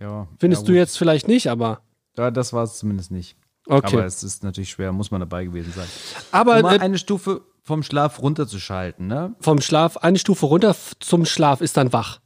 Ja. 0.00 0.28
Findest 0.38 0.62
ja, 0.62 0.66
du 0.66 0.72
jetzt 0.74 0.98
vielleicht 0.98 1.28
nicht, 1.28 1.48
aber. 1.48 1.80
Ja, 2.16 2.30
das 2.30 2.52
war 2.52 2.64
es 2.64 2.78
zumindest 2.78 3.10
nicht. 3.10 3.36
Okay. 3.66 3.96
Aber 3.96 4.04
es 4.04 4.22
ist 4.22 4.44
natürlich 4.44 4.70
schwer, 4.70 4.92
muss 4.92 5.10
man 5.10 5.20
dabei 5.20 5.44
gewesen 5.44 5.72
sein. 5.72 5.88
Aber 6.30 6.58
Um 6.60 6.66
äh, 6.66 6.78
eine 6.78 6.98
Stufe 6.98 7.42
vom 7.62 7.82
Schlaf 7.82 8.22
runterzuschalten, 8.22 9.08
ne? 9.08 9.34
vom 9.40 9.60
Schlaf, 9.60 9.96
eine 9.96 10.18
Stufe 10.18 10.46
runter 10.46 10.76
zum 11.00 11.24
Schlaf 11.24 11.60
ist 11.60 11.76
dann 11.76 11.92
wach. 11.92 12.20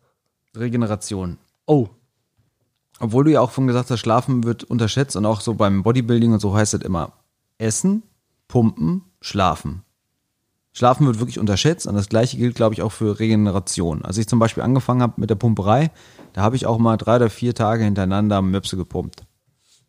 Regeneration. 0.55 1.39
Oh. 1.67 1.89
Obwohl 2.99 3.25
du 3.25 3.33
ja 3.33 3.41
auch 3.41 3.51
von 3.51 3.67
gesagt 3.67 3.91
hast, 3.91 4.01
Schlafen 4.01 4.45
wird 4.45 4.65
unterschätzt 4.65 5.17
und 5.17 5.25
auch 5.25 5.41
so 5.41 5.55
beim 5.55 5.83
Bodybuilding 5.83 6.35
und 6.35 6.41
so 6.41 6.55
heißt 6.55 6.75
es 6.75 6.83
immer 6.83 7.15
Essen, 7.57 8.03
Pumpen, 8.49 9.05
Schlafen. 9.23 9.83
Schlafen 10.81 11.07
wird 11.07 11.19
wirklich 11.19 11.39
unterschätzt 11.39 11.87
und 11.87 11.95
das 11.95 12.09
gleiche 12.09 12.39
gilt, 12.39 12.55
glaube 12.55 12.75
ich, 12.75 12.81
auch 12.81 12.91
für 12.91 13.21
Regeneration. 13.21 14.03
Als 14.03 14.17
ich 14.17 14.27
zum 14.27 14.39
Beispiel 14.39 14.63
angefangen 14.63 15.03
habe 15.03 15.13
mit 15.19 15.29
der 15.29 15.35
Pumperei, 15.35 15.91
da 16.33 16.41
habe 16.41 16.57
ich 16.57 16.65
auch 16.65 16.79
mal 16.79 16.97
drei 16.97 17.17
oder 17.17 17.29
vier 17.29 17.55
Tage 17.55 17.85
hintereinander 17.85 18.41
Möpse 18.41 18.79
gepumpt. 18.79 19.25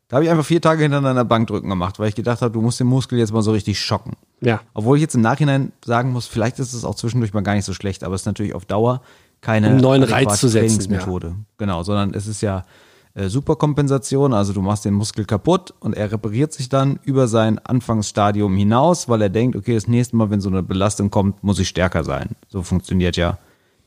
Da 0.10 0.17
habe 0.17 0.25
ich 0.25 0.30
einfach 0.30 0.43
vier 0.43 0.60
Tage 0.60 0.84
hintereinander 0.84 1.23
Bankdrücken 1.23 1.69
gemacht, 1.69 1.97
weil 1.97 2.10
ich 2.10 2.15
gedacht 2.15 2.41
habe, 2.41 2.51
du 2.51 2.60
musst 2.60 2.82
den 2.82 2.88
Muskel 2.88 3.17
jetzt 3.19 3.32
mal 3.32 3.41
so 3.41 3.54
richtig 3.54 3.80
schocken. 3.80 4.17
Ja. 4.41 4.60
Obwohl 4.73 4.97
ich 4.97 5.01
jetzt 5.01 5.15
im 5.15 5.21
Nachhinein 5.21 5.71
sagen 5.86 6.12
muss, 6.12 6.27
vielleicht 6.27 6.60
ist 6.60 6.73
es 6.73 6.84
auch 6.84 6.95
zwischendurch 6.95 7.34
mal 7.34 7.39
gar 7.39 7.56
nicht 7.56 7.63
so 7.63 7.71
schlecht, 7.71 8.04
aber 8.04 8.15
es 8.15 8.23
ist 8.23 8.25
natürlich 8.25 8.54
auf 8.54 8.65
Dauer 8.65 9.01
keine 9.39 9.69
Um 9.69 9.77
neuen 9.77 10.04
Reiz 10.04 10.41
zu 10.41 10.49
setzen, 10.49 10.77
Trainingsmethode. 10.77 11.36
Genau, 11.58 11.84
sondern 11.84 12.13
es 12.13 12.27
ist 12.27 12.41
ja 12.41 12.65
äh, 13.13 13.28
Superkompensation, 13.28 14.34
also 14.34 14.54
du 14.54 14.62
machst 14.62 14.86
den 14.86 14.93
Muskel 14.93 15.26
kaputt 15.26 15.74
und 15.80 15.95
er 15.95 16.12
repariert 16.12 16.54
sich 16.54 16.69
dann 16.69 17.00
über 17.04 17.28
sein 17.28 17.60
Anfangsstadium 17.60 18.56
hinaus, 18.56 19.10
weil 19.10 19.21
er 19.21 19.30
denkt, 19.30 19.56
okay, 19.56 19.74
das 19.74 19.88
nächste 19.88 20.15
Mal, 20.15 20.30
wenn 20.30 20.41
so 20.41 20.50
eine 20.50 20.63
Belastung 20.63 21.10
kommt, 21.10 21.43
muss 21.43 21.60
ich 21.60 21.67
stärker 21.67 22.04
sein. 22.04 22.30
So 22.47 22.63
funktioniert 22.63 23.17
ja 23.17 23.38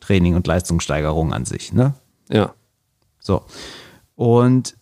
Training 0.01 0.35
und 0.35 0.47
Leistungssteigerung 0.47 1.33
an 1.33 1.47
sich, 1.47 1.73
ne? 1.73 1.95
Ja. 2.29 2.55
So. 3.19 3.43
Und 4.15 4.77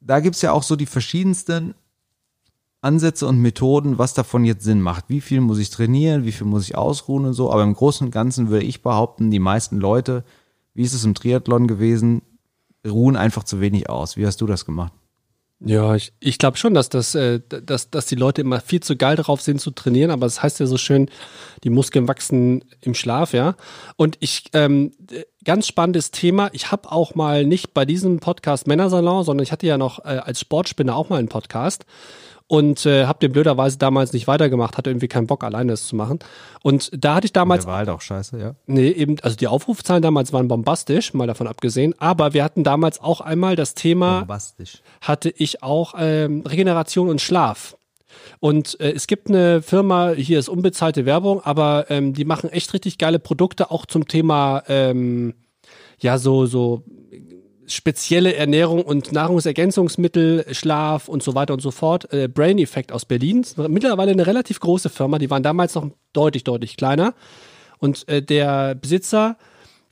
da 0.00 0.20
gibt's 0.20 0.42
ja 0.42 0.52
auch 0.52 0.62
so 0.62 0.76
die 0.76 0.86
verschiedensten 0.86 1.74
Ansätze 2.80 3.26
und 3.26 3.40
Methoden, 3.40 3.98
was 3.98 4.14
davon 4.14 4.44
jetzt 4.44 4.62
Sinn 4.62 4.82
macht. 4.82 5.06
Wie 5.08 5.22
viel 5.22 5.40
muss 5.40 5.58
ich 5.58 5.70
trainieren, 5.70 6.24
wie 6.24 6.32
viel 6.32 6.46
muss 6.46 6.68
ich 6.68 6.76
ausruhen 6.76 7.24
und 7.24 7.32
so. 7.32 7.50
Aber 7.50 7.62
im 7.62 7.74
Großen 7.74 8.06
und 8.06 8.10
Ganzen 8.10 8.50
würde 8.50 8.66
ich 8.66 8.82
behaupten, 8.82 9.30
die 9.30 9.38
meisten 9.38 9.78
Leute, 9.78 10.22
wie 10.74 10.82
ist 10.82 10.92
es 10.92 11.04
im 11.04 11.14
Triathlon 11.14 11.66
gewesen, 11.66 12.22
ruhen 12.86 13.16
einfach 13.16 13.44
zu 13.44 13.60
wenig 13.60 13.88
aus. 13.88 14.16
Wie 14.16 14.26
hast 14.26 14.40
du 14.40 14.46
das 14.46 14.64
gemacht? 14.64 14.92
Ja, 15.60 15.94
ich, 15.94 16.12
ich 16.20 16.38
glaube 16.38 16.58
schon, 16.58 16.74
dass, 16.74 16.90
das, 16.90 17.14
äh, 17.14 17.40
dass, 17.48 17.88
dass 17.88 18.06
die 18.06 18.16
Leute 18.16 18.42
immer 18.42 18.60
viel 18.60 18.80
zu 18.80 18.96
geil 18.96 19.16
darauf 19.16 19.40
sind 19.40 19.60
zu 19.60 19.70
trainieren, 19.70 20.10
aber 20.10 20.26
es 20.26 20.34
das 20.34 20.42
heißt 20.42 20.60
ja 20.60 20.66
so 20.66 20.76
schön, 20.76 21.08
die 21.62 21.70
Muskeln 21.70 22.06
wachsen 22.06 22.64
im 22.82 22.94
Schlaf, 22.94 23.32
ja. 23.32 23.54
Und 23.96 24.16
ich, 24.20 24.44
ähm, 24.52 24.92
ganz 25.44 25.66
spannendes 25.66 26.10
Thema, 26.10 26.50
ich 26.52 26.70
habe 26.70 26.92
auch 26.92 27.14
mal 27.14 27.46
nicht 27.46 27.72
bei 27.72 27.86
diesem 27.86 28.18
Podcast 28.18 28.66
Männersalon, 28.66 29.24
sondern 29.24 29.42
ich 29.42 29.52
hatte 29.52 29.66
ja 29.66 29.78
noch 29.78 30.04
äh, 30.04 30.18
als 30.18 30.40
Sportspinner 30.40 30.94
auch 30.94 31.08
mal 31.08 31.18
einen 31.18 31.28
Podcast 31.28 31.86
und 32.46 32.84
äh, 32.84 33.06
habe 33.06 33.18
den 33.20 33.32
blöderweise 33.32 33.78
damals 33.78 34.12
nicht 34.12 34.26
weitergemacht, 34.26 34.76
hatte 34.76 34.90
irgendwie 34.90 35.08
keinen 35.08 35.26
Bock, 35.26 35.44
alleine 35.44 35.72
das 35.72 35.86
zu 35.86 35.96
machen. 35.96 36.18
Und 36.62 36.90
da 36.92 37.14
hatte 37.16 37.26
ich 37.26 37.32
damals 37.32 37.64
Der 37.64 37.72
war 37.72 37.78
halt 37.78 37.88
auch 37.88 38.00
scheiße, 38.00 38.38
ja. 38.38 38.54
Nee, 38.66 38.90
eben, 38.90 39.16
also 39.22 39.36
die 39.36 39.48
Aufrufzahlen 39.48 40.02
damals 40.02 40.32
waren 40.32 40.48
bombastisch, 40.48 41.14
mal 41.14 41.26
davon 41.26 41.46
abgesehen. 41.46 41.94
Aber 41.98 42.34
wir 42.34 42.44
hatten 42.44 42.62
damals 42.62 43.00
auch 43.00 43.20
einmal 43.20 43.56
das 43.56 43.74
Thema, 43.74 44.20
Bombastisch. 44.20 44.82
hatte 45.00 45.30
ich 45.30 45.62
auch 45.62 45.94
ähm, 45.98 46.42
Regeneration 46.46 47.08
und 47.08 47.20
Schlaf. 47.20 47.76
Und 48.40 48.78
äh, 48.78 48.92
es 48.92 49.06
gibt 49.06 49.28
eine 49.28 49.62
Firma, 49.62 50.10
hier 50.10 50.38
ist 50.38 50.48
unbezahlte 50.48 51.06
Werbung, 51.06 51.40
aber 51.42 51.86
ähm, 51.90 52.12
die 52.12 52.24
machen 52.24 52.50
echt 52.50 52.72
richtig 52.74 52.98
geile 52.98 53.18
Produkte 53.18 53.70
auch 53.70 53.86
zum 53.86 54.06
Thema, 54.06 54.62
ähm, 54.68 55.34
ja, 55.98 56.18
so, 56.18 56.46
so 56.46 56.84
spezielle 57.66 58.34
Ernährung 58.34 58.82
und 58.82 59.12
Nahrungsergänzungsmittel, 59.12 60.46
Schlaf 60.52 61.08
und 61.08 61.22
so 61.22 61.34
weiter 61.34 61.54
und 61.54 61.60
so 61.60 61.70
fort. 61.70 62.12
Äh, 62.12 62.28
Brain 62.28 62.58
Effect 62.58 62.92
aus 62.92 63.04
Berlin, 63.04 63.44
mittlerweile 63.68 64.12
eine 64.12 64.26
relativ 64.26 64.60
große 64.60 64.88
Firma, 64.88 65.18
die 65.18 65.30
waren 65.30 65.42
damals 65.42 65.74
noch 65.74 65.88
deutlich, 66.12 66.44
deutlich 66.44 66.76
kleiner. 66.76 67.14
Und 67.78 68.08
äh, 68.08 68.22
der 68.22 68.74
Besitzer, 68.74 69.36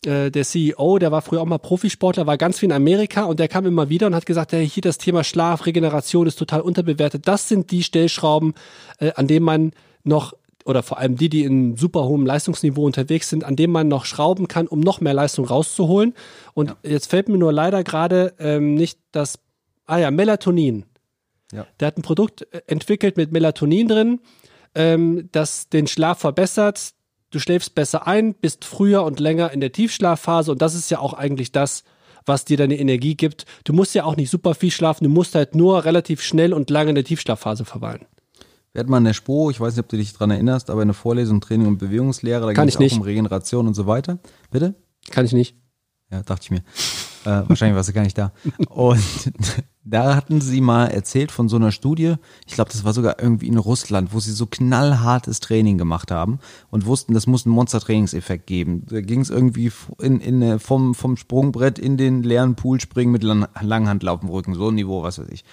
äh, 0.05 0.31
der 0.31 0.45
CEO, 0.45 0.99
der 0.99 1.13
war 1.13 1.23
früher 1.23 1.41
auch 1.41 1.47
mal 1.47 1.59
Profisportler, 1.59 2.27
war 2.27 2.39
ganz 2.39 2.59
viel 2.59 2.69
in 2.69 2.75
Amerika 2.75 3.25
und 3.25 3.39
der 3.39 3.49
kam 3.49 3.67
immer 3.67 3.89
wieder 3.89 4.07
und 4.07 4.15
hat 4.15 4.27
gesagt, 4.27 4.53
hey, 4.53 4.69
hier 4.69 4.83
das 4.83 4.99
Thema 4.99 5.25
Schlaf, 5.25 5.67
Regeneration 5.67 6.27
ist 6.27 6.37
total 6.37 6.61
unterbewertet. 6.61 7.29
Das 7.29 7.49
sind 7.49 7.71
die 7.71 7.83
Stellschrauben, 7.83 8.55
äh, 8.99 9.13
an 9.15 9.27
denen 9.27 9.45
man 9.45 9.73
noch 10.05 10.33
oder 10.65 10.83
vor 10.83 10.99
allem 10.99 11.17
die, 11.17 11.29
die 11.29 11.45
in 11.45 11.77
super 11.77 12.05
hohem 12.05 12.27
Leistungsniveau 12.27 12.85
unterwegs 12.85 13.29
sind, 13.29 13.45
an 13.45 13.57
dem 13.57 13.71
man 13.71 13.89
noch 13.89 14.05
schrauben 14.05 14.49
kann, 14.49 14.67
um 14.67 14.81
noch 14.81 15.01
mehr 15.01 15.15
Leistung 15.15 15.45
rauszuholen. 15.45 16.15
Und 16.55 16.77
jetzt 16.83 17.11
fällt 17.11 17.29
mir 17.29 17.39
nur 17.39 17.53
leider 17.53 17.85
gerade 17.85 18.35
ähm, 18.39 18.75
nicht 18.75 18.99
das, 19.13 19.39
ah 19.87 19.99
ja, 19.99 20.11
Melatonin. 20.11 20.85
Ja. 21.53 21.67
Der 21.81 21.89
hat 21.89 21.99
ein 21.99 22.03
Produkt 22.03 22.47
äh, 22.53 22.63
entwickelt 22.67 23.17
mit 23.17 23.33
Melatonin 23.33 23.89
drin, 23.89 24.21
ähm, 24.75 25.29
das 25.33 25.69
den 25.69 25.87
Schlaf 25.87 26.19
verbessert. 26.19 26.95
Du 27.31 27.39
schläfst 27.39 27.75
besser 27.75 28.07
ein, 28.07 28.35
bist 28.35 28.65
früher 28.65 29.05
und 29.05 29.21
länger 29.21 29.53
in 29.53 29.61
der 29.61 29.73
Tiefschlafphase 29.73 30.53
und 30.53 30.61
das 30.61 30.75
ist 30.75 30.91
ja 30.91 30.99
auch 30.99 31.15
eigentlich 31.15 31.53
das, 31.53 31.85
was 32.27 32.45
dir 32.45 32.57
deine 32.57 32.79
Energie 32.79 33.17
gibt. 33.17 33.47
Du 33.65 33.73
musst 33.73 33.95
ja 33.95 34.05
auch 34.05 34.17
nicht 34.17 34.31
super 34.31 34.55
viel 34.55 34.71
schlafen, 34.71 35.05
du 35.05 35.11
musst 35.11 35.35
halt 35.35 35.55
nur 35.55 35.85
relativ 35.85 36.23
schnell 36.23 36.53
und 36.53 36.71
lange 36.71 36.91
in 36.91 36.95
der 36.95 37.05
Tiefschlafphase 37.05 37.65
verweilen. 37.65 38.07
Wir 38.73 38.81
hatten 38.81 38.91
mal 38.91 38.99
in 38.99 39.05
der 39.05 39.13
SPO, 39.13 39.51
ich 39.51 39.61
weiß 39.61 39.75
nicht, 39.75 39.85
ob 39.85 39.89
du 39.89 39.99
dich 39.99 40.15
dran 40.15 40.31
erinnerst, 40.31 40.71
aber 40.71 40.83
eine 40.83 40.95
Vorlesung 40.95 41.41
Training 41.41 41.67
und 41.67 41.79
Bewegungslehre, 41.79 42.47
da 42.47 42.53
ging 42.53 42.69
es 42.69 42.79
nicht. 42.79 42.95
auch 42.95 42.99
um 42.99 43.03
Regeneration 43.03 43.67
und 43.67 43.75
so 43.75 43.87
weiter. 43.87 44.19
Bitte? 44.51 44.75
Kann 45.11 45.27
ich 45.27 45.33
nicht. 45.33 45.57
Ja, 46.11 46.23
dachte 46.23 46.45
ich 46.45 46.51
mir. 46.51 46.63
Äh, 47.25 47.49
wahrscheinlich 47.49 47.77
warst 47.77 47.89
du 47.89 47.93
gar 47.93 48.03
nicht 48.03 48.19
da. 48.19 48.33
Und 48.69 49.33
da 49.85 50.17
hatten 50.17 50.41
sie 50.41 50.61
mal 50.61 50.87
erzählt 50.87 51.31
von 51.31 51.49
so 51.49 51.57
einer 51.57 51.71
Studie, 51.71 52.15
ich 52.47 52.55
glaube, 52.55 52.71
das 52.71 52.85
war 52.85 52.93
sogar 52.93 53.23
irgendwie 53.23 53.47
in 53.47 53.59
Russland, 53.59 54.13
wo 54.13 54.21
sie 54.21 54.33
so 54.33 54.47
knallhartes 54.47 55.41
Training 55.41 55.79
gemacht 55.79 56.11
haben 56.11 56.41
und 56.71 56.87
wussten, 56.87 57.15
das 57.15 57.27
muss 57.27 57.47
einen 57.47 57.55
Monster-Trainingseffekt 57.55 58.47
geben. 58.47 58.87
Da 58.89 59.01
ging 59.01 59.21
es 59.21 59.31
irgendwie 59.31 59.71
in, 60.01 60.21
in, 60.21 60.43
äh, 60.43 60.59
vom, 60.59 60.95
vom 60.95 61.17
Sprungbrett 61.17 61.79
in 61.79 61.97
den 61.97 62.23
leeren 62.23 62.57
Pool 62.57 62.81
springen 62.81 63.13
mit 63.13 63.23
Lang 63.23 63.47
Langhandel 63.61 64.09
auf 64.09 64.21
dem 64.21 64.29
Rücken, 64.29 64.55
so 64.55 64.69
ein 64.69 64.75
Niveau, 64.75 65.03
was 65.03 65.19
weiß 65.19 65.29
ich. 65.31 65.45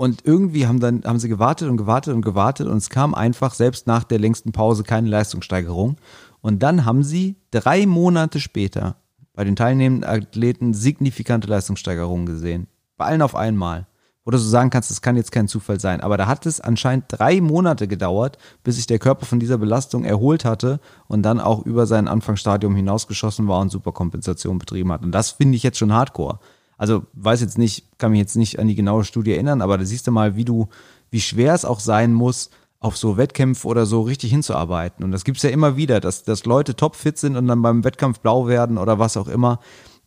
Und 0.00 0.24
irgendwie 0.24 0.66
haben 0.66 0.80
dann 0.80 1.02
haben 1.04 1.18
sie 1.18 1.28
gewartet 1.28 1.68
und 1.68 1.76
gewartet 1.76 2.14
und 2.14 2.22
gewartet 2.22 2.66
und 2.68 2.78
es 2.78 2.88
kam 2.88 3.14
einfach 3.14 3.52
selbst 3.52 3.86
nach 3.86 4.02
der 4.02 4.18
längsten 4.18 4.50
Pause 4.50 4.82
keine 4.82 5.10
Leistungssteigerung. 5.10 5.98
Und 6.40 6.62
dann 6.62 6.86
haben 6.86 7.02
sie 7.02 7.36
drei 7.50 7.84
Monate 7.84 8.40
später 8.40 8.96
bei 9.34 9.44
den 9.44 9.56
teilnehmenden 9.56 10.08
Athleten 10.08 10.72
signifikante 10.72 11.48
Leistungssteigerungen 11.48 12.24
gesehen. 12.24 12.66
Bei 12.96 13.04
allen 13.04 13.20
auf 13.20 13.36
einmal. 13.36 13.88
Wo 14.24 14.30
du 14.30 14.38
so 14.38 14.48
sagen 14.48 14.70
kannst, 14.70 14.90
das 14.90 15.02
kann 15.02 15.16
jetzt 15.16 15.32
kein 15.32 15.48
Zufall 15.48 15.80
sein. 15.80 16.00
Aber 16.00 16.16
da 16.16 16.26
hat 16.26 16.46
es 16.46 16.62
anscheinend 16.62 17.04
drei 17.08 17.42
Monate 17.42 17.86
gedauert, 17.86 18.38
bis 18.64 18.76
sich 18.76 18.86
der 18.86 18.98
Körper 18.98 19.26
von 19.26 19.38
dieser 19.38 19.58
Belastung 19.58 20.04
erholt 20.04 20.46
hatte 20.46 20.80
und 21.08 21.24
dann 21.24 21.40
auch 21.40 21.66
über 21.66 21.86
sein 21.86 22.08
Anfangsstadium 22.08 22.74
hinausgeschossen 22.74 23.48
war 23.48 23.60
und 23.60 23.68
Superkompensation 23.68 24.58
betrieben 24.58 24.92
hat. 24.92 25.02
Und 25.02 25.12
das 25.12 25.32
finde 25.32 25.56
ich 25.56 25.62
jetzt 25.62 25.76
schon 25.76 25.92
hardcore. 25.92 26.38
Also 26.80 27.04
weiß 27.12 27.42
jetzt 27.42 27.58
nicht, 27.58 27.84
kann 27.98 28.12
mich 28.12 28.20
jetzt 28.20 28.36
nicht 28.36 28.58
an 28.58 28.66
die 28.66 28.74
genaue 28.74 29.04
Studie 29.04 29.34
erinnern, 29.34 29.60
aber 29.60 29.76
da 29.76 29.84
siehst 29.84 30.06
du 30.06 30.12
mal, 30.12 30.34
wie 30.36 30.46
du, 30.46 30.70
wie 31.10 31.20
schwer 31.20 31.52
es 31.52 31.66
auch 31.66 31.78
sein 31.78 32.14
muss, 32.14 32.48
auf 32.78 32.96
so 32.96 33.18
Wettkämpfe 33.18 33.68
oder 33.68 33.84
so 33.84 34.00
richtig 34.00 34.30
hinzuarbeiten. 34.30 35.04
Und 35.04 35.12
das 35.12 35.24
gibt's 35.24 35.42
ja 35.42 35.50
immer 35.50 35.76
wieder, 35.76 36.00
dass, 36.00 36.22
dass 36.22 36.46
Leute 36.46 36.74
topfit 36.74 37.18
sind 37.18 37.36
und 37.36 37.48
dann 37.48 37.60
beim 37.60 37.84
Wettkampf 37.84 38.20
blau 38.20 38.48
werden 38.48 38.78
oder 38.78 38.98
was 38.98 39.18
auch 39.18 39.28
immer. 39.28 39.60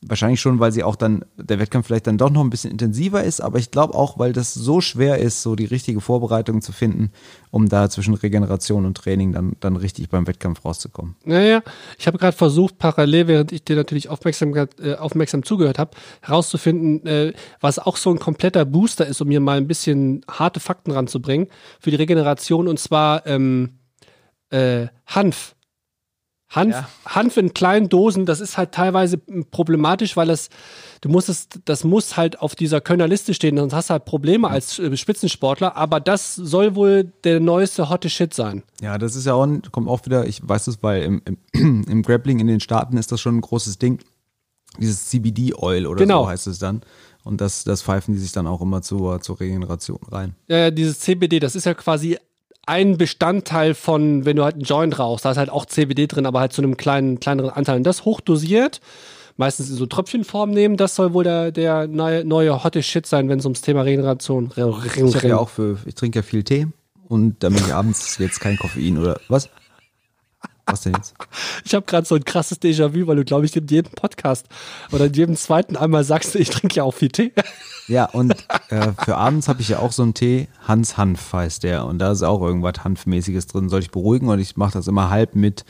Wahrscheinlich 0.08 0.42
schon, 0.42 0.60
weil 0.60 0.72
sie 0.72 0.84
auch 0.84 0.96
dann, 0.96 1.24
der 1.38 1.60
Wettkampf 1.60 1.88
vielleicht 1.88 2.08
dann 2.08 2.18
doch 2.18 2.30
noch 2.30 2.44
ein 2.44 2.50
bisschen 2.50 2.72
intensiver 2.72 3.24
ist, 3.24 3.42
aber 3.42 3.60
ich 3.60 3.72
glaube 3.72 3.96
auch, 3.96 4.20
weil 4.20 4.34
das 4.34 4.54
so 4.54 4.82
schwer 4.82 5.20
ist, 5.20 5.42
so 5.42 5.56
die 5.56 5.66
richtige 5.66 6.02
Vorbereitung 6.02 6.62
zu 6.62 6.72
finden, 6.72 7.12
um 7.52 7.70
da 7.70 7.90
zwischen 7.90 8.14
Regeneration 8.14 8.86
und 8.86 8.98
Training 8.98 9.34
dann, 9.34 9.54
dann 9.60 9.76
richtig 9.76 10.10
beim 10.10 10.28
Wettkampf 10.28 10.66
rauszukommen. 10.66 11.16
Naja, 11.24 11.62
ich 11.98 12.08
habe 12.08 12.18
gerade 12.18 12.36
versucht, 12.36 12.78
parallel, 12.78 13.28
während 13.28 13.52
ich 13.52 13.64
dir 13.64 13.76
natürlich 13.76 14.10
aufmerksam, 14.10 14.54
äh, 14.56 14.96
aufmerksam 14.96 15.44
zugehört 15.44 15.80
habe, 15.80 15.92
herauszufinden, 16.22 17.06
äh, 17.06 17.34
was 17.62 17.80
auch 17.80 17.98
so 17.98 18.12
ein 18.12 18.20
kompletter 18.20 18.66
Booster 18.66 19.06
ist, 19.06 19.22
um 19.22 19.28
mir 19.28 19.40
mal 19.40 19.58
ein 19.58 19.68
bisschen 19.68 20.26
harte 20.30 20.60
Fakten 20.60 20.92
ranzubringen 20.92 21.48
für 21.80 21.92
die 21.92 21.98
Regeneration 21.98 22.68
und 22.68 22.80
zwar 22.80 23.26
ähm, 23.26 23.80
äh, 24.50 24.88
Hanf. 25.08 25.56
Hanf, 26.54 26.74
ja. 26.74 26.88
Hanf 27.06 27.38
in 27.38 27.54
kleinen 27.54 27.90
Dosen, 27.90 28.26
das 28.26 28.40
ist 28.40 28.58
halt 28.58 28.72
teilweise 28.72 29.18
problematisch, 29.18 30.16
weil 30.16 30.28
das, 30.28 30.50
du 31.02 31.10
musst 31.10 31.30
es, 31.30 31.48
das 31.66 31.84
muss 31.84 32.16
halt 32.16 32.40
auf 32.40 32.56
dieser 32.56 32.80
Könnerliste 32.80 33.34
stehen, 33.34 33.58
sonst 33.58 33.74
hast 33.74 33.90
du 33.90 33.94
halt 33.94 34.06
Probleme 34.06 34.50
als 34.50 34.78
äh, 34.78 34.96
Spitzensportler, 34.96 35.76
aber 35.76 36.00
das 36.00 36.36
soll 36.36 36.76
wohl 36.76 37.12
der 37.24 37.40
neueste 37.40 37.90
hotte 37.90 38.10
Shit 38.10 38.34
sein. 38.34 38.64
Ja, 38.82 38.98
das 38.98 39.16
ist 39.16 39.26
ja 39.26 39.34
auch, 39.34 39.48
kommt 39.72 39.90
auch 39.90 40.06
wieder, 40.06 40.28
ich 40.28 40.48
weiß 40.48 40.68
es, 40.68 40.84
weil 40.84 41.04
im, 41.04 41.22
im, 41.26 41.84
im 41.88 42.04
Grappling 42.04 42.40
in 42.40 42.48
den 42.48 42.60
Staaten 42.60 42.98
ist 42.98 43.12
das 43.12 43.20
schon 43.20 43.38
ein 43.38 43.42
großes 43.42 43.80
Ding. 43.80 44.00
Dieses 44.80 45.08
CBD-Oil 45.08 45.86
oder 45.86 46.00
genau. 46.00 46.24
so 46.24 46.30
heißt 46.30 46.48
es 46.48 46.58
dann. 46.58 46.82
Und 47.24 47.42
das, 47.42 47.64
das 47.64 47.84
pfeifen 47.84 48.14
die 48.16 48.20
sich 48.20 48.32
dann 48.32 48.48
auch 48.48 48.62
immer 48.62 48.82
zur, 48.82 49.22
zur 49.22 49.40
Regeneration 49.40 50.00
rein. 50.12 50.36
Ja, 50.48 50.72
dieses 50.72 51.00
CBD, 51.00 51.40
das 51.40 51.56
ist 51.56 51.66
ja 51.66 51.74
quasi 51.74 52.18
ein 52.66 52.98
Bestandteil 52.98 53.74
von, 53.74 54.26
wenn 54.26 54.38
du 54.38 54.44
halt 54.44 54.56
einen 54.56 54.64
Joint 54.64 54.98
rauchst, 54.98 55.26
da 55.26 55.32
ist 55.32 55.38
halt 55.38 55.50
auch 55.50 55.66
CBD 55.66 56.08
drin, 56.08 56.26
aber 56.26 56.40
halt 56.40 56.54
zu 56.54 56.62
einem 56.62 56.78
kleinen, 56.78 57.20
kleineren 57.20 57.50
Anteil. 57.50 57.78
Und 57.78 57.84
das 57.84 58.06
hochdosiert, 58.06 58.80
meistens 59.36 59.70
in 59.70 59.76
so 59.76 59.86
Tröpfchenform 59.86 60.52
nehmen, 60.52 60.78
das 60.78 60.96
soll 60.96 61.14
wohl 61.14 61.24
der, 61.24 61.52
der 61.52 61.88
neue, 61.88 62.24
neue 62.24 62.64
hotte 62.64 62.82
Shit 62.82 63.06
sein, 63.06 63.28
wenn 63.30 63.40
es 63.40 63.46
ums 63.46 63.62
Thema 63.62 63.82
Regeneration 63.82 64.50
geht. 64.50 64.58
Ich 64.58 65.30
ja 65.30 65.38
auch 65.38 65.50
für, 65.50 65.78
ich 65.86 65.96
trinke 65.96 66.20
ja 66.20 66.24
viel 66.24 66.44
Tee 66.44 66.68
und 67.08 67.44
damit 67.44 67.62
ich 67.62 67.74
abends 67.74 68.18
jetzt 68.18 68.40
kein 68.40 68.58
Koffein 68.58 68.98
oder 68.98 69.20
was? 69.28 69.50
Was 70.66 70.82
denn 70.82 70.94
jetzt? 70.94 71.14
Ich 71.66 71.74
habe 71.74 71.86
gerade 71.86 72.08
so 72.08 72.16
ein 72.16 72.24
krasses 72.24 72.62
Déjà-vu, 72.62 73.08
weil 73.08 73.18
du, 73.18 73.26
glaube 73.26 73.46
ich, 73.46 73.56
in 73.56 73.68
jedem 73.68 73.92
Podcast 73.92 74.48
oder 74.92 75.06
in 75.06 75.14
jedem 75.14 75.36
zweiten 75.36 75.76
einmal 75.76 76.04
sagst, 76.04 76.36
ich 76.36 76.50
trinke 76.50 76.76
ja 76.76 76.84
auch 76.84 76.94
viel 76.94 77.10
Tee. 77.10 77.34
Ja, 77.88 78.06
und 78.06 78.34
äh, 78.70 78.92
für 79.04 79.18
abends 79.18 79.48
habe 79.48 79.62
ich 79.62 79.70
ja 79.70 79.80
auch 79.80 79.92
so 79.92 80.04
einen 80.04 80.14
Tee, 80.14 80.48
Hans 80.68 80.98
Hanf 80.98 81.34
heißt 81.34 81.64
der. 81.64 81.86
Und 81.86 82.00
da 82.00 82.12
ist 82.12 82.24
auch 82.24 82.42
irgendwas 82.42 82.84
Hanfmäßiges 82.84 83.48
drin. 83.48 83.70
Soll 83.70 83.82
ich 83.82 83.92
beruhigen? 83.92 84.30
Und 84.30 84.40
ich 84.40 84.56
mache 84.56 84.74
das 84.74 84.88
immer 84.88 85.10
halb 85.10 85.36
mit, 85.36 85.66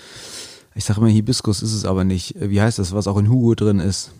ich 0.75 0.85
sage 0.85 0.99
immer 0.99 1.09
Hibiskus 1.09 1.61
ist 1.61 1.73
es 1.73 1.85
aber 1.85 2.03
nicht. 2.03 2.35
Wie 2.39 2.61
heißt 2.61 2.79
das, 2.79 2.93
was 2.93 3.07
auch 3.07 3.17
in 3.17 3.29
Hugo 3.29 3.55
drin 3.55 3.79
ist? 3.79 4.11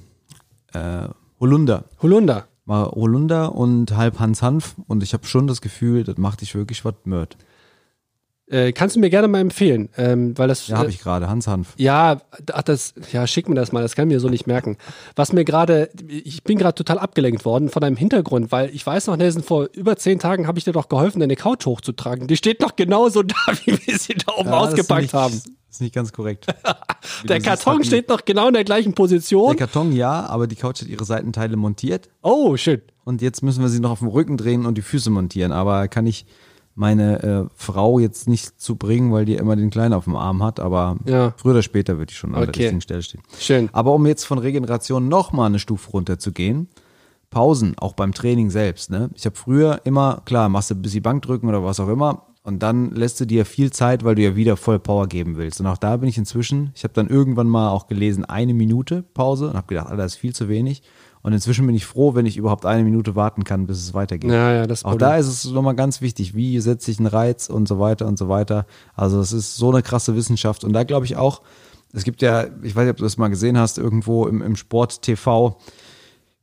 Äh, 0.74 1.08
Holunder. 1.40 1.86
Holunder. 2.02 2.48
Mal 2.66 2.86
Holunder 2.86 3.54
und 3.54 3.96
halb 3.96 4.20
Hans 4.20 4.42
Hanf. 4.42 4.76
Und 4.88 5.04
ich 5.04 5.14
habe 5.14 5.26
schon 5.26 5.48
das 5.48 5.62
Gefühl, 5.62 6.04
das 6.04 6.18
macht 6.18 6.42
dich 6.42 6.56
wirklich 6.56 6.86
was 6.86 6.96
mört. 7.04 7.38
Äh, 8.48 8.74
kannst 8.74 8.98
du 8.98 9.00
mir 9.00 9.10
gerne 9.10 9.30
mal 9.30 9.40
empfehlen, 9.40 9.88
ähm, 9.98 10.38
weil 10.38 10.50
das. 10.50 10.68
Ja, 10.68 10.78
habe 10.78 10.90
ich 10.90 11.00
gerade, 11.00 11.30
Hans 11.30 11.48
Hanf. 11.48 11.74
Ja, 11.78 12.22
ach, 12.52 12.62
das, 12.62 12.94
ja, 13.12 13.26
schick 13.26 13.48
mir 13.48 13.56
das 13.56 13.72
mal, 13.72 13.82
das 13.82 13.96
kann 13.96 14.10
ich 14.10 14.16
mir 14.16 14.20
so 14.20 14.28
nicht 14.28 14.48
merken. 14.48 14.78
Was 15.16 15.32
mir 15.32 15.46
gerade, 15.46 15.90
ich 16.08 16.44
bin 16.44 16.58
gerade 16.58 16.76
total 16.76 17.00
abgelenkt 17.00 17.46
worden 17.46 17.70
von 17.70 17.82
deinem 17.82 17.96
Hintergrund, 17.96 18.52
weil 18.52 18.70
ich 18.72 18.86
weiß 18.86 19.08
noch, 19.08 19.16
Nelson, 19.16 19.44
vor 19.44 19.70
über 19.74 19.96
zehn 19.96 20.20
Tagen 20.20 20.46
habe 20.46 20.60
ich 20.60 20.66
dir 20.66 20.74
doch 20.74 20.90
geholfen, 20.90 21.22
deine 21.22 21.38
Couch 21.38 21.66
hochzutragen. 21.66 22.28
Die 22.28 22.36
steht 22.36 22.62
noch 22.62 22.76
genauso 22.76 23.24
da, 23.24 23.36
wie 23.64 23.80
wir 23.88 23.98
sie 23.98 24.16
da 24.16 24.34
oben 24.38 24.50
ja, 24.50 24.58
ausgepackt 24.58 25.02
nicht, 25.04 25.14
haben. 25.14 25.42
Ist 25.72 25.82
nicht 25.82 25.96
ganz 25.96 26.12
korrekt. 26.12 26.46
der 27.24 27.40
Karton 27.40 27.78
siehst, 27.78 27.88
steht 27.88 28.10
noch 28.10 28.26
genau 28.26 28.50
in 28.50 28.54
der 28.54 28.66
gleichen 28.66 28.94
Position. 28.94 29.56
Der 29.56 29.68
Karton 29.68 29.94
ja, 29.94 30.26
aber 30.26 30.48
die 30.48 30.58
Couch 30.58 30.82
hat 30.82 30.90
ihre 30.90 31.06
Seitenteile 31.06 31.56
montiert. 31.56 32.10
Oh, 32.22 32.58
schön. 32.58 32.82
Und 33.06 33.22
jetzt 33.22 33.42
müssen 33.42 33.62
wir 33.62 33.70
sie 33.70 33.80
noch 33.80 33.92
auf 33.92 34.00
dem 34.00 34.10
Rücken 34.10 34.36
drehen 34.36 34.66
und 34.66 34.78
die 34.78 34.82
Füße 34.82 35.10
montieren. 35.10 35.54
Aber 35.54 35.88
kann 35.88 36.06
ich 36.06 36.26
meine 36.76 37.24
äh, 37.24 37.46
Frau 37.56 38.00
jetzt 38.00 38.28
nicht 38.28 38.60
zu 38.60 38.76
bringen, 38.76 39.12
weil 39.12 39.26
die 39.26 39.36
immer 39.36 39.56
den 39.56 39.70
Kleinen 39.70 39.94
auf 39.94 40.06
dem 40.06 40.16
Arm 40.16 40.42
hat, 40.44 40.60
aber 40.60 40.98
ja. 41.06 41.34
früher 41.38 41.54
oder 41.54 41.62
später 41.62 42.00
wird 42.00 42.10
die 42.10 42.16
schon 42.16 42.34
an 42.34 42.44
okay. 42.44 42.52
der 42.52 42.62
richtigen 42.62 42.82
Stelle 42.82 43.02
stehen. 43.02 43.22
Schön. 43.40 43.70
Aber 43.74 43.94
um 43.94 44.06
jetzt 44.06 44.26
von 44.26 44.40
Regeneration 44.40 45.08
nochmal 45.08 45.48
eine 45.48 45.60
Stufe 45.60 45.92
runter 45.92 46.18
zu 46.20 46.32
gehen, 46.32 46.68
Pausen, 47.30 47.76
auch 47.78 47.94
beim 47.94 48.14
Training 48.14 48.50
selbst. 48.50 48.92
Ne? 48.92 49.10
Ich 49.16 49.26
habe 49.26 49.36
früher 49.36 49.82
immer, 49.86 50.22
klar, 50.26 50.50
machst 50.50 50.70
du 50.70 50.76
ein 50.76 50.82
bisschen 50.82 51.02
Bankdrücken 51.02 51.50
oder 51.50 51.64
was 51.64 51.80
auch 51.80 51.90
immer 51.90 52.28
und 52.44 52.62
dann 52.62 52.92
lässt 52.92 53.20
du 53.22 53.26
dir 53.26 53.46
viel 53.46 53.72
Zeit, 53.72 54.04
weil 54.04 54.16
du 54.16 54.22
ja 54.22 54.36
wieder 54.36 54.58
voll 54.58 54.78
Power 54.78 55.08
geben 55.08 55.38
willst. 55.38 55.62
Und 55.62 55.68
auch 55.68 55.78
da 55.78 55.98
bin 55.98 56.10
ich 56.10 56.18
inzwischen, 56.18 56.72
ich 56.76 56.84
habe 56.84 56.94
dann 56.94 57.08
irgendwann 57.08 57.48
mal 57.48 57.70
auch 57.70 57.88
gelesen, 57.88 58.26
eine 58.26 58.54
Minute 58.54 59.04
Pause 59.14 59.50
und 59.50 59.56
habe 59.56 59.68
gedacht, 59.68 59.88
Alter, 59.88 60.04
das 60.04 60.14
ist 60.14 60.20
viel 60.20 60.36
zu 60.36 60.50
wenig. 60.50 60.84
Und 61.24 61.32
inzwischen 61.32 61.66
bin 61.66 61.74
ich 61.74 61.86
froh, 61.86 62.16
wenn 62.16 62.26
ich 62.26 62.36
überhaupt 62.36 62.66
eine 62.66 62.84
Minute 62.84 63.16
warten 63.16 63.46
kann, 63.46 63.66
bis 63.66 63.78
es 63.78 63.94
weitergeht. 63.94 64.30
Ja, 64.30 64.52
ja, 64.52 64.68
das 64.68 64.84
Auch 64.84 64.98
da 64.98 65.16
ist 65.16 65.28
es 65.28 65.46
nochmal 65.46 65.74
ganz 65.74 66.02
wichtig, 66.02 66.36
wie 66.36 66.60
setze 66.60 66.92
ich 66.92 67.00
einen 67.00 67.08
Reiz 67.08 67.50
und 67.50 67.66
so 67.66 67.80
weiter 67.80 68.08
und 68.08 68.18
so 68.18 68.28
weiter. 68.28 68.66
Also 68.94 69.22
es 69.22 69.32
ist 69.32 69.56
so 69.56 69.72
eine 69.72 69.82
krasse 69.82 70.18
Wissenschaft. 70.18 70.66
Und 70.66 70.74
da 70.74 70.84
glaube 70.84 71.06
ich 71.06 71.16
auch, 71.16 71.42
es 71.94 72.04
gibt 72.04 72.22
ja, 72.22 72.48
ich 72.62 72.76
weiß 72.76 72.84
nicht, 72.84 72.92
ob 72.92 72.98
du 72.98 73.04
das 73.06 73.18
mal 73.18 73.30
gesehen 73.30 73.58
hast, 73.58 73.78
irgendwo 73.78 74.28
im, 74.28 74.42
im 74.42 74.58
Sport 74.58 75.02
TV, 75.02 75.58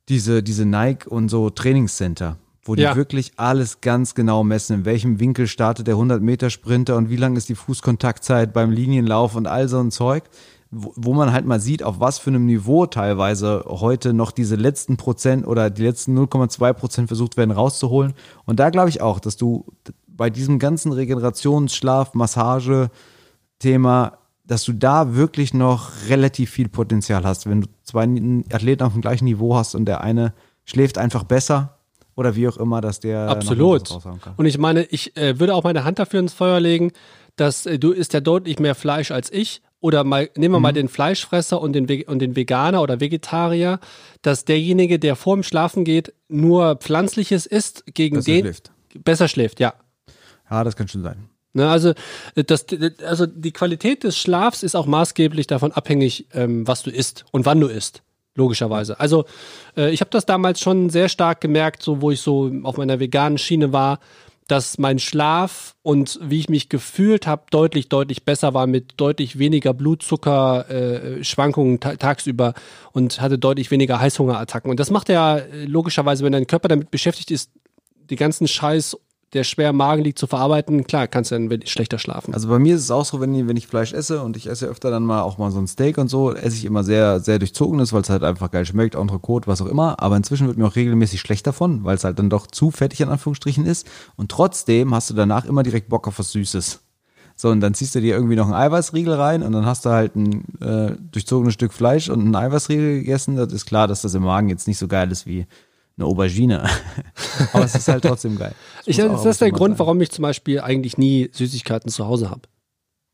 diese, 0.08 0.42
diese 0.42 0.64
Nike 0.64 1.06
und 1.06 1.28
so 1.28 1.50
Trainingscenter, 1.50 2.38
wo 2.64 2.74
die 2.74 2.82
ja. 2.82 2.96
wirklich 2.96 3.32
alles 3.36 3.82
ganz 3.82 4.14
genau 4.14 4.44
messen, 4.44 4.76
in 4.76 4.84
welchem 4.86 5.20
Winkel 5.20 5.46
startet 5.46 5.88
der 5.88 5.94
100 5.94 6.22
Meter 6.22 6.48
Sprinter 6.48 6.96
und 6.96 7.10
wie 7.10 7.16
lang 7.16 7.36
ist 7.36 7.50
die 7.50 7.54
Fußkontaktzeit 7.54 8.54
beim 8.54 8.70
Linienlauf 8.70 9.36
und 9.36 9.46
all 9.46 9.68
so 9.68 9.78
ein 9.78 9.90
Zeug 9.90 10.24
wo, 10.70 10.92
wo 10.96 11.14
man 11.14 11.32
halt 11.32 11.46
mal 11.46 11.60
sieht, 11.60 11.82
auf 11.82 12.00
was 12.00 12.18
für 12.18 12.30
einem 12.30 12.46
Niveau 12.46 12.86
teilweise 12.86 13.64
heute 13.66 14.12
noch 14.12 14.30
diese 14.30 14.56
letzten 14.56 14.96
Prozent 14.96 15.46
oder 15.46 15.70
die 15.70 15.82
letzten 15.82 16.16
0,2 16.16 16.72
Prozent 16.72 17.08
versucht 17.08 17.36
werden 17.36 17.50
rauszuholen. 17.50 18.14
Und 18.44 18.60
da 18.60 18.70
glaube 18.70 18.88
ich 18.88 19.00
auch, 19.00 19.18
dass 19.18 19.36
du 19.36 19.64
bei 20.06 20.30
diesem 20.30 20.58
ganzen 20.58 20.92
Regenerations-, 20.92 21.74
Schlaf-, 21.74 22.14
Massage-Thema, 22.14 24.18
dass 24.44 24.64
du 24.64 24.72
da 24.72 25.14
wirklich 25.14 25.54
noch 25.54 25.90
relativ 26.08 26.50
viel 26.50 26.68
Potenzial 26.68 27.24
hast. 27.24 27.48
Wenn 27.48 27.62
du 27.62 27.68
zwei 27.82 28.02
Athleten 28.52 28.84
auf 28.84 28.92
dem 28.92 29.02
gleichen 29.02 29.24
Niveau 29.24 29.56
hast 29.56 29.74
und 29.74 29.86
der 29.86 30.02
eine 30.02 30.34
schläft 30.64 30.98
einfach 30.98 31.24
besser, 31.24 31.76
oder 32.16 32.36
wie 32.36 32.48
auch 32.48 32.58
immer, 32.58 32.82
dass 32.82 33.00
der 33.00 33.30
absolut. 33.30 33.90
Und 34.36 34.44
ich 34.44 34.58
meine, 34.58 34.82
ich 34.82 35.16
äh, 35.16 35.40
würde 35.40 35.54
auch 35.54 35.64
meine 35.64 35.84
Hand 35.84 35.98
dafür 35.98 36.20
ins 36.20 36.34
Feuer 36.34 36.60
legen, 36.60 36.92
dass 37.36 37.64
äh, 37.64 37.78
du 37.78 37.92
isst 37.92 38.12
ja 38.12 38.20
deutlich 38.20 38.58
mehr 38.58 38.74
Fleisch 38.74 39.10
als 39.10 39.32
ich 39.32 39.62
oder 39.80 40.04
mal, 40.04 40.30
nehmen 40.36 40.54
wir 40.54 40.58
mhm. 40.58 40.62
mal 40.62 40.72
den 40.72 40.88
Fleischfresser 40.88 41.60
und 41.60 41.72
den, 41.72 42.02
und 42.04 42.20
den 42.20 42.36
Veganer 42.36 42.82
oder 42.82 43.00
Vegetarier, 43.00 43.80
dass 44.22 44.44
derjenige, 44.44 44.98
der 44.98 45.16
vor 45.16 45.36
dem 45.36 45.42
Schlafen 45.42 45.84
geht, 45.84 46.12
nur 46.28 46.76
Pflanzliches 46.76 47.46
isst, 47.46 47.84
gegen 47.94 48.16
besser 48.16 48.30
den 48.30 48.40
schläft. 48.42 48.72
besser 49.04 49.28
schläft, 49.28 49.60
ja. 49.60 49.74
Ja, 50.50 50.64
das 50.64 50.76
kann 50.76 50.88
schon 50.88 51.02
sein. 51.02 51.30
Ne, 51.52 51.68
also, 51.68 51.94
das, 52.34 52.66
also 53.04 53.26
die 53.26 53.52
Qualität 53.52 54.04
des 54.04 54.16
Schlafs 54.16 54.62
ist 54.62 54.76
auch 54.76 54.86
maßgeblich 54.86 55.48
davon 55.48 55.72
abhängig, 55.72 56.26
ähm, 56.32 56.66
was 56.66 56.82
du 56.82 56.90
isst 56.90 57.24
und 57.32 57.44
wann 57.44 57.60
du 57.60 57.66
isst. 57.66 58.02
Logischerweise. 58.36 59.00
Also 59.00 59.24
äh, 59.76 59.90
ich 59.90 60.00
habe 60.00 60.10
das 60.12 60.24
damals 60.24 60.60
schon 60.60 60.88
sehr 60.88 61.08
stark 61.08 61.40
gemerkt, 61.40 61.82
so 61.82 62.00
wo 62.00 62.12
ich 62.12 62.20
so 62.20 62.52
auf 62.62 62.76
meiner 62.76 63.00
veganen 63.00 63.38
Schiene 63.38 63.72
war, 63.72 63.98
dass 64.50 64.78
mein 64.78 64.98
Schlaf 64.98 65.76
und 65.82 66.18
wie 66.22 66.40
ich 66.40 66.48
mich 66.48 66.68
gefühlt 66.68 67.26
habe, 67.26 67.44
deutlich, 67.50 67.88
deutlich 67.88 68.24
besser 68.24 68.54
war 68.54 68.66
mit 68.66 68.94
deutlich 68.96 69.38
weniger 69.38 69.72
Blutzuckerschwankungen 69.72 71.80
äh, 71.82 71.96
tagsüber 71.96 72.54
und 72.92 73.20
hatte 73.20 73.38
deutlich 73.38 73.70
weniger 73.70 74.00
Heißhungerattacken. 74.00 74.70
Und 74.70 74.80
das 74.80 74.90
macht 74.90 75.08
ja 75.08 75.38
äh, 75.38 75.64
logischerweise, 75.64 76.24
wenn 76.24 76.32
dein 76.32 76.46
Körper 76.46 76.68
damit 76.68 76.90
beschäftigt 76.90 77.30
ist, 77.30 77.50
die 78.10 78.16
ganzen 78.16 78.48
Scheiß 78.48 78.96
der 79.32 79.44
schwer 79.44 79.70
im 79.70 79.76
Magen 79.76 80.02
liegt, 80.02 80.18
zu 80.18 80.26
verarbeiten, 80.26 80.84
klar, 80.84 81.06
kannst 81.06 81.30
du 81.30 81.36
dann 81.36 81.60
schlechter 81.66 81.98
schlafen. 81.98 82.34
Also 82.34 82.48
bei 82.48 82.58
mir 82.58 82.74
ist 82.74 82.82
es 82.82 82.90
auch 82.90 83.04
so, 83.04 83.20
wenn 83.20 83.32
ich, 83.34 83.46
wenn 83.46 83.56
ich 83.56 83.68
Fleisch 83.68 83.92
esse 83.92 84.22
und 84.22 84.36
ich 84.36 84.48
esse 84.48 84.66
öfter 84.66 84.90
dann 84.90 85.04
mal 85.04 85.22
auch 85.22 85.38
mal 85.38 85.50
so 85.52 85.60
ein 85.60 85.68
Steak 85.68 85.98
und 85.98 86.08
so, 86.08 86.32
esse 86.32 86.56
ich 86.56 86.64
immer 86.64 86.82
sehr, 86.82 87.20
sehr 87.20 87.38
durchzogenes, 87.38 87.92
weil 87.92 88.02
es 88.02 88.10
halt 88.10 88.24
einfach 88.24 88.50
geil 88.50 88.66
schmeckt, 88.66 88.96
Entrecote, 88.96 89.46
was 89.46 89.62
auch 89.62 89.66
immer. 89.66 90.02
Aber 90.02 90.16
inzwischen 90.16 90.48
wird 90.48 90.58
mir 90.58 90.66
auch 90.66 90.76
regelmäßig 90.76 91.20
schlecht 91.20 91.46
davon, 91.46 91.84
weil 91.84 91.94
es 91.94 92.04
halt 92.04 92.18
dann 92.18 92.28
doch 92.28 92.48
zu 92.48 92.70
fettig 92.70 93.00
in 93.00 93.08
Anführungsstrichen 93.08 93.66
ist. 93.66 93.86
Und 94.16 94.30
trotzdem 94.32 94.92
hast 94.94 95.10
du 95.10 95.14
danach 95.14 95.44
immer 95.44 95.62
direkt 95.62 95.88
Bock 95.88 96.08
auf 96.08 96.18
was 96.18 96.32
Süßes. 96.32 96.80
So, 97.36 97.48
und 97.48 97.60
dann 97.60 97.72
ziehst 97.72 97.94
du 97.94 98.00
dir 98.00 98.14
irgendwie 98.16 98.36
noch 98.36 98.44
einen 98.46 98.54
Eiweißriegel 98.54 99.14
rein 99.14 99.42
und 99.42 99.52
dann 99.52 99.64
hast 99.64 99.86
du 99.86 99.90
halt 99.90 100.14
ein 100.14 100.44
äh, 100.60 100.92
durchzogenes 101.10 101.54
Stück 101.54 101.72
Fleisch 101.72 102.10
und 102.10 102.20
einen 102.20 102.36
Eiweißriegel 102.36 102.98
gegessen. 102.98 103.36
Das 103.36 103.50
ist 103.52 103.64
klar, 103.64 103.88
dass 103.88 104.02
das 104.02 104.12
im 104.12 104.24
Magen 104.24 104.50
jetzt 104.50 104.68
nicht 104.68 104.76
so 104.76 104.88
geil 104.88 105.10
ist 105.10 105.24
wie 105.26 105.46
eine 106.00 106.08
Aubergine. 106.08 106.68
Aber 107.52 107.64
es 107.64 107.74
ist 107.74 107.88
halt 107.88 108.04
trotzdem 108.04 108.36
geil. 108.36 108.54
Das 108.78 108.88
ich, 108.88 108.96
das 108.96 109.24
ist 109.24 109.40
der 109.40 109.50
Grund, 109.50 109.74
sein. 109.74 109.78
warum 109.80 110.00
ich 110.00 110.10
zum 110.10 110.22
Beispiel 110.22 110.60
eigentlich 110.60 110.98
nie 110.98 111.30
Süßigkeiten 111.32 111.90
zu 111.90 112.06
Hause 112.06 112.30
habe. 112.30 112.42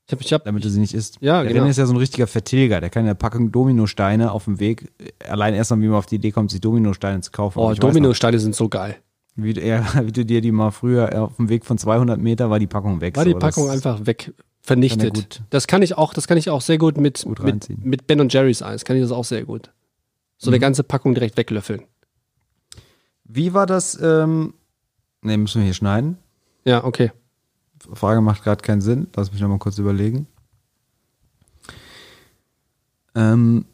Ich 0.06 0.12
hab, 0.12 0.20
ich 0.20 0.32
hab, 0.32 0.44
Damit 0.44 0.64
du 0.64 0.70
sie 0.70 0.78
nicht 0.78 0.94
isst. 0.94 1.18
Ja, 1.20 1.42
der 1.42 1.52
genau. 1.52 1.64
René 1.64 1.70
ist 1.70 1.78
ja 1.78 1.86
so 1.86 1.92
ein 1.92 1.98
richtiger 1.98 2.28
Vertilger. 2.28 2.80
Der 2.80 2.90
kann 2.90 3.04
eine 3.04 3.16
Packung 3.16 3.50
Dominosteine 3.50 4.30
auf 4.30 4.44
dem 4.44 4.60
Weg, 4.60 4.92
allein 5.28 5.54
erstmal, 5.54 5.80
wie 5.80 5.88
man 5.88 5.98
auf 5.98 6.06
die 6.06 6.16
Idee 6.16 6.30
kommt, 6.30 6.52
sich 6.52 6.60
Dominosteine 6.60 7.20
zu 7.22 7.32
kaufen. 7.32 7.58
Oh, 7.58 7.74
Dominosteine 7.74 8.38
sind 8.38 8.54
so 8.54 8.68
geil. 8.68 8.96
Wie, 9.34 9.52
ja, 9.58 9.84
wie 10.04 10.12
du 10.12 10.24
dir 10.24 10.40
die 10.40 10.52
mal 10.52 10.70
früher 10.70 11.22
auf 11.22 11.36
dem 11.36 11.48
Weg 11.48 11.64
von 11.64 11.76
200 11.76 12.20
Meter 12.20 12.50
war 12.50 12.60
die 12.60 12.68
Packung 12.68 13.00
weg. 13.00 13.16
War 13.16 13.24
die 13.24 13.34
Packung 13.34 13.68
einfach 13.68 14.06
weg, 14.06 14.32
vernichtet. 14.62 15.36
Kann 15.36 15.46
das 15.50 15.66
kann 15.66 15.82
ich 15.82 15.98
auch, 15.98 16.14
das 16.14 16.28
kann 16.28 16.38
ich 16.38 16.50
auch 16.50 16.60
sehr 16.60 16.78
gut 16.78 16.98
mit, 16.98 17.24
gut 17.24 17.42
mit, 17.42 17.68
mit 17.84 18.06
Ben 18.06 18.20
und 18.20 18.32
Jerry's 18.32 18.62
Eis. 18.62 18.84
Kann 18.84 18.96
ich 18.96 19.02
das 19.02 19.12
auch 19.12 19.24
sehr 19.24 19.44
gut. 19.44 19.72
So 20.38 20.50
mhm. 20.50 20.54
eine 20.54 20.60
ganze 20.60 20.84
Packung 20.84 21.14
direkt 21.14 21.36
weglöffeln. 21.36 21.82
Wie 23.28 23.54
war 23.54 23.66
das? 23.66 24.00
Ähm, 24.00 24.54
ne, 25.22 25.36
müssen 25.36 25.60
wir 25.60 25.64
hier 25.64 25.74
schneiden. 25.74 26.18
Ja, 26.64 26.84
okay. 26.84 27.12
Frage 27.92 28.20
macht 28.20 28.42
gerade 28.42 28.62
keinen 28.62 28.80
Sinn. 28.80 29.08
Lass 29.14 29.32
mich 29.32 29.40
nochmal 29.40 29.58
kurz 29.58 29.78
überlegen. 29.78 30.26
Ähm, 33.14 33.64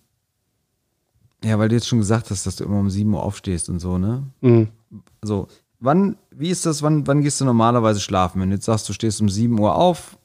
ja, 1.44 1.58
weil 1.58 1.68
du 1.68 1.74
jetzt 1.74 1.88
schon 1.88 1.98
gesagt 1.98 2.30
hast, 2.30 2.46
dass 2.46 2.56
du 2.56 2.64
immer 2.64 2.78
um 2.78 2.90
7 2.90 3.12
Uhr 3.12 3.22
aufstehst 3.22 3.68
und 3.68 3.80
so, 3.80 3.98
ne? 3.98 4.22
Mhm. 4.40 4.68
So, 5.22 5.48
wann, 5.80 6.16
wie 6.30 6.50
ist 6.50 6.64
das, 6.66 6.82
wann, 6.82 7.06
wann 7.06 7.22
gehst 7.22 7.40
du 7.40 7.44
normalerweise 7.44 8.00
schlafen? 8.00 8.40
Wenn 8.40 8.50
du 8.50 8.56
jetzt 8.56 8.66
sagst, 8.66 8.88
du 8.88 8.92
stehst 8.92 9.20
um 9.20 9.28
7 9.28 9.58
Uhr 9.58 9.74
auf? 9.74 10.16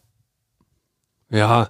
Ja, 1.30 1.70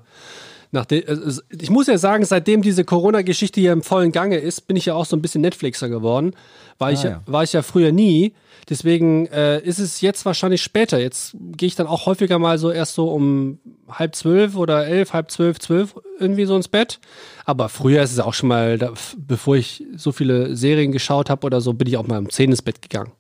Nachdem, 0.72 1.04
ich 1.50 1.70
muss 1.70 1.88
ja 1.88 1.98
sagen, 1.98 2.26
seitdem 2.26 2.62
diese 2.62 2.84
Corona-Geschichte 2.84 3.62
hier 3.62 3.72
im 3.72 3.84
vollen 3.84 4.12
Gange 4.12 4.38
ist, 4.38 4.68
bin 4.68 4.76
ich 4.76 4.86
ja 4.86 4.96
auch 4.96 5.06
so 5.06 5.16
ein 5.16 5.22
bisschen 5.22 5.42
Netflixer 5.42 5.90
geworden. 5.90 6.34
War, 6.78 6.90
ah, 6.90 6.92
ich, 6.92 7.04
ja. 7.04 7.22
war 7.26 7.44
ich 7.44 7.54
ja 7.54 7.62
früher 7.62 7.92
nie. 7.92 8.34
Deswegen 8.70 9.28
äh, 9.28 9.62
ist 9.62 9.80
es 9.80 10.02
jetzt 10.02 10.26
wahrscheinlich 10.26 10.62
später. 10.62 11.00
Jetzt 11.00 11.36
gehe 11.40 11.68
ich 11.68 11.76
dann 11.76 11.88
auch 11.88 12.06
häufiger 12.06 12.38
mal 12.38 12.58
so 12.58 12.70
erst 12.70 12.96
so 12.96 13.10
um 13.10 13.60
halb 13.90 14.16
zwölf 14.16 14.56
oder 14.56 14.86
elf, 14.86 15.14
halb 15.14 15.32
zwölf, 15.32 15.60
zwölf 15.60 15.96
irgendwie 16.20 16.46
so 16.46 16.56
ins 16.56 16.68
Bett. 16.68 17.00
Aber 17.46 17.70
früher 17.70 18.04
ist 18.04 18.12
es 18.12 18.20
auch 18.20 18.34
schon 18.34 18.50
mal, 18.50 18.78
da, 18.78 18.92
bevor 19.18 19.56
ich 19.56 19.86
so 19.96 20.12
viele 20.12 20.56
Serien 20.56 20.92
geschaut 20.92 21.30
habe 21.30 21.46
oder 21.46 21.62
so, 21.62 21.74
bin 21.74 21.88
ich 21.88 21.98
auch 21.98 22.06
mal 22.06 22.20
um 22.20 22.30
zehn 22.30 22.52
ins 22.52 22.62
Bett 22.62 22.82
gegangen. 22.82 23.12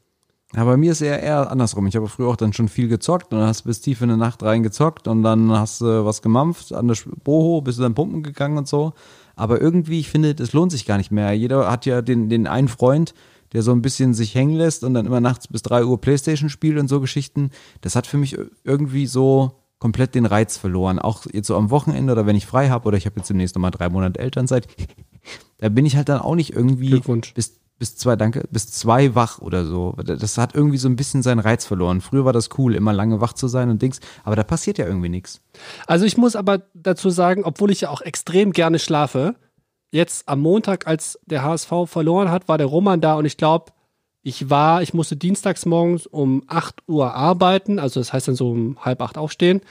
Ja, 0.56 0.64
bei 0.64 0.78
mir 0.78 0.93
ist 0.93 1.02
eher, 1.02 1.22
eher 1.22 1.52
andersrum. 1.52 1.88
Ich 1.88 1.95
habe 1.95 2.08
früher 2.08 2.30
auch 2.30 2.38
dann 2.38 2.54
schon 2.54 2.70
viel 2.70 2.88
gezockt 2.88 3.34
und 3.34 3.39
dann 3.39 3.48
hast 3.48 3.66
du 3.66 3.70
bis 3.70 3.82
tief 3.82 4.02
in 4.02 4.10
die 4.10 4.16
Nacht 4.16 4.43
rein 4.43 4.64
gezockt 4.64 5.08
und 5.08 5.22
dann 5.22 5.52
hast 5.52 5.82
du 5.82 6.06
was 6.06 6.22
gemampft 6.22 6.74
an 6.74 6.88
der 6.88 6.95
Boho, 7.24 7.62
bist 7.62 7.80
du 7.80 7.84
dann 7.84 7.95
pumpen 7.95 8.24
gegangen 8.24 8.58
und 8.58 8.68
so. 8.68 8.93
Aber 9.36 9.62
irgendwie, 9.62 10.00
ich 10.00 10.10
finde, 10.10 10.34
das 10.36 10.54
lohnt 10.54 10.72
sich 10.72 10.86
gar 10.86 10.98
nicht 10.98 11.12
mehr. 11.12 11.34
Jeder 11.34 11.70
hat 11.70 11.86
ja 11.86 12.02
den, 12.02 12.30
den 12.30 12.48
einen 12.48 12.70
Freund, 12.70 13.14
der 13.54 13.62
so 13.62 13.72
ein 13.72 13.82
bisschen 13.82 14.14
sich 14.14 14.36
hängen 14.36 14.56
lässt 14.56 14.84
und 14.84 14.93
dann 14.93 15.06
immer 15.06 15.22
nachts 15.22 15.48
bis 15.48 15.62
drei 15.62 15.84
Uhr 15.86 16.00
Playstation 16.00 16.50
spielt 16.50 16.80
und 16.80 16.88
so 16.88 17.02
Geschichten. 17.02 17.52
Das 17.82 17.95
hat 17.95 18.08
für 18.08 18.18
mich 18.18 18.38
irgendwie 18.64 19.06
so 19.06 19.52
komplett 19.80 20.16
den 20.16 20.26
Reiz 20.26 20.58
verloren. 20.58 20.98
Auch 20.98 21.26
jetzt 21.32 21.48
so 21.48 21.56
am 21.56 21.70
Wochenende 21.70 22.14
oder 22.14 22.26
wenn 22.26 22.36
ich 22.36 22.45
frei 22.45 22.70
habe 22.70 22.88
oder 22.88 22.98
ich 22.98 23.06
habe 23.06 23.18
jetzt 23.18 23.30
demnächst 23.30 23.56
nochmal 23.56 23.72
drei 23.72 23.89
Monate 23.89 24.20
Elternzeit, 24.20 24.68
da 25.58 25.70
bin 25.70 25.86
ich 25.86 25.98
halt 25.98 26.10
dann 26.10 26.20
auch 26.20 26.36
nicht 26.36 26.54
irgendwie 26.54 27.00
bis, 27.36 27.60
bis 27.80 27.95
zwei, 27.95 28.15
danke, 28.15 28.43
bis 28.49 28.71
zwei 28.71 29.13
wach 29.15 29.39
oder 29.39 29.65
so. 29.65 29.95
Das 30.03 30.38
hat 30.38 30.55
irgendwie 30.55 30.78
so 30.78 30.89
ein 30.89 30.95
bisschen 30.95 31.21
seinen 31.21 31.39
Reiz 31.39 31.65
verloren. 31.65 32.01
Früher 32.01 32.25
war 32.25 32.34
das 32.34 32.49
cool, 32.57 32.75
immer 32.75 32.93
lange 32.93 33.21
wach 33.21 33.34
zu 33.34 33.47
sein 33.47 33.69
und 33.69 33.82
Dings, 33.82 33.99
aber 34.23 34.36
da 34.36 34.43
passiert 34.43 34.78
ja 34.78 34.86
irgendwie 34.86 35.09
nichts. 35.09 35.41
Also 35.86 36.05
ich 36.05 36.17
muss 36.17 36.36
aber 36.36 36.63
dazu 36.73 37.09
sagen, 37.09 37.43
obwohl 37.43 37.71
ich 37.71 37.82
ja 37.82 37.89
auch 37.89 38.01
extrem 38.01 38.51
gerne 38.51 38.80
schlafe, 38.80 39.36
jetzt 39.91 40.28
am 40.28 40.39
Montag, 40.39 40.88
als 40.88 41.19
der 41.25 41.43
HSV 41.43 41.71
verloren 41.86 42.32
hat, 42.32 42.47
war 42.47 42.57
der 42.57 42.67
Roman 42.67 43.01
da 43.01 43.15
und 43.15 43.25
ich 43.25 43.38
glaube, 43.38 43.71
ich 44.23 44.49
war, 44.49 44.82
ich 44.82 44.93
musste 44.93 45.15
dienstags 45.15 45.65
morgens 45.65 46.05
um 46.05 46.43
8 46.47 46.84
Uhr 46.88 47.13
arbeiten, 47.13 47.80
also 47.80 47.99
das 47.99 48.11
heißt 48.11 48.28
dann 48.28 48.36
so 48.36 48.51
um 48.51 48.78
halb 48.84 49.01
acht 49.01 49.17
aufstehen, 49.17 49.61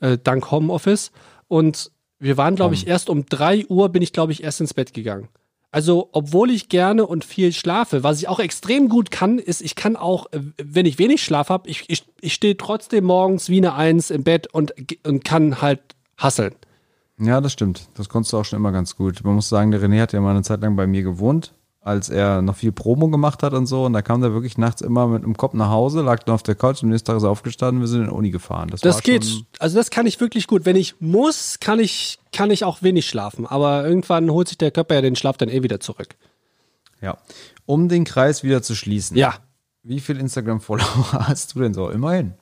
äh, 0.00 0.16
dank 0.16 0.50
Homeoffice. 0.50 1.12
Und 1.48 1.90
wir 2.18 2.36
waren, 2.38 2.56
glaube 2.56 2.74
ich, 2.74 2.86
erst 2.86 3.10
um 3.10 3.26
3 3.26 3.66
Uhr 3.66 3.88
bin 3.90 4.00
ich, 4.00 4.12
glaube 4.12 4.32
ich, 4.32 4.42
erst 4.42 4.60
ins 4.60 4.72
Bett 4.72 4.94
gegangen. 4.94 5.28
Also, 5.74 6.10
obwohl 6.12 6.50
ich 6.50 6.68
gerne 6.68 7.06
und 7.06 7.24
viel 7.24 7.50
schlafe, 7.50 8.02
was 8.02 8.18
ich 8.18 8.28
auch 8.28 8.38
extrem 8.38 8.90
gut 8.90 9.10
kann, 9.10 9.38
ist, 9.38 9.62
ich 9.62 9.74
kann 9.74 9.96
auch, 9.96 10.26
äh, 10.32 10.40
wenn 10.62 10.84
ich 10.84 10.98
wenig 10.98 11.24
Schlaf 11.24 11.48
habe, 11.48 11.68
ich, 11.68 11.84
ich, 11.88 12.04
ich 12.20 12.34
stehe 12.34 12.58
trotzdem 12.58 13.04
morgens 13.04 13.48
wie 13.48 13.56
eine 13.56 13.74
Eins 13.74 14.10
im 14.10 14.22
Bett 14.22 14.52
und, 14.52 14.74
und 15.06 15.24
kann 15.24 15.62
halt 15.62 15.80
hasseln. 16.18 16.54
Ja, 17.18 17.40
das 17.40 17.54
stimmt. 17.54 17.88
Das 17.94 18.10
konntest 18.10 18.34
du 18.34 18.38
auch 18.38 18.44
schon 18.44 18.58
immer 18.58 18.70
ganz 18.70 18.96
gut. 18.96 19.24
Man 19.24 19.34
muss 19.34 19.48
sagen, 19.48 19.70
der 19.70 19.80
René 19.80 20.02
hat 20.02 20.12
ja 20.12 20.20
mal 20.20 20.32
eine 20.32 20.42
Zeit 20.42 20.60
lang 20.60 20.76
bei 20.76 20.86
mir 20.86 21.02
gewohnt, 21.02 21.54
als 21.82 22.08
er 22.08 22.42
noch 22.42 22.56
viel 22.56 22.70
Promo 22.70 23.08
gemacht 23.08 23.42
hat 23.42 23.54
und 23.54 23.66
so. 23.66 23.84
Und 23.84 23.92
da 23.92 24.02
kam 24.02 24.20
der 24.20 24.32
wirklich 24.32 24.56
nachts 24.56 24.82
immer 24.82 25.08
mit 25.08 25.24
dem 25.24 25.36
Kopf 25.36 25.54
nach 25.54 25.68
Hause, 25.68 26.02
lag 26.02 26.22
dann 26.22 26.34
auf 26.34 26.44
der 26.44 26.54
Couch 26.54 26.82
und 26.82 26.84
am 26.84 26.90
nächsten 26.90 27.06
Tag 27.06 27.16
ist 27.16 27.24
er 27.24 27.30
aufgestanden 27.30 27.80
wir 27.80 27.88
sind 27.88 28.02
in 28.02 28.06
die 28.06 28.12
Uni 28.12 28.30
gefahren. 28.30 28.68
Das, 28.68 28.80
das 28.80 29.02
geht. 29.02 29.26
Also 29.58 29.76
das 29.76 29.90
kann 29.90 30.06
ich 30.06 30.20
wirklich 30.20 30.46
gut. 30.46 30.64
Wenn 30.64 30.76
ich 30.76 31.00
muss, 31.00 31.58
kann 31.58 31.80
ich, 31.80 32.20
kann 32.32 32.52
ich 32.52 32.64
auch 32.64 32.82
wenig 32.82 33.08
schlafen. 33.08 33.46
Aber 33.46 33.84
irgendwann 33.84 34.30
holt 34.30 34.48
sich 34.48 34.58
der 34.58 34.70
Körper 34.70 34.94
ja 34.94 35.00
den 35.00 35.16
Schlaf 35.16 35.36
dann 35.36 35.48
eh 35.48 35.64
wieder 35.64 35.80
zurück. 35.80 36.14
Ja. 37.00 37.18
Um 37.66 37.88
den 37.88 38.04
Kreis 38.04 38.44
wieder 38.44 38.62
zu 38.62 38.76
schließen. 38.76 39.16
Ja. 39.16 39.34
Wie 39.82 39.98
viel 39.98 40.20
Instagram-Follower 40.20 41.12
hast 41.12 41.56
du 41.56 41.60
denn 41.60 41.74
so? 41.74 41.90
Immerhin. 41.90 42.34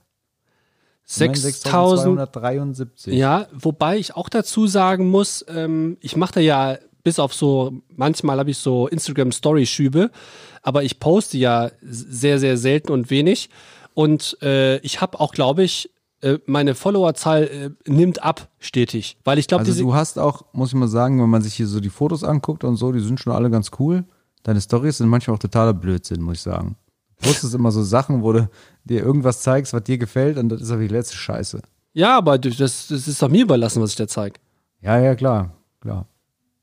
6273. 1.07 3.15
Ja, 3.15 3.49
wobei 3.53 3.97
ich 3.97 4.15
auch 4.15 4.29
dazu 4.29 4.67
sagen 4.67 5.09
muss, 5.09 5.45
ähm, 5.49 5.97
ich 6.01 6.15
mache 6.15 6.35
da 6.35 6.41
ja 6.41 6.77
bis 7.03 7.19
auf 7.19 7.35
so, 7.35 7.73
manchmal 7.95 8.39
habe 8.39 8.51
ich 8.51 8.59
so 8.59 8.89
Instagram-Story-Schübe, 8.89 10.11
aber 10.63 10.83
ich 10.85 11.01
poste 11.01 11.39
ja 11.39 11.71
sehr, 11.83 12.39
sehr 12.39 12.57
selten 12.57 12.93
und 12.93 13.11
wenig. 13.11 13.51
Und 13.95 14.37
äh, 14.43 14.79
ich 14.79 15.01
habe 15.01 15.19
auch, 15.21 15.33
glaube 15.33 15.63
ich, 15.63 15.91
äh, 16.23 16.39
meine 16.47 16.75
Followerzahl 16.75 17.45
äh, 17.45 17.91
nimmt 17.91 18.23
ab 18.23 18.49
stetig, 18.59 19.17
weil 19.25 19.39
ich 19.39 19.49
glaube, 19.49 19.65
also 19.65 19.83
du 19.83 19.95
hast 19.95 20.19
auch, 20.19 20.45
muss 20.53 20.69
ich 20.69 20.75
mal 20.75 20.89
sagen, 20.89 21.21
wenn 21.21 21.31
man 21.31 21.43
sich 21.43 21.55
hier 21.55 21.67
so 21.67 21.81
die 21.81 21.89
Fotos 21.89 22.25
anguckt 22.25 22.63
und 22.63 22.77
so, 22.77 22.93
die 22.93 23.01
sind 23.01 23.21
schon 23.21 23.33
alle 23.33 23.51
ganz 23.51 23.71
cool. 23.79 24.05
Deine 24.43 24.61
Stories 24.61 24.99
sind 24.99 25.09
manchmal 25.09 25.37
auch 25.37 25.41
totaler 25.41 25.75
Blödsinn, 25.75 26.23
muss 26.23 26.39
ich 26.39 26.43
sagen. 26.43 26.77
Du 27.17 27.27
postest 27.27 27.55
immer 27.55 27.71
so 27.71 27.83
Sachen, 27.83 28.23
wo 28.23 28.33
du 28.33 28.51
dir 28.85 29.03
irgendwas 29.03 29.41
zeigst, 29.41 29.73
was 29.73 29.83
dir 29.85 29.99
gefällt 29.99 30.37
und 30.37 30.51
das 30.51 30.61
ist 30.61 30.71
aber 30.71 30.83
die 30.83 30.89
letzte 30.89 31.17
Scheiße. 31.17 31.63
Ja, 31.93 32.19
aber 32.19 32.39
das, 32.39 32.57
das 32.57 32.91
ist 32.91 33.21
doch 33.21 33.29
mir 33.29 33.43
überlassen, 33.43 33.83
was 33.83 33.91
ich 33.91 33.97
da 33.97 34.07
zeige. 34.07 34.39
Ja, 34.83 34.99
ja, 34.99 35.15
klar, 35.15 35.55
klar. 35.81 36.07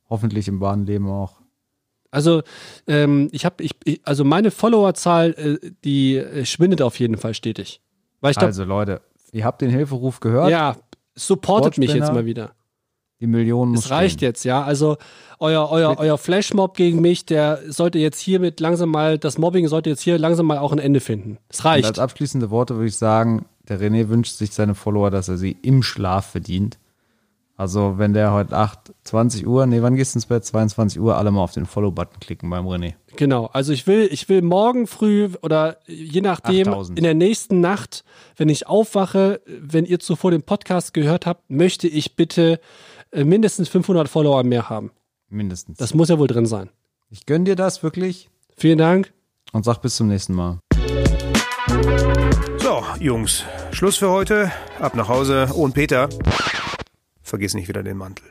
Hoffentlich 0.09 0.47
im 0.47 0.59
wahren 0.59 0.85
Leben 0.85 1.09
auch. 1.09 1.41
Also 2.11 2.41
ähm, 2.87 3.27
ich 3.31 3.45
habe, 3.45 3.63
ich, 3.63 3.75
also 4.03 4.23
meine 4.23 4.51
Followerzahl, 4.51 5.59
äh, 5.63 5.71
die 5.83 6.15
äh, 6.15 6.45
schwindet 6.45 6.81
auf 6.81 6.99
jeden 6.99 7.17
Fall 7.17 7.33
stetig. 7.33 7.81
Glaub, 8.21 8.37
also 8.37 8.63
Leute, 8.63 9.01
ihr 9.31 9.45
habt 9.45 9.61
den 9.61 9.69
Hilferuf 9.69 10.19
gehört. 10.19 10.49
Ja, 10.49 10.77
supportet 11.15 11.77
mich 11.77 11.93
jetzt 11.93 12.13
mal 12.13 12.25
wieder. 12.25 12.51
Die 13.19 13.27
Millionen 13.27 13.71
muss 13.71 13.85
Es 13.85 13.91
reicht 13.91 14.19
stehen. 14.19 14.27
jetzt, 14.27 14.43
ja. 14.45 14.63
Also 14.63 14.97
euer, 15.39 15.69
euer, 15.71 15.95
euer 15.97 16.17
Flashmob 16.17 16.75
gegen 16.77 17.01
mich, 17.01 17.25
der 17.25 17.59
sollte 17.67 17.97
jetzt 17.97 18.19
hiermit 18.19 18.59
langsam 18.59 18.89
mal, 18.89 19.17
das 19.17 19.39
Mobbing 19.39 19.67
sollte 19.67 19.89
jetzt 19.89 20.01
hier 20.01 20.19
langsam 20.19 20.45
mal 20.45 20.59
auch 20.59 20.71
ein 20.71 20.77
Ende 20.79 20.99
finden. 20.99 21.39
Es 21.49 21.65
reicht. 21.65 21.85
Und 21.85 21.89
als 21.89 21.99
abschließende 21.99 22.51
Worte 22.51 22.75
würde 22.75 22.87
ich 22.87 22.95
sagen, 22.95 23.45
der 23.67 23.79
René 23.81 24.09
wünscht 24.09 24.35
sich 24.35 24.51
seine 24.51 24.75
Follower, 24.75 25.09
dass 25.09 25.29
er 25.29 25.37
sie 25.37 25.57
im 25.63 25.81
Schlaf 25.81 26.27
verdient. 26.27 26.77
Also 27.59 27.97
wenn 27.97 28.13
der 28.13 28.33
heute 28.33 28.55
8, 28.55 28.93
20 29.03 29.47
Uhr, 29.47 29.65
nee, 29.65 29.81
wann 29.81 29.95
gehst 29.95 30.13
du 30.13 30.19
ins 30.19 30.27
Bett? 30.27 30.45
22 30.45 31.01
Uhr, 31.01 31.17
alle 31.17 31.31
mal 31.31 31.41
auf 31.41 31.53
den 31.53 31.65
Follow-Button 31.65 32.19
klicken 32.19 32.51
beim 32.51 32.67
René. 32.67 32.93
Genau, 33.15 33.47
also 33.47 33.73
ich 33.73 33.87
will, 33.87 34.07
ich 34.11 34.29
will 34.29 34.43
morgen 34.43 34.85
früh 34.85 35.29
oder 35.41 35.77
je 35.87 36.21
nachdem 36.21 36.67
8000. 36.67 36.99
in 36.99 37.03
der 37.03 37.15
nächsten 37.15 37.59
Nacht, 37.59 38.03
wenn 38.35 38.49
ich 38.49 38.67
aufwache, 38.67 39.41
wenn 39.47 39.85
ihr 39.85 39.99
zuvor 39.99 40.29
den 40.29 40.43
Podcast 40.43 40.93
gehört 40.93 41.25
habt, 41.25 41.49
möchte 41.49 41.87
ich 41.87 42.15
bitte 42.15 42.59
äh, 43.11 43.23
mindestens 43.23 43.69
500 43.69 44.07
Follower 44.07 44.43
mehr 44.43 44.69
haben. 44.69 44.91
Mindestens. 45.27 45.79
Das 45.79 45.95
muss 45.95 46.09
ja 46.09 46.19
wohl 46.19 46.27
drin 46.27 46.45
sein. 46.45 46.69
Ich 47.09 47.25
gönne 47.25 47.45
dir 47.45 47.55
das 47.55 47.81
wirklich. 47.81 48.29
Vielen 48.55 48.77
Dank. 48.77 49.11
Und 49.51 49.65
sag 49.65 49.81
bis 49.81 49.95
zum 49.95 50.09
nächsten 50.09 50.35
Mal. 50.35 50.59
So, 52.57 52.83
Jungs, 52.99 53.43
Schluss 53.71 53.97
für 53.97 54.09
heute. 54.09 54.51
Ab 54.79 54.95
nach 54.95 55.07
Hause. 55.07 55.47
Oh, 55.53 55.63
und 55.63 55.73
Peter, 55.73 56.09
vergiss 57.27 57.53
nicht 57.53 57.67
wieder 57.67 57.83
den 57.83 57.97
Mantel. 57.97 58.27